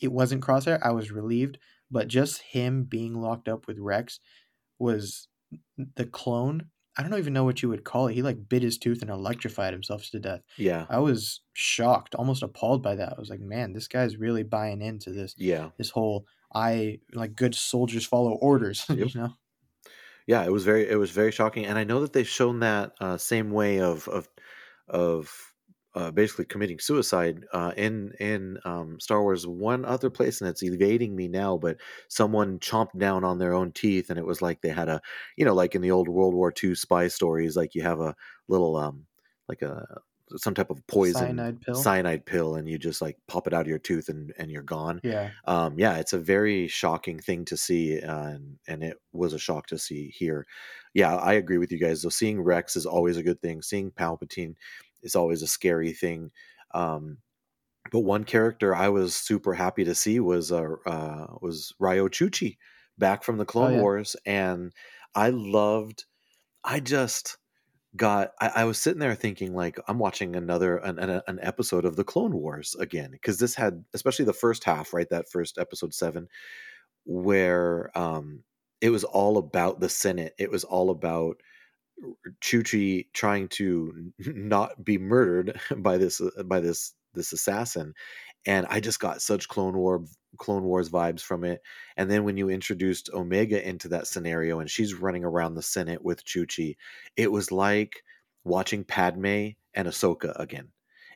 it 0.00 0.12
wasn't 0.12 0.42
Crosshair, 0.42 0.78
I 0.82 0.92
was 0.92 1.10
relieved. 1.10 1.58
But 1.90 2.06
just 2.06 2.40
him 2.42 2.84
being 2.84 3.14
locked 3.14 3.48
up 3.48 3.66
with 3.66 3.78
Rex 3.78 4.20
was 4.78 5.26
the 5.96 6.06
clone 6.06 6.66
I 7.00 7.02
don't 7.02 7.18
even 7.18 7.32
know 7.32 7.44
what 7.44 7.62
you 7.62 7.68
would 7.68 7.84
call 7.84 8.08
it. 8.08 8.14
He 8.14 8.22
like 8.22 8.48
bit 8.48 8.62
his 8.62 8.76
tooth 8.76 9.00
and 9.00 9.10
electrified 9.10 9.72
himself 9.72 10.10
to 10.10 10.18
death. 10.18 10.42
Yeah. 10.56 10.86
I 10.90 10.98
was 10.98 11.40
shocked, 11.54 12.14
almost 12.14 12.42
appalled 12.42 12.82
by 12.82 12.96
that. 12.96 13.14
I 13.16 13.18
was 13.18 13.30
like, 13.30 13.40
man, 13.40 13.72
this 13.72 13.88
guy's 13.88 14.16
really 14.16 14.42
buying 14.42 14.82
into 14.82 15.10
this. 15.10 15.34
Yeah. 15.38 15.70
This 15.78 15.90
whole 15.90 16.26
I 16.54 16.98
like 17.14 17.36
good 17.36 17.54
soldiers 17.54 18.04
follow 18.04 18.32
orders. 18.32 18.84
Yep. 18.88 19.14
you 19.14 19.20
know. 19.20 19.34
Yeah, 20.26 20.44
it 20.44 20.52
was 20.52 20.64
very 20.64 20.88
it 20.88 20.96
was 20.96 21.10
very 21.10 21.32
shocking, 21.32 21.64
and 21.64 21.78
I 21.78 21.84
know 21.84 22.00
that 22.02 22.12
they've 22.12 22.28
shown 22.28 22.60
that 22.60 22.92
uh, 23.00 23.16
same 23.16 23.50
way 23.50 23.80
of 23.80 24.06
of 24.06 24.28
of 24.86 25.49
uh, 25.94 26.10
basically 26.10 26.44
committing 26.44 26.78
suicide 26.78 27.44
uh, 27.52 27.72
in 27.76 28.12
in 28.20 28.58
um, 28.64 29.00
Star 29.00 29.22
Wars. 29.22 29.46
One 29.46 29.84
other 29.84 30.10
place, 30.10 30.40
and 30.40 30.48
it's 30.48 30.62
evading 30.62 31.16
me 31.16 31.28
now, 31.28 31.56
but 31.56 31.78
someone 32.08 32.58
chomped 32.58 32.98
down 32.98 33.24
on 33.24 33.38
their 33.38 33.52
own 33.52 33.72
teeth, 33.72 34.10
and 34.10 34.18
it 34.18 34.26
was 34.26 34.40
like 34.40 34.60
they 34.60 34.68
had 34.68 34.88
a, 34.88 35.00
you 35.36 35.44
know, 35.44 35.54
like 35.54 35.74
in 35.74 35.82
the 35.82 35.90
old 35.90 36.08
World 36.08 36.34
War 36.34 36.52
II 36.62 36.74
spy 36.74 37.08
stories, 37.08 37.56
like 37.56 37.74
you 37.74 37.82
have 37.82 38.00
a 38.00 38.14
little, 38.48 38.76
um, 38.76 39.06
like 39.48 39.62
a 39.62 40.00
some 40.36 40.54
type 40.54 40.70
of 40.70 40.86
poison 40.86 41.36
cyanide 41.36 41.60
pill, 41.60 41.74
cyanide 41.74 42.26
pill, 42.26 42.54
and 42.54 42.68
you 42.68 42.78
just 42.78 43.02
like 43.02 43.16
pop 43.26 43.46
it 43.46 43.52
out 43.52 43.62
of 43.62 43.68
your 43.68 43.78
tooth, 43.78 44.08
and 44.08 44.32
and 44.38 44.50
you're 44.50 44.62
gone. 44.62 45.00
Yeah, 45.02 45.30
um, 45.46 45.78
yeah, 45.78 45.96
it's 45.96 46.12
a 46.12 46.18
very 46.18 46.68
shocking 46.68 47.18
thing 47.18 47.44
to 47.46 47.56
see, 47.56 48.00
uh, 48.00 48.26
and 48.28 48.58
and 48.68 48.82
it 48.82 48.98
was 49.12 49.32
a 49.32 49.38
shock 49.38 49.66
to 49.68 49.78
see 49.78 50.08
here. 50.08 50.46
Yeah, 50.94 51.16
I 51.16 51.34
agree 51.34 51.58
with 51.58 51.72
you 51.72 51.78
guys. 51.78 52.02
So 52.02 52.08
seeing 52.08 52.40
Rex 52.40 52.76
is 52.76 52.86
always 52.86 53.16
a 53.16 53.22
good 53.22 53.40
thing. 53.40 53.62
Seeing 53.62 53.90
Palpatine 53.90 54.54
is 55.02 55.16
always 55.16 55.42
a 55.42 55.46
scary 55.46 55.92
thing. 55.92 56.30
Um, 56.72 57.18
but 57.90 58.00
one 58.00 58.24
character 58.24 58.74
I 58.74 58.88
was 58.88 59.14
super 59.14 59.54
happy 59.54 59.84
to 59.84 59.94
see 59.94 60.20
was 60.20 60.52
uh, 60.52 60.74
uh 60.86 61.26
was 61.40 61.74
Riyo 61.80 62.08
Chuchi 62.08 62.56
back 62.98 63.24
from 63.24 63.38
the 63.38 63.44
oh, 63.44 63.46
Clone 63.46 63.72
oh, 63.72 63.76
yeah. 63.76 63.80
Wars, 63.80 64.16
and 64.24 64.72
I 65.14 65.30
loved. 65.30 66.04
I 66.62 66.80
just 66.80 67.38
got. 67.96 68.32
I, 68.40 68.48
I, 68.56 68.64
was 68.64 68.78
sitting 68.78 69.00
there 69.00 69.14
thinking 69.14 69.54
like 69.54 69.78
I'm 69.88 69.98
watching 69.98 70.36
another 70.36 70.76
an, 70.76 70.98
an, 70.98 71.22
an 71.26 71.38
episode 71.42 71.84
of 71.84 71.96
the 71.96 72.04
Clone 72.04 72.34
Wars 72.34 72.76
again 72.78 73.10
because 73.10 73.38
this 73.38 73.54
had 73.54 73.84
especially 73.94 74.26
the 74.26 74.32
first 74.32 74.62
half, 74.64 74.92
right? 74.92 75.08
That 75.10 75.30
first 75.30 75.58
episode 75.58 75.94
seven, 75.94 76.28
where 77.04 77.90
um, 77.98 78.44
it 78.80 78.90
was 78.90 79.04
all 79.04 79.38
about 79.38 79.80
the 79.80 79.88
Senate. 79.88 80.34
It 80.38 80.50
was 80.50 80.64
all 80.64 80.90
about 80.90 81.40
Chuchi 82.40 83.06
trying 83.12 83.48
to 83.50 84.12
not 84.18 84.84
be 84.84 84.98
murdered 84.98 85.60
by 85.78 85.98
this 85.98 86.20
uh, 86.20 86.42
by 86.44 86.60
this 86.60 86.94
this 87.14 87.32
assassin, 87.32 87.94
and 88.46 88.66
I 88.66 88.80
just 88.80 89.00
got 89.00 89.22
such 89.22 89.48
Clone 89.48 89.76
War 89.76 90.04
Clone 90.38 90.64
Wars 90.64 90.90
vibes 90.90 91.20
from 91.22 91.44
it. 91.44 91.62
And 91.96 92.10
then 92.10 92.24
when 92.24 92.36
you 92.36 92.48
introduced 92.48 93.10
Omega 93.12 93.66
into 93.66 93.88
that 93.88 94.06
scenario, 94.06 94.60
and 94.60 94.70
she's 94.70 94.94
running 94.94 95.24
around 95.24 95.54
the 95.54 95.62
Senate 95.62 96.02
with 96.04 96.24
Chuchi, 96.24 96.76
it 97.16 97.32
was 97.32 97.52
like 97.52 98.02
watching 98.44 98.84
Padme 98.84 99.50
and 99.74 99.88
Ahsoka 99.88 100.38
again. 100.38 100.72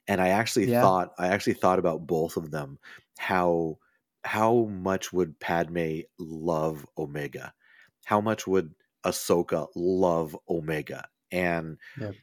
And 0.07 0.21
I 0.21 0.29
actually 0.29 0.67
Yeah. 0.67 0.91
thought 0.91 1.13
I 1.19 1.29
actually 1.29 1.55
thought 1.55 1.79
about 1.79 2.07
both 2.07 2.37
of 2.37 2.51
them. 2.51 2.79
How 3.19 3.79
how 4.25 4.65
much 4.65 5.13
would 5.13 5.39
Padme 5.41 6.01
love 6.19 6.87
Omega? 6.99 7.55
How 8.05 8.21
much 8.21 8.47
would 8.47 8.75
Ahsoka 9.05 9.69
love 9.75 10.37
Omega? 10.49 11.09
And 11.33 11.79
Yep. 11.97 12.17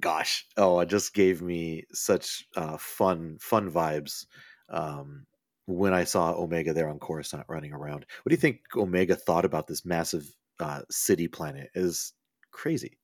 gosh, 0.00 0.46
oh, 0.56 0.80
it 0.80 0.86
just 0.88 1.14
gave 1.14 1.42
me 1.42 1.84
such 1.92 2.44
uh, 2.56 2.76
fun 2.78 3.38
fun 3.40 3.70
vibes 3.70 4.26
um, 4.68 5.26
when 5.66 5.94
I 5.94 6.04
saw 6.04 6.32
Omega 6.34 6.72
there 6.72 6.88
on 6.88 6.98
Coruscant 6.98 7.46
running 7.48 7.72
around. 7.72 8.06
What 8.22 8.30
do 8.30 8.34
you 8.34 8.40
think 8.40 8.60
Omega 8.76 9.16
thought 9.16 9.44
about 9.44 9.66
this 9.66 9.84
massive 9.84 10.26
uh, 10.60 10.82
city 10.90 11.28
planet? 11.28 11.70
Is 11.74 12.12
crazy. 12.52 12.98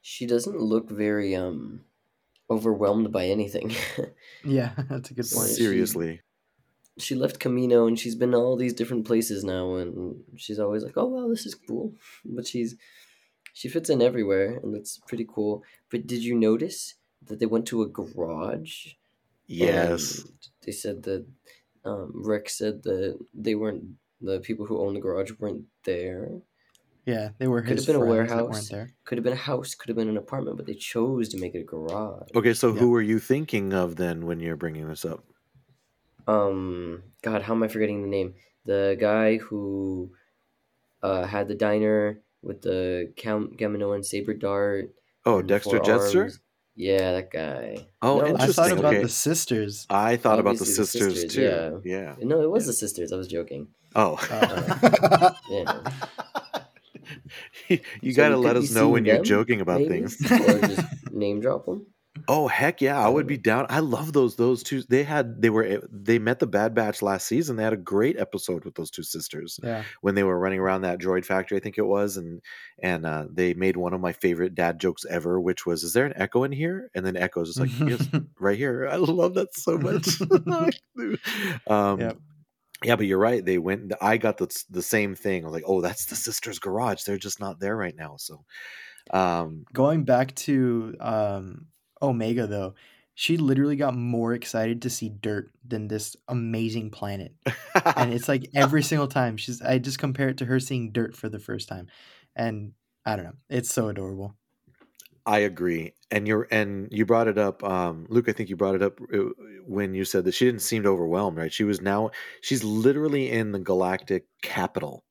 She 0.00 0.26
doesn't 0.26 0.58
look 0.58 0.90
very 0.90 1.36
um 1.36 1.84
overwhelmed 2.50 3.12
by 3.12 3.26
anything. 3.26 3.72
Yeah, 4.44 4.74
that's 4.88 5.10
a 5.10 5.14
good 5.14 5.30
point. 5.30 5.48
She- 5.50 5.54
Seriously. 5.56 6.22
She 6.98 7.14
left 7.14 7.38
Camino 7.40 7.86
and 7.86 7.98
she's 7.98 8.14
been 8.14 8.32
to 8.32 8.38
all 8.38 8.56
these 8.56 8.74
different 8.74 9.06
places 9.06 9.44
now 9.44 9.76
and 9.76 10.22
she's 10.36 10.58
always 10.58 10.82
like, 10.84 10.96
"Oh 10.96 11.06
wow, 11.06 11.28
this 11.28 11.46
is 11.46 11.54
cool." 11.54 11.94
But 12.24 12.46
she's 12.46 12.76
she 13.54 13.68
fits 13.68 13.90
in 13.90 14.00
everywhere 14.02 14.58
and 14.62 14.74
that's 14.74 14.98
pretty 15.08 15.26
cool. 15.28 15.62
But 15.90 16.06
did 16.06 16.22
you 16.22 16.34
notice 16.34 16.94
that 17.26 17.38
they 17.40 17.46
went 17.46 17.66
to 17.66 17.82
a 17.82 17.88
garage? 17.88 18.88
Yes. 19.46 20.24
They 20.64 20.72
said 20.72 21.02
that 21.04 21.26
um, 21.84 22.12
Rick 22.14 22.50
said 22.50 22.82
that 22.84 23.18
they 23.34 23.54
weren't 23.54 23.84
the 24.20 24.40
people 24.40 24.66
who 24.66 24.80
own 24.80 24.94
the 24.94 25.00
garage 25.00 25.32
weren't 25.38 25.64
there. 25.84 26.30
Yeah, 27.06 27.30
they 27.38 27.46
were 27.48 27.62
Could 27.62 27.78
his 27.78 27.86
have 27.86 27.94
been 27.94 28.02
a 28.02 28.04
friends 28.06 28.28
that 28.28 28.36
warehouse. 28.36 28.54
weren't 28.54 28.68
there. 28.70 28.90
Could 29.04 29.16
have 29.18 29.24
been 29.24 29.32
a 29.32 29.36
house, 29.36 29.74
could 29.74 29.88
have 29.88 29.96
been 29.96 30.10
an 30.10 30.18
apartment, 30.18 30.58
but 30.58 30.66
they 30.66 30.74
chose 30.74 31.30
to 31.30 31.38
make 31.38 31.54
it 31.54 31.60
a 31.60 31.64
garage. 31.64 32.28
Okay, 32.34 32.52
so 32.52 32.74
Yeah. 32.74 32.80
who 32.80 32.94
are 32.94 33.00
you 33.00 33.18
thinking 33.18 33.72
of 33.72 33.96
then 33.96 34.26
when 34.26 34.40
you're 34.40 34.56
bringing 34.56 34.86
this 34.88 35.06
up? 35.06 35.24
Um 36.28 37.02
god 37.22 37.42
how 37.42 37.54
am 37.54 37.62
i 37.62 37.68
forgetting 37.68 38.02
the 38.02 38.08
name 38.08 38.34
the 38.64 38.96
guy 39.00 39.38
who 39.38 40.10
uh 41.02 41.24
had 41.26 41.48
the 41.48 41.54
diner 41.54 42.20
with 42.42 42.62
the 42.62 43.12
Cam- 43.16 43.56
Kaminoan 43.58 44.04
saber 44.04 44.34
dart 44.34 44.90
Oh, 45.26 45.42
Dexter 45.42 45.80
Jettster? 45.80 46.38
yeah 46.76 47.12
that 47.12 47.30
guy 47.32 47.86
Oh, 48.02 48.18
No, 48.20 48.36
I 48.36 48.46
thought 48.46 48.70
about 48.72 48.94
okay. 48.94 49.02
the 49.02 49.08
sisters. 49.08 49.84
I 49.90 50.16
thought 50.16 50.38
about 50.38 50.56
the 50.56 50.62
Obviously 50.62 50.82
the 50.82 50.86
sisters, 50.86 51.14
sisters, 51.22 51.34
too. 51.34 51.82
Yeah. 51.84 52.14
no 52.22 52.40
it 52.42 52.50
was 52.50 52.64
Yeah. 52.64 52.68
the 52.68 52.72
sisters 52.84 53.12
i 53.12 53.16
was 53.16 53.26
joking 53.28 53.68
Oh. 53.96 54.14
Uh, 54.30 55.32
yeah 55.50 55.80
you 58.00 58.12
So 58.12 58.16
got 58.22 58.28
to 58.30 58.36
let 58.36 58.56
us 58.56 58.70
know 58.70 58.88
when 58.90 59.04
seeing 59.04 59.14
you're 59.16 59.24
joking 59.24 59.60
about 59.60 59.80
maybe? 59.80 60.06
things. 60.06 60.20
or 60.30 60.60
just 60.60 60.84
name 61.12 61.40
drop 61.40 61.64
them 61.66 61.86
Oh 62.30 62.46
heck 62.46 62.82
yeah, 62.82 63.02
I 63.02 63.08
would 63.08 63.26
be 63.26 63.38
down. 63.38 63.64
I 63.70 63.78
love 63.78 64.12
those 64.12 64.36
those 64.36 64.62
two. 64.62 64.82
They 64.82 65.02
had 65.02 65.40
they 65.40 65.48
were 65.48 65.80
they 65.90 66.18
met 66.18 66.40
the 66.40 66.46
Bad 66.46 66.74
Batch 66.74 67.00
last 67.00 67.26
season. 67.26 67.56
They 67.56 67.62
had 67.62 67.72
a 67.72 67.78
great 67.78 68.18
episode 68.18 68.66
with 68.66 68.74
those 68.74 68.90
two 68.90 69.02
sisters 69.02 69.58
yeah, 69.62 69.84
when 70.02 70.14
they 70.14 70.22
were 70.22 70.38
running 70.38 70.60
around 70.60 70.82
that 70.82 70.98
droid 70.98 71.24
factory. 71.24 71.56
I 71.56 71.60
think 71.60 71.78
it 71.78 71.86
was, 71.86 72.18
and 72.18 72.42
and 72.82 73.06
uh, 73.06 73.24
they 73.32 73.54
made 73.54 73.78
one 73.78 73.94
of 73.94 74.02
my 74.02 74.12
favorite 74.12 74.54
dad 74.54 74.78
jokes 74.78 75.06
ever, 75.08 75.40
which 75.40 75.64
was, 75.64 75.82
"Is 75.82 75.94
there 75.94 76.04
an 76.04 76.12
echo 76.16 76.44
in 76.44 76.52
here?" 76.52 76.90
And 76.94 77.06
then 77.06 77.16
Echo's 77.16 77.54
just 77.54 77.60
like, 77.60 77.88
"Yes, 77.88 78.06
right 78.38 78.58
here." 78.58 78.86
I 78.86 78.96
love 78.96 79.32
that 79.34 79.54
so 79.54 79.78
much. 79.78 80.20
um, 81.66 82.00
Yep. 82.00 82.18
Yeah, 82.84 82.96
but 82.96 83.06
you're 83.06 83.18
right. 83.18 83.42
They 83.42 83.56
went. 83.56 83.94
I 84.02 84.18
got 84.18 84.36
the 84.36 84.54
the 84.68 84.82
same 84.82 85.14
thing. 85.14 85.44
I 85.44 85.46
was 85.46 85.54
like, 85.54 85.64
"Oh, 85.66 85.80
that's 85.80 86.04
the 86.04 86.14
sisters' 86.14 86.58
garage. 86.58 87.04
They're 87.04 87.16
just 87.16 87.40
not 87.40 87.58
there 87.58 87.74
right 87.74 87.96
now." 87.96 88.16
So, 88.18 88.44
um, 89.10 89.64
Going 89.72 90.04
back 90.04 90.34
to 90.36 90.94
um, 91.00 91.66
Omega 92.02 92.46
though, 92.46 92.74
she 93.14 93.36
literally 93.36 93.74
got 93.74 93.96
more 93.96 94.32
excited 94.32 94.82
to 94.82 94.90
see 94.90 95.08
dirt 95.08 95.50
than 95.66 95.88
this 95.88 96.16
amazing 96.28 96.90
planet. 96.90 97.34
and 97.96 98.12
it's 98.12 98.28
like 98.28 98.48
every 98.54 98.82
single 98.90 99.08
time 99.08 99.36
she's 99.36 99.60
i 99.60 99.78
just 99.78 99.98
compare 99.98 100.28
it 100.28 100.38
to 100.38 100.44
her 100.44 100.60
seeing 100.60 100.92
dirt 100.92 101.16
for 101.16 101.28
the 101.28 101.40
first 101.40 101.68
time 101.68 101.88
and 102.36 102.72
i 103.04 103.16
don't 103.16 103.24
know 103.24 103.36
it's 103.50 103.72
so 103.72 103.88
adorable 103.88 104.36
I 105.26 105.40
agree, 105.40 105.92
and 106.10 106.26
you're 106.26 106.48
and 106.50 106.88
you 106.90 107.04
brought 107.04 107.28
it 107.28 107.36
up, 107.36 107.62
um, 107.62 108.06
Luke. 108.08 108.30
I 108.30 108.32
think 108.32 108.48
you 108.48 108.56
brought 108.56 108.76
it 108.76 108.82
up 108.82 108.98
uh, 109.12 109.24
when 109.66 109.92
you 109.92 110.06
said 110.06 110.24
that 110.24 110.32
she 110.32 110.46
didn't 110.46 110.62
seem 110.62 110.86
overwhelmed. 110.86 111.36
Right? 111.36 111.52
She 111.52 111.64
was 111.64 111.82
now 111.82 112.12
she's 112.40 112.64
literally 112.64 113.30
in 113.30 113.52
the 113.52 113.58
galactic 113.58 114.24
capital, 114.40 115.04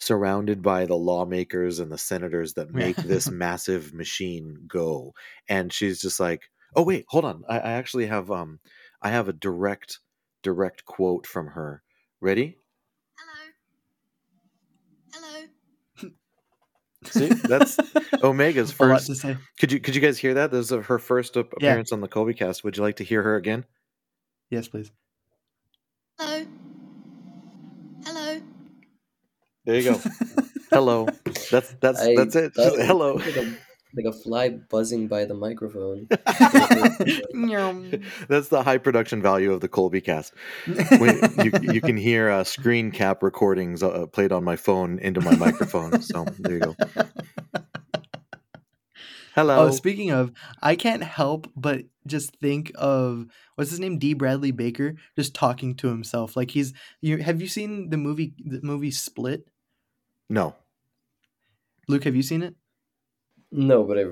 surrounded 0.00 0.62
by 0.62 0.86
the 0.86 0.96
lawmakers 0.96 1.78
and 1.78 1.92
the 1.92 1.98
senators 1.98 2.54
that 2.54 2.72
make 2.74 2.96
this 2.96 3.30
massive 3.30 3.94
machine 3.94 4.64
go, 4.66 5.14
and 5.48 5.72
she's 5.72 6.00
just 6.00 6.18
like, 6.18 6.50
"Oh 6.74 6.82
wait, 6.82 7.04
hold 7.08 7.24
on. 7.24 7.44
I, 7.48 7.58
I 7.58 7.70
actually 7.72 8.06
have 8.06 8.30
um, 8.30 8.58
I 9.02 9.10
have 9.10 9.28
a 9.28 9.32
direct 9.32 9.98
direct 10.42 10.84
quote 10.84 11.26
from 11.26 11.48
her. 11.48 11.82
Ready? 12.20 12.58
Hello. 15.12 15.46
Hello. 16.02 16.10
See, 17.04 17.28
that's 17.48 17.78
Omega's 18.22 18.78
a 18.78 18.84
lot 18.86 19.00
first. 19.00 19.06
to 19.06 19.14
say 19.14 19.36
Could 19.58 19.72
you 19.72 19.80
could 19.80 19.94
you 19.94 20.00
guys 20.02 20.18
hear 20.18 20.34
that? 20.34 20.50
This 20.50 20.70
is 20.70 20.84
her 20.86 20.98
first 20.98 21.36
ap- 21.36 21.52
Yeah. 21.60 21.70
appearance 21.70 21.92
on 21.92 22.00
the 22.02 22.08
Colby 22.08 22.34
Cast. 22.34 22.62
Would 22.64 22.76
you 22.76 22.82
like 22.82 22.96
to 22.96 23.04
hear 23.04 23.22
her 23.22 23.36
again? 23.36 23.64
yes 24.50 24.66
please 24.68 24.90
Hello. 26.18 26.38
Hello. 26.40 26.46
There 29.70 29.78
you 29.78 29.92
go. 29.92 30.00
Hello. 30.72 31.06
That's 31.52 31.72
that's 31.74 32.00
I 32.02 32.16
that's 32.16 32.34
it. 32.34 32.54
thought 32.54 32.74
Just 32.74 32.80
hello. 32.88 33.14
like 33.14 33.36
a, 33.36 33.54
like 33.94 34.04
a 34.06 34.12
fly 34.12 34.48
buzzing 34.48 35.06
by 35.06 35.26
the 35.26 35.34
microphone 35.34 36.08
that's 38.28 38.48
the 38.48 38.62
high 38.64 38.78
production 38.78 39.22
value 39.22 39.52
of 39.52 39.60
the 39.60 39.68
Colby 39.68 40.00
Cast. 40.00 40.34
When 40.98 41.20
you 41.44 41.52
you 41.72 41.80
can 41.80 41.96
hear 41.96 42.30
uh, 42.30 42.42
screen 42.42 42.90
cap 42.90 43.22
recordings 43.22 43.84
uh, 43.84 44.06
played 44.06 44.32
on 44.32 44.42
my 44.42 44.56
phone 44.56 44.98
into 44.98 45.20
my 45.20 45.36
microphone. 45.36 46.02
So 46.02 46.24
there 46.40 46.54
you 46.54 46.60
go. 46.60 46.76
Hello. 49.36 49.66
oh 49.66 49.70
speaking 49.70 50.10
of 50.10 50.32
i 50.60 50.74
can't 50.74 51.04
help 51.04 51.46
but 51.54 51.82
just 52.04 52.34
think 52.40 52.72
of 52.74 53.26
what's 53.54 53.70
his 53.70 53.78
name 53.78 53.96
d 53.96 54.12
bradley 54.12 54.50
baker 54.50 54.96
just 55.16 55.34
talking 55.34 55.76
to 55.76 55.86
himself 55.86 56.36
like 56.36 56.50
he's 56.50 56.74
you 57.00 57.18
have 57.18 57.40
you 57.40 57.46
seen 57.46 57.90
the 57.90 57.96
movie 57.96 58.34
the 58.44 58.60
movie 58.62 58.90
split 58.90 59.48
no. 60.30 60.54
luke 61.88 62.04
have 62.04 62.16
you 62.16 62.22
seen 62.22 62.42
it 62.42 62.54
no 63.50 63.84
but 63.84 63.98
I, 63.98 64.04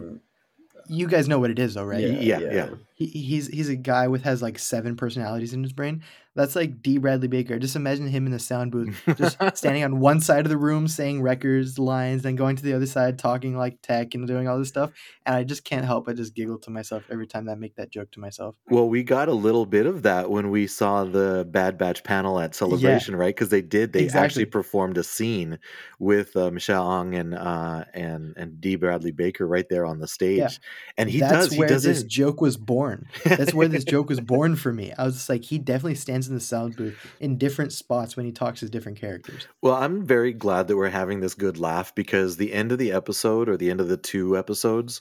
you 0.88 1.06
guys 1.06 1.28
know 1.28 1.38
what 1.38 1.50
it 1.50 1.58
is 1.58 1.74
though 1.74 1.84
right 1.84 2.00
Yeah, 2.00 2.38
yeah. 2.40 2.68
He, 2.98 3.06
he's 3.06 3.46
he's 3.46 3.68
a 3.68 3.76
guy 3.76 4.08
with 4.08 4.22
has 4.24 4.42
like 4.42 4.58
seven 4.58 4.96
personalities 4.96 5.52
in 5.52 5.62
his 5.62 5.72
brain. 5.72 6.02
That's 6.34 6.54
like 6.54 6.82
D. 6.82 6.98
Bradley 6.98 7.26
Baker. 7.26 7.58
Just 7.58 7.74
imagine 7.74 8.06
him 8.06 8.24
in 8.26 8.30
the 8.30 8.38
sound 8.38 8.70
booth, 8.70 9.02
just 9.16 9.36
standing 9.54 9.82
on 9.82 9.98
one 9.98 10.20
side 10.20 10.46
of 10.46 10.50
the 10.50 10.56
room 10.56 10.86
saying 10.86 11.20
records, 11.20 11.80
lines, 11.80 12.22
then 12.22 12.36
going 12.36 12.54
to 12.54 12.62
the 12.62 12.74
other 12.74 12.86
side 12.86 13.18
talking 13.18 13.56
like 13.56 13.82
tech 13.82 14.14
and 14.14 14.24
doing 14.24 14.46
all 14.46 14.56
this 14.56 14.68
stuff. 14.68 14.92
And 15.26 15.34
I 15.34 15.42
just 15.42 15.64
can't 15.64 15.84
help 15.84 16.06
but 16.06 16.14
just 16.16 16.36
giggle 16.36 16.58
to 16.60 16.70
myself 16.70 17.02
every 17.10 17.26
time 17.26 17.48
I 17.48 17.56
make 17.56 17.74
that 17.74 17.90
joke 17.90 18.12
to 18.12 18.20
myself. 18.20 18.54
Well, 18.70 18.88
we 18.88 19.02
got 19.02 19.28
a 19.28 19.32
little 19.32 19.66
bit 19.66 19.86
of 19.86 20.02
that 20.04 20.30
when 20.30 20.50
we 20.50 20.68
saw 20.68 21.02
the 21.02 21.44
Bad 21.50 21.76
Batch 21.76 22.04
panel 22.04 22.38
at 22.38 22.54
Celebration, 22.54 23.16
right? 23.16 23.34
Because 23.34 23.48
they 23.48 23.62
did. 23.62 23.92
They 23.92 24.04
Exactly. 24.04 24.24
actually 24.24 24.44
performed 24.46 24.96
a 24.96 25.02
scene 25.04 25.58
with 25.98 26.36
uh, 26.36 26.52
Michelle 26.52 26.88
Ang 26.88 27.16
and 27.16 27.34
uh, 27.34 27.84
and 27.94 28.34
and 28.36 28.60
D. 28.60 28.76
Bradley 28.76 29.10
Baker 29.12 29.44
right 29.46 29.66
there 29.68 29.84
on 29.86 29.98
the 29.98 30.06
stage, 30.06 30.60
and 30.96 31.10
he 31.10 31.18
That's 31.18 31.32
does. 31.32 31.52
He 31.52 31.58
where 31.58 31.68
does 31.68 31.82
this 31.82 32.04
joke 32.04 32.40
was 32.40 32.56
born. 32.56 32.87
That's 33.24 33.54
where 33.54 33.68
this 33.68 33.84
joke 33.84 34.08
was 34.08 34.20
born 34.20 34.56
for 34.56 34.72
me. 34.72 34.92
I 34.96 35.04
was 35.04 35.14
just 35.14 35.28
like, 35.28 35.44
he 35.44 35.58
definitely 35.58 35.94
stands 35.96 36.28
in 36.28 36.34
the 36.34 36.40
sound 36.40 36.76
booth 36.76 36.96
in 37.20 37.38
different 37.38 37.72
spots 37.72 38.16
when 38.16 38.26
he 38.26 38.32
talks 38.32 38.60
to 38.60 38.68
different 38.68 38.98
characters. 38.98 39.46
Well, 39.62 39.74
I'm 39.74 40.04
very 40.04 40.32
glad 40.32 40.68
that 40.68 40.76
we're 40.76 40.88
having 40.88 41.20
this 41.20 41.34
good 41.34 41.58
laugh 41.58 41.94
because 41.94 42.36
the 42.36 42.52
end 42.52 42.72
of 42.72 42.78
the 42.78 42.92
episode 42.92 43.48
or 43.48 43.56
the 43.56 43.70
end 43.70 43.80
of 43.80 43.88
the 43.88 43.96
two 43.96 44.36
episodes, 44.36 45.00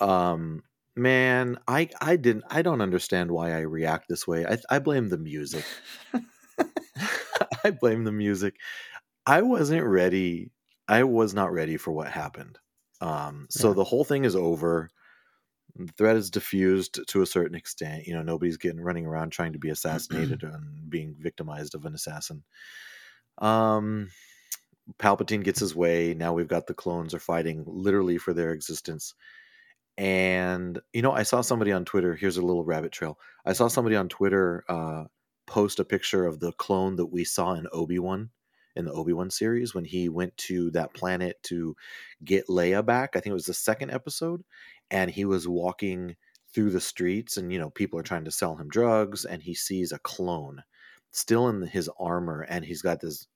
um, 0.00 0.62
man, 0.96 1.58
I 1.68 1.88
I 2.00 2.16
didn't 2.16 2.44
I 2.50 2.62
don't 2.62 2.80
understand 2.80 3.30
why 3.30 3.52
I 3.52 3.60
react 3.60 4.08
this 4.08 4.26
way. 4.26 4.46
I 4.46 4.58
I 4.70 4.78
blame 4.78 5.08
the 5.08 5.18
music. 5.18 5.64
I 7.64 7.70
blame 7.70 8.04
the 8.04 8.12
music. 8.12 8.56
I 9.26 9.42
wasn't 9.42 9.84
ready. 9.84 10.50
I 10.88 11.04
was 11.04 11.34
not 11.34 11.52
ready 11.52 11.76
for 11.76 11.92
what 11.92 12.08
happened. 12.08 12.58
Um, 13.00 13.46
so 13.50 13.68
Yeah. 13.68 13.74
the 13.74 13.84
whole 13.84 14.04
thing 14.04 14.24
is 14.24 14.34
over. 14.34 14.90
The 15.78 15.92
threat 15.96 16.16
is 16.16 16.30
diffused 16.30 17.00
to 17.08 17.22
a 17.22 17.26
certain 17.26 17.54
extent. 17.54 18.06
You 18.06 18.14
know, 18.14 18.22
nobody's 18.22 18.56
getting 18.56 18.80
running 18.80 19.06
around 19.06 19.30
trying 19.30 19.52
to 19.52 19.58
be 19.58 19.70
assassinated 19.70 20.42
and 20.42 20.90
being 20.90 21.14
victimized 21.18 21.74
of 21.74 21.84
an 21.84 21.94
assassin. 21.94 22.42
Um, 23.38 24.10
Palpatine 24.98 25.44
gets 25.44 25.60
his 25.60 25.76
way. 25.76 26.14
Now 26.14 26.32
we've 26.32 26.48
got 26.48 26.66
the 26.66 26.74
clones 26.74 27.14
are 27.14 27.20
fighting 27.20 27.64
literally 27.66 28.18
for 28.18 28.32
their 28.32 28.52
existence. 28.52 29.14
And 29.96 30.80
you 30.92 31.02
know, 31.02 31.12
I 31.12 31.24
saw 31.24 31.40
somebody 31.40 31.72
on 31.72 31.84
Twitter. 31.84 32.14
Here's 32.14 32.36
a 32.36 32.42
little 32.42 32.64
rabbit 32.64 32.92
trail. 32.92 33.18
I 33.44 33.52
saw 33.52 33.68
somebody 33.68 33.96
on 33.96 34.08
Twitter 34.08 34.64
uh, 34.68 35.04
post 35.46 35.80
a 35.80 35.84
picture 35.84 36.26
of 36.26 36.40
the 36.40 36.52
clone 36.52 36.96
that 36.96 37.06
we 37.06 37.24
saw 37.24 37.54
in 37.54 37.66
Obi 37.72 37.98
Wan 37.98 38.30
in 38.76 38.84
the 38.84 38.92
Obi 38.92 39.12
Wan 39.12 39.28
series 39.28 39.74
when 39.74 39.84
he 39.84 40.08
went 40.08 40.36
to 40.36 40.70
that 40.70 40.94
planet 40.94 41.36
to 41.42 41.74
get 42.24 42.46
Leia 42.46 42.86
back. 42.86 43.16
I 43.16 43.20
think 43.20 43.32
it 43.32 43.34
was 43.34 43.46
the 43.46 43.54
second 43.54 43.90
episode, 43.90 44.44
and 44.90 45.10
he 45.10 45.24
was 45.24 45.48
walking 45.48 46.16
through 46.54 46.70
the 46.70 46.80
streets, 46.80 47.36
and 47.36 47.52
you 47.52 47.58
know, 47.58 47.70
people 47.70 47.98
are 47.98 48.02
trying 48.04 48.24
to 48.24 48.30
sell 48.30 48.56
him 48.56 48.68
drugs, 48.68 49.24
and 49.24 49.42
he 49.42 49.54
sees 49.54 49.92
a 49.92 49.98
clone 50.00 50.62
still 51.10 51.48
in 51.48 51.62
his 51.62 51.90
armor, 51.98 52.42
and 52.42 52.64
he's 52.64 52.82
got 52.82 53.00
this 53.00 53.26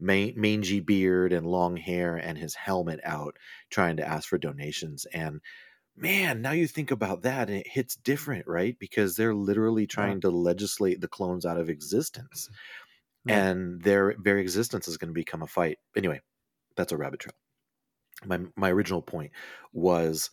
mangy 0.00 0.80
beard 0.80 1.32
and 1.32 1.46
long 1.46 1.76
hair 1.76 2.16
and 2.16 2.36
his 2.38 2.54
helmet 2.54 3.00
out 3.04 3.36
trying 3.70 3.96
to 3.96 4.06
ask 4.06 4.28
for 4.28 4.36
donations 4.38 5.06
and 5.06 5.40
man 5.96 6.42
now 6.42 6.52
you 6.52 6.66
think 6.66 6.90
about 6.90 7.22
that 7.22 7.48
and 7.50 7.58
it 7.60 7.68
hits 7.68 7.96
different 7.96 8.46
right? 8.46 8.78
Because 8.78 9.16
they're 9.16 9.34
literally 9.34 9.86
trying 9.86 10.20
to 10.22 10.30
legislate 10.30 11.00
the 11.00 11.08
clones 11.08 11.46
out 11.46 11.58
of 11.58 11.70
existence 11.70 12.50
Right. 13.24 13.46
and 13.46 13.82
their 13.82 14.16
very 14.18 14.42
existence 14.42 14.88
is 14.88 14.96
going 14.98 15.10
to 15.10 15.14
become 15.14 15.42
a 15.42 15.46
fight. 15.48 15.78
Anyway 15.96 16.20
that's 16.76 16.92
a 16.92 16.96
rabbit 16.98 17.20
trail. 17.20 17.34
My 18.24 18.40
my 18.56 18.70
original 18.70 19.02
point 19.02 19.32
was 19.72 20.30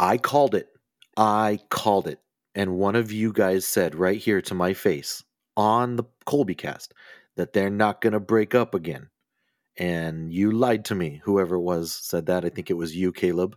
i 0.00 0.16
called 0.18 0.54
it 0.54 0.68
i 1.16 1.58
called 1.70 2.06
it 2.06 2.20
and 2.54 2.76
one 2.78 2.96
of 2.96 3.12
you 3.12 3.32
guys 3.32 3.66
said 3.66 3.94
right 3.94 4.18
here 4.18 4.40
to 4.42 4.54
my 4.54 4.72
face 4.72 5.24
on 5.56 5.96
the 5.96 6.04
colby 6.24 6.54
cast 6.54 6.92
that 7.36 7.52
they're 7.52 7.70
not 7.70 8.00
going 8.00 8.12
to 8.12 8.20
break 8.20 8.54
up 8.54 8.74
again 8.74 9.08
and 9.78 10.32
you 10.32 10.50
lied 10.52 10.84
to 10.84 10.94
me 10.94 11.20
whoever 11.24 11.56
it 11.56 11.60
was 11.62 11.92
said 11.94 12.26
that 12.26 12.44
i 12.44 12.48
think 12.48 12.70
it 12.70 12.74
was 12.74 12.96
you 12.96 13.12
caleb 13.12 13.56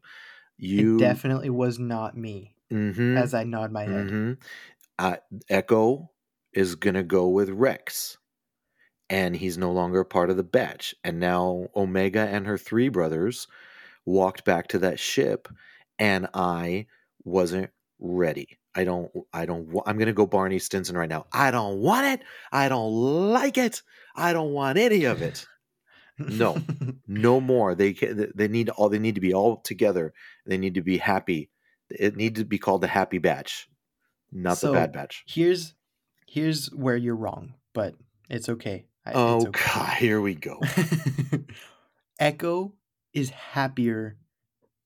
you 0.57 0.95
It 0.95 0.99
definitely 0.99 1.49
was 1.49 1.79
not 1.79 2.17
me. 2.17 2.55
Mhm. 2.71 3.17
As 3.17 3.33
I 3.33 3.43
nod 3.43 3.71
my 3.71 3.83
head. 3.85 4.09
hmm 4.09 4.33
Uh, 4.99 5.17
Echo 5.49 6.11
is 6.53 6.75
gonna 6.75 7.03
go 7.03 7.29
with 7.29 7.49
Rex, 7.49 8.17
and 9.09 9.35
he's 9.35 9.57
no 9.57 9.71
longer 9.71 10.03
part 10.03 10.29
of 10.29 10.37
the 10.37 10.43
batch. 10.43 10.95
And 11.03 11.19
now 11.19 11.69
Omega 11.75 12.21
and 12.21 12.45
her 12.47 12.57
three 12.57 12.89
brothers 12.89 13.47
walked 14.05 14.45
back 14.45 14.67
to 14.69 14.79
that 14.79 14.99
ship, 14.99 15.47
and 15.99 16.27
I 16.33 16.87
wasn't 17.23 17.69
ready. 17.99 18.57
I 18.73 18.83
don't. 18.85 19.11
I 19.33 19.45
don't. 19.45 19.67
I'm 19.85 19.97
gonna 19.97 20.13
go 20.13 20.25
Barney 20.25 20.57
Stinson 20.59 20.95
right 20.97 21.09
now. 21.09 21.25
I 21.33 21.51
don't 21.51 21.79
want 21.79 22.07
it. 22.07 22.21
I 22.51 22.69
don't 22.69 22.91
like 23.33 23.57
it. 23.57 23.81
I 24.15 24.31
don't 24.33 24.51
want 24.53 24.77
any 24.77 25.03
of 25.05 25.21
it. 25.21 25.45
No. 26.17 26.57
No 27.07 27.41
more. 27.41 27.73
They 27.75 27.93
they 27.93 28.47
need 28.47 28.69
all. 28.69 28.87
They 28.89 28.99
need 28.99 29.15
to 29.15 29.21
be 29.21 29.33
all 29.33 29.57
together. 29.57 30.13
They 30.45 30.57
need 30.57 30.75
to 30.75 30.81
be 30.81 30.97
happy. 30.97 31.49
It 31.89 32.15
need 32.15 32.35
to 32.35 32.45
be 32.45 32.59
called 32.59 32.81
the 32.81 32.87
Happy 32.87 33.17
Batch, 33.17 33.67
not 34.31 34.59
So, 34.59 34.67
the 34.67 34.73
Bad 34.73 34.91
Batch. 34.93 35.23
here's 35.27 35.73
here's 36.27 36.67
where 36.67 36.95
you're 36.95 37.15
wrong, 37.15 37.55
but 37.73 37.95
it's 38.29 38.47
okay. 38.47 38.85
I- 39.05 39.13
Oh 39.13 39.37
it's 39.37 39.45
okay. 39.47 39.61
God, 39.73 39.93
here 39.97 40.21
we 40.21 40.35
go. 40.35 40.59
Echo 42.19 42.73
is 43.13 43.29
happier 43.31 44.17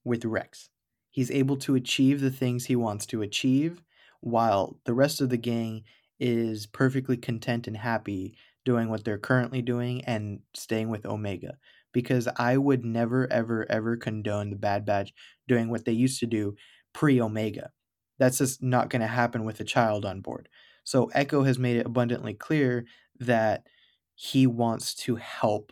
with 0.04 0.24
Rex. 0.26 0.70
He's 1.14 1.32
able 1.32 1.58
to 1.60 1.76
achieve 1.76 2.22
the 2.22 2.32
things 2.32 2.66
he 2.66 2.76
wants 2.76 3.06
to 3.08 3.22
achieve, 3.22 3.84
while 4.22 4.82
the 4.86 4.96
rest 4.96 5.22
of 5.22 5.30
the 5.30 5.38
gang 5.38 5.86
is 6.20 6.66
perfectly 6.66 7.18
content 7.18 7.68
and 7.68 7.78
happy 7.78 8.36
doing 8.66 8.90
what 8.90 9.06
they're 9.06 9.20
currently 9.20 9.62
doing 9.62 10.04
and 10.06 10.42
staying 10.56 10.90
with 10.90 11.06
Omega. 11.06 11.58
Because 11.94 12.28
I 12.38 12.58
would 12.58 12.84
never, 12.84 13.32
ever, 13.32 13.72
ever 13.72 13.96
condone 13.96 14.50
the 14.50 14.58
Bad 14.58 14.86
Batch 14.86 15.14
doing 15.48 15.70
what 15.70 15.86
they 15.86 15.94
used 15.94 16.20
to 16.22 16.26
do 16.28 16.56
pre 16.94 17.22
Omega. 17.22 17.72
That's 18.18 18.40
just 18.40 18.64
not 18.64 18.90
going 18.90 19.02
to 19.04 19.08
happen 19.08 19.46
with 19.46 19.60
a 19.62 19.66
child 19.66 20.06
on 20.06 20.22
board. 20.22 20.50
So 20.84 21.12
Echo 21.14 21.44
has 21.44 21.60
made 21.60 21.78
it 21.78 21.86
abundantly 21.86 22.34
clear 22.34 22.86
that 23.20 23.68
he 24.16 24.48
wants 24.48 24.96
to 24.96 25.16
help 25.18 25.72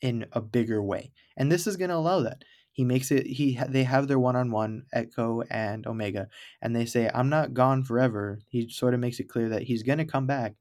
in 0.00 0.26
a 0.32 0.40
bigger 0.40 0.82
way 0.82 1.12
and 1.36 1.50
this 1.50 1.66
is 1.66 1.76
going 1.76 1.90
to 1.90 1.96
allow 1.96 2.20
that 2.20 2.44
he 2.72 2.84
makes 2.84 3.10
it 3.10 3.26
he 3.26 3.58
they 3.68 3.84
have 3.84 4.08
their 4.08 4.18
one-on-one 4.18 4.84
echo 4.92 5.42
and 5.50 5.86
omega 5.86 6.28
and 6.60 6.74
they 6.74 6.86
say 6.86 7.10
i'm 7.14 7.28
not 7.28 7.54
gone 7.54 7.84
forever. 7.84 8.40
He 8.48 8.68
sort 8.68 8.94
of 8.94 9.00
makes 9.00 9.20
it 9.20 9.28
clear 9.28 9.50
that 9.50 9.62
he's 9.62 9.82
going 9.82 9.98
to 9.98 10.04
come 10.04 10.26
back 10.26 10.54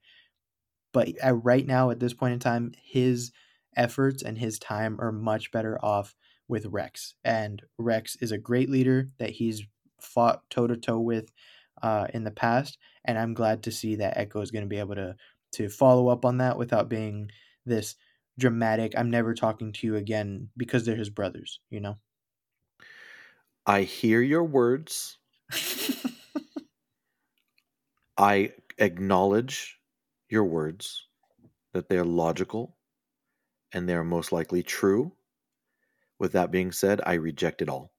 but 0.93 1.09
at, 1.21 1.43
right 1.43 1.65
now 1.65 1.89
at 1.89 1.99
this 1.99 2.13
point 2.13 2.33
in 2.33 2.39
time 2.39 2.73
his 2.83 3.31
efforts 3.75 4.21
and 4.21 4.37
his 4.37 4.59
time 4.59 4.99
are 4.99 5.11
much 5.11 5.51
better 5.51 5.83
off 5.83 6.15
with 6.47 6.65
rex 6.65 7.15
and 7.23 7.61
rex 7.77 8.17
is 8.17 8.31
a 8.31 8.37
great 8.37 8.69
leader 8.69 9.09
that 9.17 9.29
he's 9.29 9.63
fought 10.01 10.41
toe-to-toe 10.49 10.99
with 10.99 11.31
uh, 11.81 12.07
in 12.13 12.25
the 12.25 12.31
past 12.31 12.77
and 13.05 13.17
i'm 13.17 13.33
glad 13.33 13.63
to 13.63 13.71
see 13.71 13.95
that 13.95 14.17
echo 14.17 14.41
is 14.41 14.51
going 14.51 14.63
to 14.65 14.69
be 14.69 14.79
able 14.79 14.95
to 14.95 15.15
to 15.53 15.69
follow 15.69 16.09
up 16.09 16.25
on 16.25 16.37
that 16.37 16.57
without 16.57 16.89
being 16.89 17.29
this 17.65 17.95
dramatic 18.37 18.93
i'm 18.97 19.09
never 19.09 19.33
talking 19.33 19.71
to 19.71 19.85
you 19.85 19.95
again 19.95 20.49
because 20.57 20.85
they're 20.85 20.95
his 20.95 21.09
brothers 21.09 21.59
you 21.69 21.79
know 21.79 21.97
I 23.65 23.83
hear 23.83 24.21
your 24.21 24.43
words. 24.43 25.17
I 28.17 28.53
acknowledge 28.77 29.79
your 30.29 30.43
words 30.45 31.07
that 31.73 31.87
they 31.89 31.97
are 31.97 32.05
logical 32.05 32.75
and 33.71 33.87
they 33.87 33.93
are 33.93 34.03
most 34.03 34.31
likely 34.31 34.63
true. 34.63 35.11
With 36.19 36.33
that 36.33 36.51
being 36.51 36.71
said, 36.71 37.01
I 37.05 37.13
reject 37.13 37.61
it 37.61 37.69
all. 37.69 37.91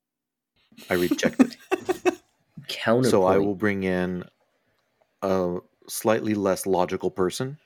I 0.90 0.94
reject 0.94 1.40
it. 1.40 1.56
Counterpoint. 2.68 3.10
so 3.10 3.24
I 3.24 3.38
will 3.38 3.54
bring 3.54 3.82
in 3.82 4.24
a 5.22 5.58
slightly 5.88 6.34
less 6.34 6.66
logical 6.66 7.10
person 7.10 7.58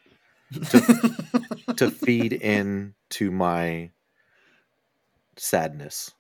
to 0.53 1.91
feed 1.91 2.33
in 2.33 2.95
to 3.11 3.31
my 3.31 3.91
sadness. 5.37 6.13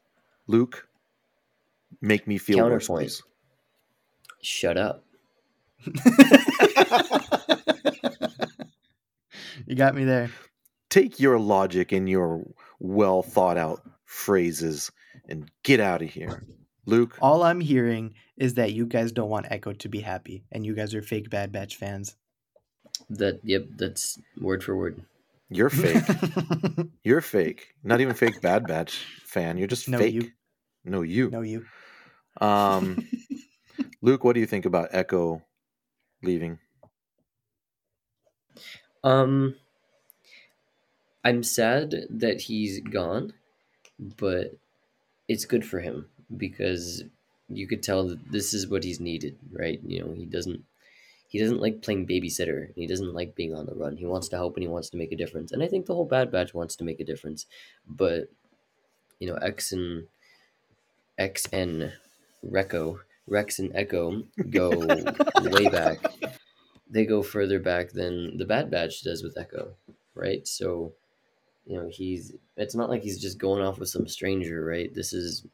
Luke, 0.46 0.88
make 2.00 2.26
me 2.26 2.38
feel 2.38 2.58
worse, 2.58 2.86
Counterpoint. 2.86 3.08
please. 3.08 3.22
Shut 4.42 4.76
up. 4.76 5.04
you 9.66 9.76
got 9.76 9.94
me 9.94 10.04
there 10.04 10.30
Take 10.88 11.20
your 11.20 11.38
logic 11.38 11.92
and 11.92 12.08
your 12.08 12.42
well 12.80 13.22
thought 13.22 13.58
out 13.58 13.82
phrases 14.04 14.90
and 15.28 15.50
get 15.62 15.78
out 15.80 16.00
of 16.02 16.08
here. 16.08 16.44
Luke, 16.86 17.16
all 17.20 17.42
i'm 17.42 17.60
hearing 17.60 18.14
is 18.36 18.54
that 18.54 18.72
you 18.72 18.86
guys 18.86 19.12
don't 19.12 19.28
want 19.28 19.46
echo 19.50 19.72
to 19.72 19.88
be 19.88 20.00
happy 20.00 20.44
and 20.52 20.64
you 20.64 20.74
guys 20.74 20.94
are 20.94 21.02
fake 21.02 21.28
bad 21.28 21.52
batch 21.52 21.76
fans 21.76 22.16
That 23.10 23.40
yep, 23.44 23.66
that's 23.76 24.18
word 24.40 24.64
for 24.64 24.76
word. 24.76 25.02
you're 25.48 25.70
fake. 25.70 26.04
You're 27.04 27.20
fake. 27.20 27.74
Not 27.84 28.00
even 28.00 28.14
fake 28.14 28.40
Bad 28.42 28.66
Batch 28.66 29.06
fan. 29.24 29.58
You're 29.58 29.68
just 29.68 29.88
No, 29.88 29.98
fake. 29.98 30.14
you. 30.14 30.32
No, 30.84 31.02
you. 31.02 31.30
no 31.30 31.40
you 31.42 31.66
Um, 32.40 32.98
Luke, 34.02 34.24
what 34.24 34.34
do 34.34 34.40
you 34.40 34.46
think 34.46 34.64
about 34.66 34.88
Echo 34.92 35.42
leaving? 36.22 36.58
Um 39.04 39.56
I'm 41.24 41.42
sad 41.42 41.94
that 42.08 42.42
he's 42.42 42.80
gone, 42.80 43.32
but 43.98 44.56
it's 45.28 45.44
good 45.44 45.64
for 45.64 45.80
him 45.80 46.08
because 46.36 47.04
you 47.48 47.66
could 47.66 47.82
tell 47.82 48.06
that 48.08 48.32
this 48.32 48.54
is 48.54 48.68
what 48.68 48.84
he's 48.84 49.00
needed, 49.00 49.38
right? 49.52 49.80
You 49.86 50.00
know, 50.04 50.12
he 50.12 50.24
doesn't 50.26 50.64
he 51.28 51.38
doesn't 51.38 51.60
like 51.60 51.82
playing 51.82 52.06
babysitter. 52.06 52.72
He 52.74 52.86
doesn't 52.86 53.14
like 53.14 53.34
being 53.34 53.54
on 53.54 53.66
the 53.66 53.74
run. 53.74 53.96
He 53.96 54.06
wants 54.06 54.28
to 54.28 54.36
help 54.36 54.56
and 54.56 54.62
he 54.62 54.68
wants 54.68 54.90
to 54.90 54.96
make 54.96 55.12
a 55.12 55.16
difference. 55.16 55.52
And 55.52 55.62
I 55.62 55.66
think 55.66 55.86
the 55.86 55.94
whole 55.94 56.04
Bad 56.04 56.30
Batch 56.30 56.54
wants 56.54 56.76
to 56.76 56.84
make 56.84 57.00
a 57.00 57.04
difference. 57.04 57.46
But 57.86 58.30
you 59.18 59.28
know, 59.28 59.36
X 59.36 59.72
and 59.72 60.06
X 61.18 61.46
and 61.52 61.92
Recco, 62.44 63.00
Rex 63.26 63.58
and 63.58 63.74
Echo 63.74 64.22
go 64.50 64.70
way 65.42 65.68
back. 65.68 65.98
They 66.88 67.04
go 67.04 67.22
further 67.22 67.58
back 67.58 67.90
than 67.90 68.36
the 68.36 68.44
Bad 68.44 68.70
Batch 68.70 69.02
does 69.02 69.22
with 69.22 69.36
Echo, 69.36 69.74
right? 70.14 70.46
So, 70.46 70.92
you 71.66 71.76
know, 71.76 71.88
he's 71.90 72.34
it's 72.56 72.74
not 72.74 72.90
like 72.90 73.02
he's 73.02 73.20
just 73.20 73.38
going 73.38 73.62
off 73.62 73.78
with 73.78 73.88
some 73.88 74.06
stranger, 74.06 74.64
right? 74.64 74.94
This 74.94 75.12
is 75.12 75.44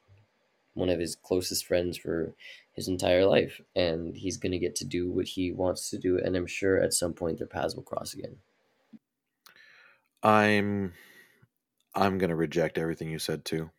one 0.74 0.88
of 0.88 0.98
his 0.98 1.16
closest 1.16 1.66
friends 1.66 1.96
for 1.96 2.34
his 2.72 2.88
entire 2.88 3.26
life, 3.26 3.60
and 3.76 4.16
he's 4.16 4.36
gonna 4.36 4.58
get 4.58 4.76
to 4.76 4.84
do 4.84 5.10
what 5.10 5.26
he 5.28 5.52
wants 5.52 5.90
to 5.90 5.98
do, 5.98 6.18
and 6.18 6.36
I'm 6.36 6.46
sure 6.46 6.80
at 6.80 6.94
some 6.94 7.12
point 7.12 7.38
their 7.38 7.46
paths 7.46 7.74
will 7.74 7.82
cross 7.82 8.14
again. 8.14 8.36
I'm 10.22 10.92
I'm 11.94 12.18
gonna 12.18 12.36
reject 12.36 12.78
everything 12.78 13.10
you 13.10 13.18
said 13.18 13.44
too. 13.44 13.70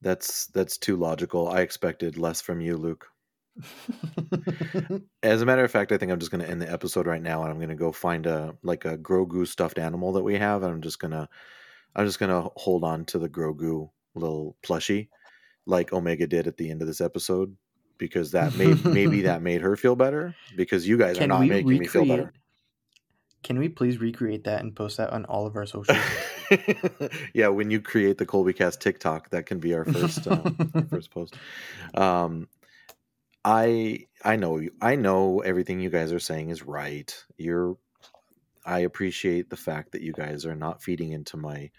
That's 0.00 0.46
that's 0.48 0.78
too 0.78 0.96
logical. 0.96 1.48
I 1.48 1.60
expected 1.60 2.16
less 2.16 2.40
from 2.40 2.60
you, 2.60 2.76
Luke. 2.76 3.08
As 5.22 5.42
a 5.42 5.46
matter 5.46 5.64
of 5.64 5.70
fact, 5.70 5.92
I 5.92 5.98
think 5.98 6.12
I'm 6.12 6.18
just 6.18 6.30
gonna 6.30 6.44
end 6.44 6.62
the 6.62 6.70
episode 6.70 7.06
right 7.06 7.22
now, 7.22 7.42
and 7.42 7.50
I'm 7.50 7.60
gonna 7.60 7.74
go 7.74 7.92
find 7.92 8.26
a 8.26 8.56
like 8.62 8.84
a 8.84 8.96
Grogu 8.96 9.46
stuffed 9.46 9.78
animal 9.78 10.12
that 10.12 10.22
we 10.22 10.36
have, 10.36 10.62
and 10.62 10.72
I'm 10.72 10.82
just 10.82 10.98
gonna 10.98 11.28
I'm 11.96 12.06
just 12.06 12.18
gonna 12.18 12.48
hold 12.56 12.84
on 12.84 13.04
to 13.06 13.18
the 13.18 13.28
Grogu 13.28 13.90
little 14.14 14.56
plushie, 14.62 15.08
like 15.66 15.92
Omega 15.92 16.26
did 16.26 16.46
at 16.46 16.56
the 16.56 16.70
end 16.70 16.82
of 16.82 16.88
this 16.88 17.00
episode, 17.00 17.56
because 18.00 18.32
that 18.32 18.56
made 18.56 18.84
maybe 18.84 19.22
that 19.22 19.42
made 19.42 19.60
her 19.60 19.76
feel 19.76 19.94
better. 19.94 20.34
Because 20.56 20.88
you 20.88 20.98
guys 20.98 21.20
are 21.20 21.28
not 21.28 21.46
making 21.46 21.78
me 21.78 21.86
feel 21.86 22.04
better. 22.04 22.32
Can 23.42 23.58
we 23.58 23.68
please 23.68 23.98
recreate 23.98 24.44
that 24.44 24.60
and 24.60 24.74
post 24.74 24.98
that 24.98 25.10
on 25.10 25.24
all 25.26 25.46
of 25.46 25.56
our 25.56 25.64
socials? 25.64 25.96
yeah, 27.34 27.48
when 27.48 27.70
you 27.70 27.80
create 27.80 28.18
the 28.18 28.26
Colby 28.26 28.52
Cast 28.52 28.82
TikTok, 28.82 29.30
that 29.30 29.46
can 29.46 29.60
be 29.60 29.72
our 29.74 29.84
first 29.84 30.26
um, 30.26 30.72
our 30.74 30.82
first 30.90 31.10
post. 31.10 31.34
Um, 31.94 32.48
I 33.44 34.06
I 34.24 34.36
know 34.36 34.58
you. 34.58 34.72
I 34.82 34.96
know 34.96 35.40
everything 35.40 35.80
you 35.80 35.88
guys 35.88 36.12
are 36.12 36.18
saying 36.18 36.50
is 36.50 36.62
right. 36.62 37.14
You're. 37.36 37.76
I 38.66 38.80
appreciate 38.80 39.48
the 39.48 39.56
fact 39.56 39.92
that 39.92 40.02
you 40.02 40.12
guys 40.12 40.44
are 40.44 40.54
not 40.54 40.82
feeding 40.82 41.12
into 41.12 41.38
my 41.38 41.70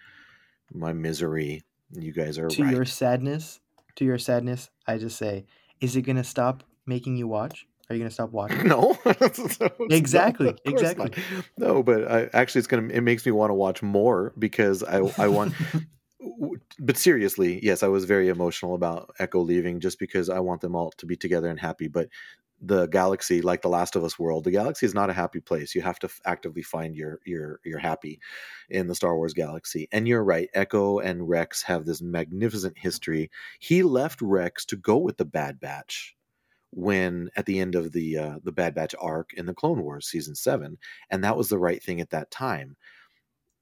my 0.74 0.94
misery. 0.94 1.64
You 1.92 2.12
guys 2.12 2.40
are 2.40 2.48
to 2.48 2.64
right. 2.64 2.74
your 2.74 2.86
sadness, 2.86 3.60
to 3.98 4.06
your 4.06 4.18
sadness, 4.18 4.70
I 4.88 4.98
just 4.98 5.18
say, 5.18 5.46
is 5.82 5.96
it 5.96 6.04
gonna 6.04 6.24
stop 6.24 6.64
making 6.86 7.18
you 7.18 7.28
watch? 7.28 7.68
Are 7.90 7.96
you 7.96 8.00
gonna 8.00 8.12
stop 8.12 8.32
watching? 8.40 8.68
No, 8.68 8.98
Exactly, 9.90 10.48
No, 10.48 10.72
exactly. 10.72 11.12
not. 11.36 11.46
No, 11.58 11.84
but 11.84 12.10
I, 12.10 12.30
actually, 12.34 12.60
it's 12.60 12.68
gonna. 12.68 12.88
It 12.88 13.02
makes 13.02 13.26
me 13.26 13.32
want 13.32 13.50
to 13.50 13.56
watch 13.56 13.82
more 13.82 14.34
because 14.40 14.84
I 14.84 15.00
I 15.18 15.28
want. 15.28 15.54
but 16.80 16.98
seriously, 16.98 17.60
yes, 17.64 17.84
I 17.84 17.88
was 17.88 18.06
very 18.06 18.30
emotional 18.30 18.76
about 18.76 19.14
Echo 19.20 19.42
leaving 19.42 19.80
just 19.80 20.00
because 20.00 20.30
I 20.30 20.40
want 20.40 20.62
them 20.62 20.76
all 20.76 20.92
to 20.98 21.06
be 21.06 21.16
together 21.16 21.50
and 21.50 21.60
happy. 21.60 21.88
But 21.88 22.08
the 22.62 22.86
galaxy, 22.88 23.42
like 23.42 23.62
the 23.62 23.70
Last 23.70 23.96
of 23.96 24.04
Us 24.04 24.20
world, 24.20 24.44
the 24.44 24.52
galaxy 24.52 24.86
is 24.86 24.94
not 24.94 25.10
a 25.10 25.14
happy 25.14 25.40
place. 25.40 25.74
You 25.74 25.82
have 25.82 26.00
to 26.00 26.08
f- 26.08 26.22
actively 26.26 26.62
find 26.62 26.96
your 26.96 27.20
your 27.26 27.60
your 27.66 27.80
happy 27.80 28.20
in 28.70 28.88
the 28.88 28.96
Star 28.96 29.16
Wars 29.16 29.34
galaxy. 29.34 29.88
And 29.92 30.08
you're 30.08 30.24
right, 30.24 30.50
Echo 30.54 31.00
and 31.00 31.28
Rex 31.28 31.64
have 31.64 31.86
this 31.86 32.02
magnificent 32.02 32.78
history. 32.78 33.32
He 33.60 33.82
left 33.82 34.22
Rex 34.22 34.66
to 34.66 34.76
go 34.76 34.98
with 34.98 35.18
the 35.18 35.26
Bad 35.26 35.60
Batch 35.60 36.16
when 36.70 37.30
at 37.36 37.46
the 37.46 37.60
end 37.60 37.76
of 37.76 37.92
the 37.92 38.18
uh, 38.18 38.40
the 38.44 38.52
Bad 38.52 38.76
Batch 38.76 38.94
arc 39.00 39.34
in 39.34 39.48
the 39.48 39.56
Clone 39.56 39.82
Wars 39.82 40.08
season 40.08 40.36
seven, 40.36 40.78
and 41.10 41.24
that 41.24 41.38
was 41.38 41.50
the 41.50 41.60
right 41.60 41.82
thing 41.82 42.00
at 42.00 42.12
that 42.12 42.32
time. 42.32 42.78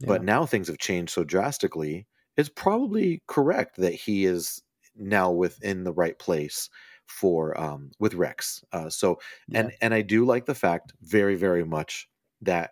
But 0.01 0.23
now 0.23 0.45
things 0.45 0.67
have 0.69 0.77
changed 0.77 1.11
so 1.11 1.25
drastically. 1.25 2.07
It's 2.37 2.47
probably 2.47 3.21
correct 3.27 3.75
that 3.77 3.93
he 3.93 4.25
is 4.25 4.61
now 4.95 5.29
within 5.29 5.83
the 5.83 5.91
right 5.91 6.17
place 6.17 6.69
for 7.10 7.60
um, 7.60 7.91
with 7.99 8.14
Rex. 8.14 8.64
Uh, 8.72 8.89
so 8.89 9.20
and 9.53 9.72
and 9.82 9.93
I 9.93 10.01
do 10.01 10.26
like 10.26 10.45
the 10.45 10.55
fact 10.55 10.93
very 11.01 11.36
very 11.36 11.66
much 11.66 12.10
that 12.41 12.72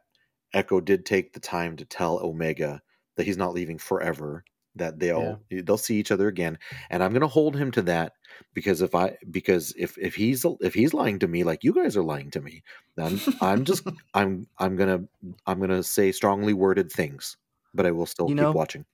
Echo 0.54 0.80
did 0.80 1.06
take 1.06 1.34
the 1.34 1.40
time 1.40 1.76
to 1.78 1.86
tell 1.86 2.20
Omega 2.20 2.82
that 3.16 3.26
he's 3.26 3.38
not 3.38 3.54
leaving 3.54 3.78
forever. 3.78 4.44
That 4.76 5.00
they'll 5.00 5.40
they'll 5.50 5.78
see 5.80 5.98
each 5.98 6.12
other 6.12 6.28
again, 6.28 6.60
and 6.92 7.04
I'm 7.04 7.12
gonna 7.12 7.28
hold 7.28 7.56
him 7.56 7.72
to 7.72 7.82
that 7.84 8.14
because 8.54 8.82
if 8.84 8.94
I 8.94 9.18
because 9.32 9.74
if 9.76 9.98
if 9.98 10.14
he's 10.14 10.46
if 10.62 10.76
he's 10.76 10.94
lying 10.94 11.18
to 11.20 11.28
me 11.28 11.44
like 11.44 11.64
you 11.64 11.74
guys 11.74 11.98
are 11.98 12.04
lying 12.04 12.30
to 12.32 12.42
me, 12.42 12.62
then 12.96 13.20
I'm 13.42 13.66
just 13.66 13.88
I'm 14.14 14.48
I'm 14.60 14.76
gonna 14.76 15.06
I'm 15.48 15.60
gonna 15.60 15.82
say 15.82 16.12
strongly 16.12 16.54
worded 16.54 16.92
things, 16.92 17.38
but 17.74 17.88
I 17.88 17.92
will 17.92 18.06
still 18.06 18.30
You 18.30 18.36
keep 18.36 18.38
know, 18.44 18.52
watching. 18.52 18.86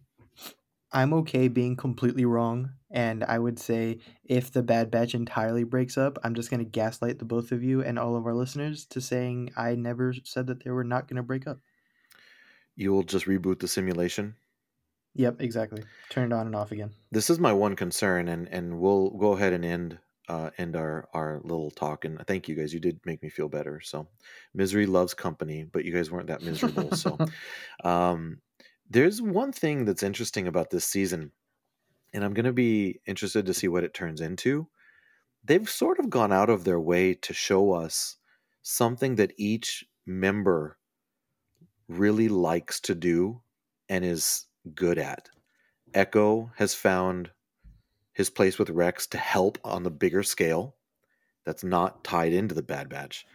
I'm 0.93 1.13
okay 1.15 1.47
being 1.47 1.75
completely 1.75 2.23
wrong, 2.23 2.71
and 2.91 3.23
I 3.23 3.39
would 3.39 3.57
say 3.57 3.99
if 4.23 4.51
the 4.51 4.61
Bad 4.61 4.91
Batch 4.91 5.15
entirely 5.15 5.63
breaks 5.63 5.97
up, 5.97 6.19
I'm 6.23 6.35
just 6.35 6.51
gonna 6.51 6.63
gaslight 6.63 7.17
the 7.19 7.25
both 7.25 7.51
of 7.51 7.63
you 7.63 7.81
and 7.81 7.97
all 7.97 8.15
of 8.15 8.27
our 8.27 8.35
listeners 8.35 8.85
to 8.87 9.01
saying 9.01 9.51
I 9.57 9.75
never 9.75 10.13
said 10.23 10.47
that 10.47 10.63
they 10.63 10.69
were 10.69 10.83
not 10.83 11.07
gonna 11.07 11.23
break 11.23 11.47
up. 11.47 11.59
You 12.75 12.91
will 12.91 13.03
just 13.03 13.25
reboot 13.25 13.59
the 13.59 13.67
simulation. 13.67 14.35
Yep, 15.15 15.41
exactly. 15.41 15.83
Turn 16.09 16.31
it 16.31 16.35
on 16.35 16.47
and 16.47 16.55
off 16.55 16.71
again. 16.71 16.91
This 17.11 17.29
is 17.29 17.39
my 17.39 17.53
one 17.53 17.75
concern, 17.75 18.27
and 18.27 18.47
and 18.49 18.79
we'll 18.79 19.09
go 19.11 19.33
ahead 19.33 19.53
and 19.53 19.65
end 19.65 19.97
uh, 20.27 20.49
end 20.57 20.75
our 20.75 21.07
our 21.13 21.41
little 21.43 21.71
talk. 21.71 22.05
And 22.05 22.19
thank 22.27 22.47
you 22.47 22.55
guys. 22.55 22.73
You 22.73 22.79
did 22.79 22.99
make 23.05 23.21
me 23.21 23.29
feel 23.29 23.49
better. 23.49 23.81
So 23.81 24.07
misery 24.53 24.85
loves 24.85 25.13
company, 25.13 25.65
but 25.71 25.85
you 25.85 25.93
guys 25.93 26.09
weren't 26.09 26.27
that 26.27 26.41
miserable. 26.41 26.91
so 26.95 27.17
um, 27.83 28.39
there's 28.89 29.21
one 29.21 29.51
thing 29.51 29.85
that's 29.85 30.03
interesting 30.03 30.47
about 30.47 30.69
this 30.69 30.85
season, 30.85 31.31
and 32.13 32.23
I'm 32.23 32.33
going 32.33 32.45
to 32.45 32.53
be 32.53 32.99
interested 33.05 33.45
to 33.45 33.53
see 33.53 33.67
what 33.67 33.83
it 33.83 33.93
turns 33.93 34.21
into. 34.21 34.67
They've 35.43 35.69
sort 35.69 35.99
of 35.99 36.09
gone 36.09 36.31
out 36.31 36.49
of 36.49 36.63
their 36.63 36.79
way 36.79 37.13
to 37.15 37.33
show 37.33 37.73
us 37.73 38.17
something 38.61 39.15
that 39.15 39.33
each 39.37 39.85
member 40.05 40.77
really 41.87 42.29
likes 42.29 42.79
to 42.81 42.95
do 42.95 43.41
and 43.89 44.05
is 44.05 44.45
good 44.73 44.97
at. 44.97 45.29
Echo 45.93 46.51
has 46.55 46.73
found 46.73 47.31
his 48.13 48.29
place 48.29 48.57
with 48.57 48.69
Rex 48.69 49.07
to 49.07 49.17
help 49.17 49.57
on 49.63 49.83
the 49.83 49.91
bigger 49.91 50.23
scale 50.23 50.75
that's 51.45 51.63
not 51.63 52.03
tied 52.03 52.31
into 52.31 52.55
the 52.55 52.61
Bad 52.61 52.89
Batch. 52.89 53.25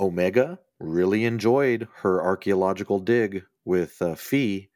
Omega 0.00 0.58
really 0.78 1.24
enjoyed 1.24 1.88
her 1.98 2.22
archaeological 2.22 2.98
dig 2.98 3.44
with 3.64 4.00
uh, 4.02 4.14
Phee. 4.14 4.68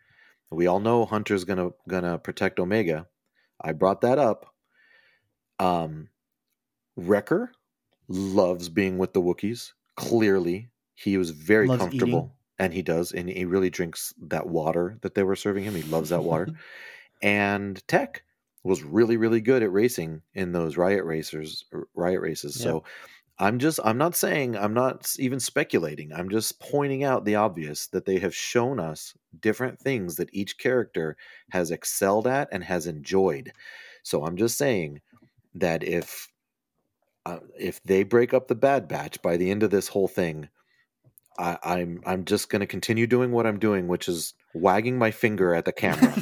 We 0.51 0.67
all 0.67 0.81
know 0.81 1.05
Hunter's 1.05 1.45
gonna 1.45 1.71
gonna 1.89 2.19
protect 2.19 2.61
Omega. 2.61 3.07
I 3.61 3.73
brought 3.73 4.03
that 4.03 4.19
up. 4.19 4.55
Um, 5.59 6.09
Wrecker 6.97 7.51
loves 8.09 8.69
being 8.69 8.99
with 8.99 9.13
the 9.13 9.23
Wookiees. 9.23 9.73
Clearly, 9.97 10.69
he 10.95 11.19
was 11.19 11.31
very 11.31 11.67
Loves 11.67 11.81
comfortable, 11.81 12.19
eating. 12.19 12.31
and 12.59 12.73
he 12.73 12.83
does, 12.83 13.13
and 13.13 13.29
he 13.29 13.45
really 13.45 13.71
drinks 13.71 14.15
that 14.23 14.47
water 14.47 14.99
that 15.03 15.15
they 15.15 15.23
were 15.23 15.37
serving 15.37 15.65
him. 15.65 15.75
He 15.75 15.83
loves 15.85 16.11
that 16.11 16.23
water. 16.23 16.49
and 17.23 17.87
Tech 17.89 18.23
was 18.63 18.83
really, 18.83 19.17
really 19.17 19.41
good 19.41 19.63
at 19.63 19.73
racing 19.73 20.23
in 20.35 20.53
those 20.53 20.77
riot 20.77 21.05
racers, 21.05 21.65
riot 21.95 22.21
races. 22.21 22.57
Yeah. 22.59 22.65
So 22.65 22.85
I'm 23.39 23.59
just, 23.59 23.79
I'm 23.85 23.99
not 23.99 24.17
saying, 24.17 24.57
I'm 24.57 24.73
not 24.73 25.15
even 25.19 25.41
speculating. 25.41 26.13
I'm 26.13 26.31
just 26.31 26.59
pointing 26.59 27.05
out 27.05 27.25
the 27.25 27.35
obvious 27.35 27.87
that 27.89 28.07
they 28.07 28.19
have 28.19 28.35
shown 28.35 28.81
us 28.81 29.15
different 29.39 29.79
things 29.79 30.17
that 30.17 30.31
each 30.33 30.57
character 30.59 31.17
has 31.51 31.71
excelled 31.71 32.27
at 32.27 32.49
and 32.51 32.65
has 32.65 32.87
enjoyed. 32.87 33.53
So 34.03 34.25
I'm 34.25 34.37
just 34.37 34.57
saying 34.57 35.01
that 35.55 35.83
if 35.83 36.29
uh, 37.27 37.41
if 37.59 37.83
they 37.83 38.05
break 38.05 38.33
up 38.33 38.47
the 38.47 38.55
Bad 38.55 38.87
Batch 38.87 39.21
by 39.21 39.37
the 39.37 39.51
end 39.51 39.65
of 39.65 39.71
this 39.71 39.89
whole 39.89 40.07
thing, 40.07 40.49
I, 41.39 41.59
I'm 41.63 42.01
I'm 42.07 42.25
just 42.25 42.49
going 42.49 42.61
to 42.61 42.67
continue 42.67 43.07
doing 43.07 43.33
what 43.33 43.47
I'm 43.47 43.59
doing, 43.59 43.89
which 43.89 44.09
is 44.09 44.33
wagging 44.55 44.97
my 44.97 45.11
finger 45.11 45.55
at 45.55 45.65
the 45.65 45.73
camera, 45.73 46.15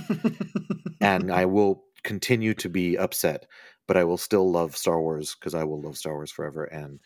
and 1.00 1.30
I 1.30 1.44
will 1.44 1.84
continue 2.02 2.54
to 2.54 2.68
be 2.68 2.96
upset, 2.96 3.46
but 3.86 3.96
I 3.96 4.04
will 4.04 4.18
still 4.18 4.50
love 4.50 4.76
Star 4.76 5.00
Wars 5.00 5.34
because 5.34 5.54
I 5.54 5.64
will 5.64 5.80
love 5.80 5.96
Star 5.96 6.14
Wars 6.14 6.30
forever, 6.30 6.64
and 6.64 7.00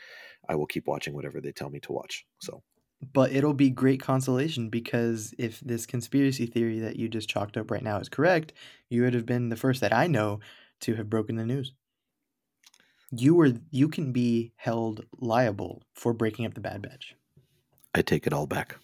I 0.49 0.55
will 0.55 0.67
keep 0.67 0.87
watching 0.87 1.15
whatever 1.15 1.41
they 1.41 1.53
tell 1.53 1.71
me 1.71 1.81
to 1.81 1.93
watch. 1.93 2.27
So 2.41 2.63
But 3.13 3.33
it'll 3.33 3.55
be 3.55 3.71
great 3.71 4.01
consolation 4.01 4.71
because 4.71 5.35
if 5.39 5.61
this 5.61 5.87
conspiracy 5.87 6.47
theory 6.47 6.81
that 6.81 6.97
you 6.97 7.09
just 7.09 7.29
chalked 7.29 7.57
up 7.57 7.71
right 7.71 7.83
now 7.83 7.99
is 7.99 8.09
correct, 8.09 8.53
you 8.89 9.03
would 9.03 9.15
have 9.15 9.27
been 9.27 9.49
the 9.49 9.57
first 9.57 9.81
that 9.81 9.93
I 9.93 10.07
know 10.07 10.41
to 10.81 10.95
have 10.97 11.11
broken 11.11 11.37
the 11.37 11.45
news. 11.47 11.73
You 13.11 13.35
were 13.35 13.53
you 13.71 13.89
can 13.89 14.13
be 14.13 14.53
held 14.57 15.05
liable 15.19 15.83
for 15.95 16.13
breaking 16.13 16.47
up 16.47 16.55
the 16.55 16.61
Bad 16.61 16.83
Batch. 16.83 17.15
I 17.95 18.03
take 18.03 18.27
it 18.27 18.33
all 18.33 18.47
back. 18.47 18.77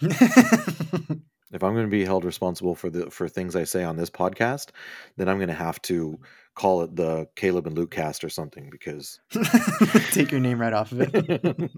If 1.52 1.62
I'm 1.62 1.74
going 1.74 1.86
to 1.86 1.90
be 1.90 2.04
held 2.04 2.24
responsible 2.24 2.74
for 2.74 2.90
the 2.90 3.10
for 3.10 3.28
things 3.28 3.54
I 3.54 3.64
say 3.64 3.84
on 3.84 3.96
this 3.96 4.10
podcast, 4.10 4.68
then 5.16 5.28
I'm 5.28 5.36
going 5.36 5.48
to 5.48 5.54
have 5.54 5.80
to 5.82 6.18
call 6.54 6.82
it 6.82 6.96
the 6.96 7.28
Caleb 7.34 7.66
and 7.66 7.76
Luke 7.76 7.90
cast 7.90 8.24
or 8.24 8.28
something 8.28 8.68
because 8.70 9.20
Take 10.10 10.30
your 10.30 10.40
name 10.40 10.60
right 10.60 10.72
off 10.72 10.92
of 10.92 11.00
it. 11.02 11.70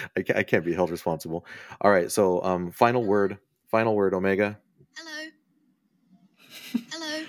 I, 0.16 0.22
ca- 0.22 0.34
I 0.36 0.42
can't 0.42 0.64
be 0.64 0.74
held 0.74 0.90
responsible. 0.90 1.46
All 1.80 1.90
right, 1.90 2.10
so 2.10 2.42
um, 2.42 2.70
final 2.70 3.04
word, 3.04 3.38
final 3.70 3.94
word, 3.94 4.14
Omega. 4.14 4.58
Hello. 4.96 5.30
Hello. 6.92 7.24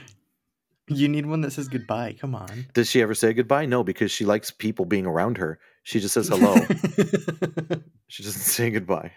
You 0.88 1.08
need 1.08 1.26
one 1.28 1.42
that 1.42 1.52
says 1.52 1.68
goodbye. 1.68 2.16
Come 2.20 2.34
on. 2.34 2.66
Does 2.74 2.90
she 2.90 3.02
ever 3.02 3.14
say 3.14 3.34
goodbye? 3.34 3.66
No, 3.66 3.84
because 3.84 4.12
she 4.12 4.26
likes 4.26 4.50
people 4.50 4.86
being 4.86 5.06
around 5.06 5.38
her. 5.38 5.60
She 5.84 6.00
just 6.00 6.14
says 6.14 6.28
hello. 6.28 6.56
she 8.08 8.24
doesn't 8.24 8.42
say 8.42 8.72
goodbye. 8.72 9.12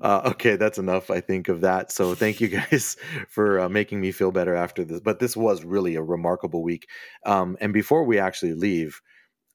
Uh, 0.00 0.22
okay, 0.32 0.56
that's 0.56 0.78
enough, 0.78 1.10
I 1.10 1.20
think, 1.20 1.48
of 1.48 1.62
that. 1.62 1.90
So 1.90 2.14
thank 2.14 2.40
you 2.40 2.48
guys 2.70 2.96
for 3.28 3.60
uh, 3.60 3.68
making 3.68 4.00
me 4.00 4.12
feel 4.12 4.30
better 4.30 4.54
after 4.54 4.84
this. 4.84 5.00
But 5.00 5.18
this 5.18 5.36
was 5.36 5.64
really 5.64 5.94
a 5.94 6.02
remarkable 6.02 6.62
week. 6.62 6.88
Um, 7.24 7.56
and 7.60 7.72
before 7.72 8.04
we 8.04 8.18
actually 8.18 8.54
leave, 8.54 9.00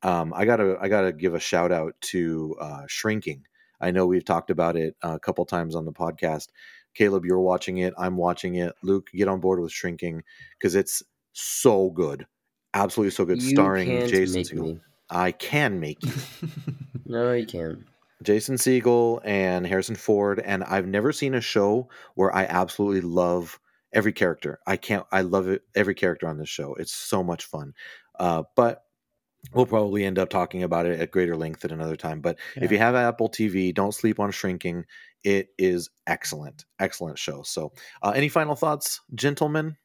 um, 0.01 0.33
I 0.35 0.45
gotta 0.45 0.77
I 0.79 0.87
gotta 0.87 1.11
give 1.11 1.33
a 1.33 1.39
shout 1.39 1.71
out 1.71 1.93
to 2.01 2.55
uh, 2.59 2.83
Shrinking. 2.87 3.45
I 3.81 3.91
know 3.91 4.05
we've 4.05 4.25
talked 4.25 4.49
about 4.49 4.75
it 4.75 4.95
a 5.01 5.19
couple 5.19 5.45
times 5.45 5.75
on 5.75 5.85
the 5.85 5.91
podcast. 5.91 6.47
Caleb, 6.95 7.25
you're 7.25 7.39
watching 7.39 7.77
it. 7.77 7.93
I'm 7.97 8.17
watching 8.17 8.55
it. 8.55 8.73
Luke, 8.81 9.09
get 9.13 9.27
on 9.27 9.39
board 9.39 9.59
with 9.59 9.71
Shrinking 9.71 10.23
because 10.57 10.75
it's 10.75 11.03
so 11.33 11.89
good, 11.89 12.25
absolutely 12.73 13.11
so 13.11 13.25
good. 13.25 13.41
You 13.41 13.49
starring 13.49 14.07
Jason 14.07 14.33
make 14.33 14.53
me. 14.53 14.79
I 15.09 15.31
can 15.31 15.79
make 15.79 16.03
you. 16.03 16.13
No, 17.05 17.33
you 17.33 17.47
can't. 17.47 17.79
Jason 18.23 18.55
Segel 18.55 19.21
and 19.23 19.65
Harrison 19.65 19.95
Ford, 19.95 20.41
and 20.43 20.63
I've 20.63 20.87
never 20.87 21.11
seen 21.11 21.33
a 21.33 21.41
show 21.41 21.89
where 22.15 22.35
I 22.35 22.43
absolutely 22.43 23.01
love 23.01 23.59
every 23.93 24.13
character. 24.13 24.59
I 24.67 24.77
can't. 24.77 25.05
I 25.11 25.21
love 25.21 25.47
it. 25.47 25.63
Every 25.75 25.95
character 25.95 26.27
on 26.27 26.37
this 26.37 26.49
show. 26.49 26.75
It's 26.75 26.93
so 26.93 27.23
much 27.23 27.45
fun. 27.45 27.73
Uh, 28.19 28.43
but 28.55 28.83
we'll 29.53 29.65
probably 29.65 30.05
end 30.05 30.19
up 30.19 30.29
talking 30.29 30.63
about 30.63 30.85
it 30.85 30.99
at 30.99 31.11
greater 31.11 31.35
length 31.35 31.63
at 31.63 31.71
another 31.71 31.95
time. 31.95 32.21
But 32.21 32.37
if 32.55 32.71
you 32.71 32.77
have 32.77 32.95
Apple 32.95 33.29
TV, 33.29 33.73
don't 33.73 33.93
sleep 33.93 34.19
on 34.19 34.31
Shrinking. 34.31 34.85
It 35.23 35.49
is 35.57 35.89
excellent, 36.07 36.65
excellent 36.79 37.17
show. 37.17 37.43
So, 37.43 37.73
uh, 38.01 38.11
any 38.15 38.29
final 38.29 38.55
thoughts, 38.55 39.01
gentlemen? 39.15 39.77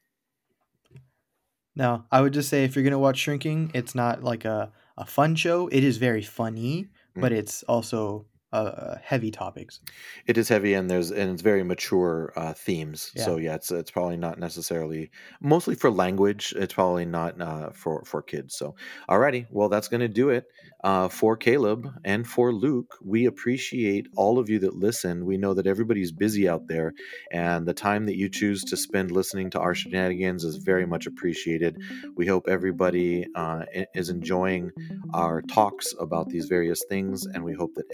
No, 1.75 2.05
I 2.11 2.21
would 2.21 2.33
just 2.33 2.49
say 2.49 2.63
if 2.63 2.75
you're 2.75 2.85
gonna 2.85 2.99
watch 2.99 3.17
Shrinking, 3.17 3.71
it's 3.73 3.95
not 3.95 4.23
like 4.23 4.45
a, 4.45 4.71
a 4.97 5.05
fun 5.05 5.35
show. 5.35 5.67
It 5.67 5.83
is 5.83 5.97
very 5.97 6.21
funny, 6.21 6.89
but 7.15 7.31
mm-hmm. 7.31 7.39
it's 7.39 7.63
also 7.63 8.25
uh, 8.55 8.97
heavy 9.03 9.31
topics. 9.31 9.79
It 10.27 10.37
is 10.37 10.49
heavy 10.49 10.73
and 10.73 10.89
there's 10.89 11.11
and 11.11 11.31
it's 11.31 11.41
very 11.41 11.63
mature 11.63 12.33
uh, 12.35 12.53
themes. 12.53 13.11
So 13.15 13.37
yeah, 13.37 13.55
it's 13.55 13.71
it's 13.71 13.91
probably 13.91 14.17
not 14.17 14.39
necessarily 14.39 15.11
mostly 15.41 15.75
for 15.75 15.91
language. 15.91 16.53
It's 16.55 16.73
probably 16.73 17.05
not 17.05 17.39
uh, 17.41 17.69
for 17.71 18.03
for 18.05 18.21
kids. 18.21 18.55
So 18.55 18.75
alrighty, 19.09 19.47
well 19.49 19.69
that's 19.69 19.87
gonna 19.87 20.07
do 20.07 20.29
it 20.29 20.45
uh, 20.83 21.09
for 21.09 21.35
Caleb 21.35 21.87
and 22.03 22.27
for 22.27 22.53
Luke. 22.53 22.97
We 23.03 23.25
appreciate 23.25 24.07
all 24.15 24.39
of 24.39 24.49
you 24.49 24.59
that 24.59 24.75
listen. 24.75 25.25
We 25.25 25.37
know 25.37 25.53
that 25.53 25.67
everybody's 25.67 26.11
busy 26.11 26.47
out 26.47 26.67
there, 26.67 26.93
and 27.31 27.67
the 27.67 27.73
time 27.73 28.05
that 28.05 28.17
you 28.17 28.29
choose 28.29 28.63
to 28.65 28.77
spend 28.77 29.11
listening 29.11 29.49
to 29.51 29.59
our 29.59 29.75
shenanigans 29.75 30.43
is 30.43 30.57
very 30.57 30.85
much 30.85 31.05
appreciated. 31.07 31.77
We 32.15 32.25
hope 32.25 32.47
everybody 32.47 33.25
uh, 33.35 33.65
is 33.93 34.09
enjoying 34.09 34.71
our 35.13 35.41
talks 35.41 35.93
about 35.99 36.29
these 36.29 36.45
various 36.45 36.83
things, 36.89 37.25
and 37.25 37.43
we 37.43 37.53
hope 37.53 37.73
that 37.75 37.85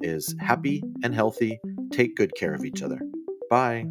is 0.00 0.34
happy 0.40 0.82
and 1.02 1.14
healthy. 1.14 1.58
Take 1.92 2.16
good 2.16 2.34
care 2.36 2.54
of 2.54 2.64
each 2.64 2.82
other. 2.82 3.00
Bye. 3.48 3.86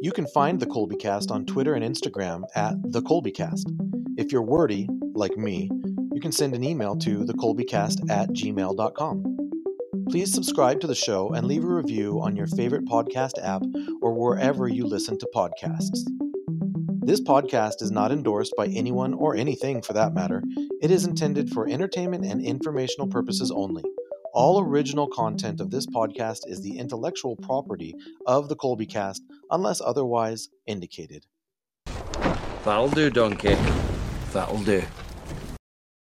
You 0.00 0.12
can 0.12 0.26
find 0.28 0.60
the 0.60 0.66
Colby 0.66 0.96
Cast 0.96 1.30
on 1.30 1.44
Twitter 1.44 1.74
and 1.74 1.84
Instagram 1.84 2.42
at 2.54 2.76
the 2.92 3.02
Colby 3.02 3.32
Cast. 3.32 3.70
If 4.16 4.30
you're 4.30 4.42
wordy, 4.42 4.88
like 5.14 5.36
me, 5.36 5.70
you 6.12 6.20
can 6.20 6.32
send 6.32 6.54
an 6.54 6.64
email 6.64 6.96
to 6.96 7.24
thecolbycast 7.24 8.10
at 8.10 8.28
gmail.com. 8.30 9.36
Please 10.10 10.32
subscribe 10.32 10.80
to 10.80 10.86
the 10.86 10.94
show 10.94 11.30
and 11.34 11.46
leave 11.46 11.64
a 11.64 11.68
review 11.68 12.20
on 12.22 12.34
your 12.34 12.46
favorite 12.46 12.84
podcast 12.86 13.42
app 13.42 13.62
or 14.00 14.14
wherever 14.14 14.68
you 14.68 14.86
listen 14.86 15.18
to 15.18 15.28
podcasts. 15.34 16.27
This 17.08 17.22
podcast 17.22 17.80
is 17.80 17.90
not 17.90 18.12
endorsed 18.12 18.52
by 18.54 18.66
anyone 18.66 19.14
or 19.14 19.34
anything 19.34 19.80
for 19.80 19.94
that 19.94 20.12
matter. 20.12 20.42
It 20.82 20.90
is 20.90 21.06
intended 21.06 21.48
for 21.48 21.66
entertainment 21.66 22.26
and 22.26 22.44
informational 22.44 23.08
purposes 23.08 23.50
only. 23.50 23.82
All 24.34 24.60
original 24.60 25.08
content 25.08 25.62
of 25.62 25.70
this 25.70 25.86
podcast 25.86 26.40
is 26.46 26.60
the 26.60 26.76
intellectual 26.76 27.34
property 27.34 27.94
of 28.26 28.50
the 28.50 28.56
Colby 28.56 28.84
Cast 28.84 29.22
unless 29.50 29.80
otherwise 29.80 30.50
indicated. 30.66 31.24
That'll 32.66 32.90
do, 32.90 33.08
donkey. 33.08 33.56
That'll 34.34 34.62
do. 34.62 34.82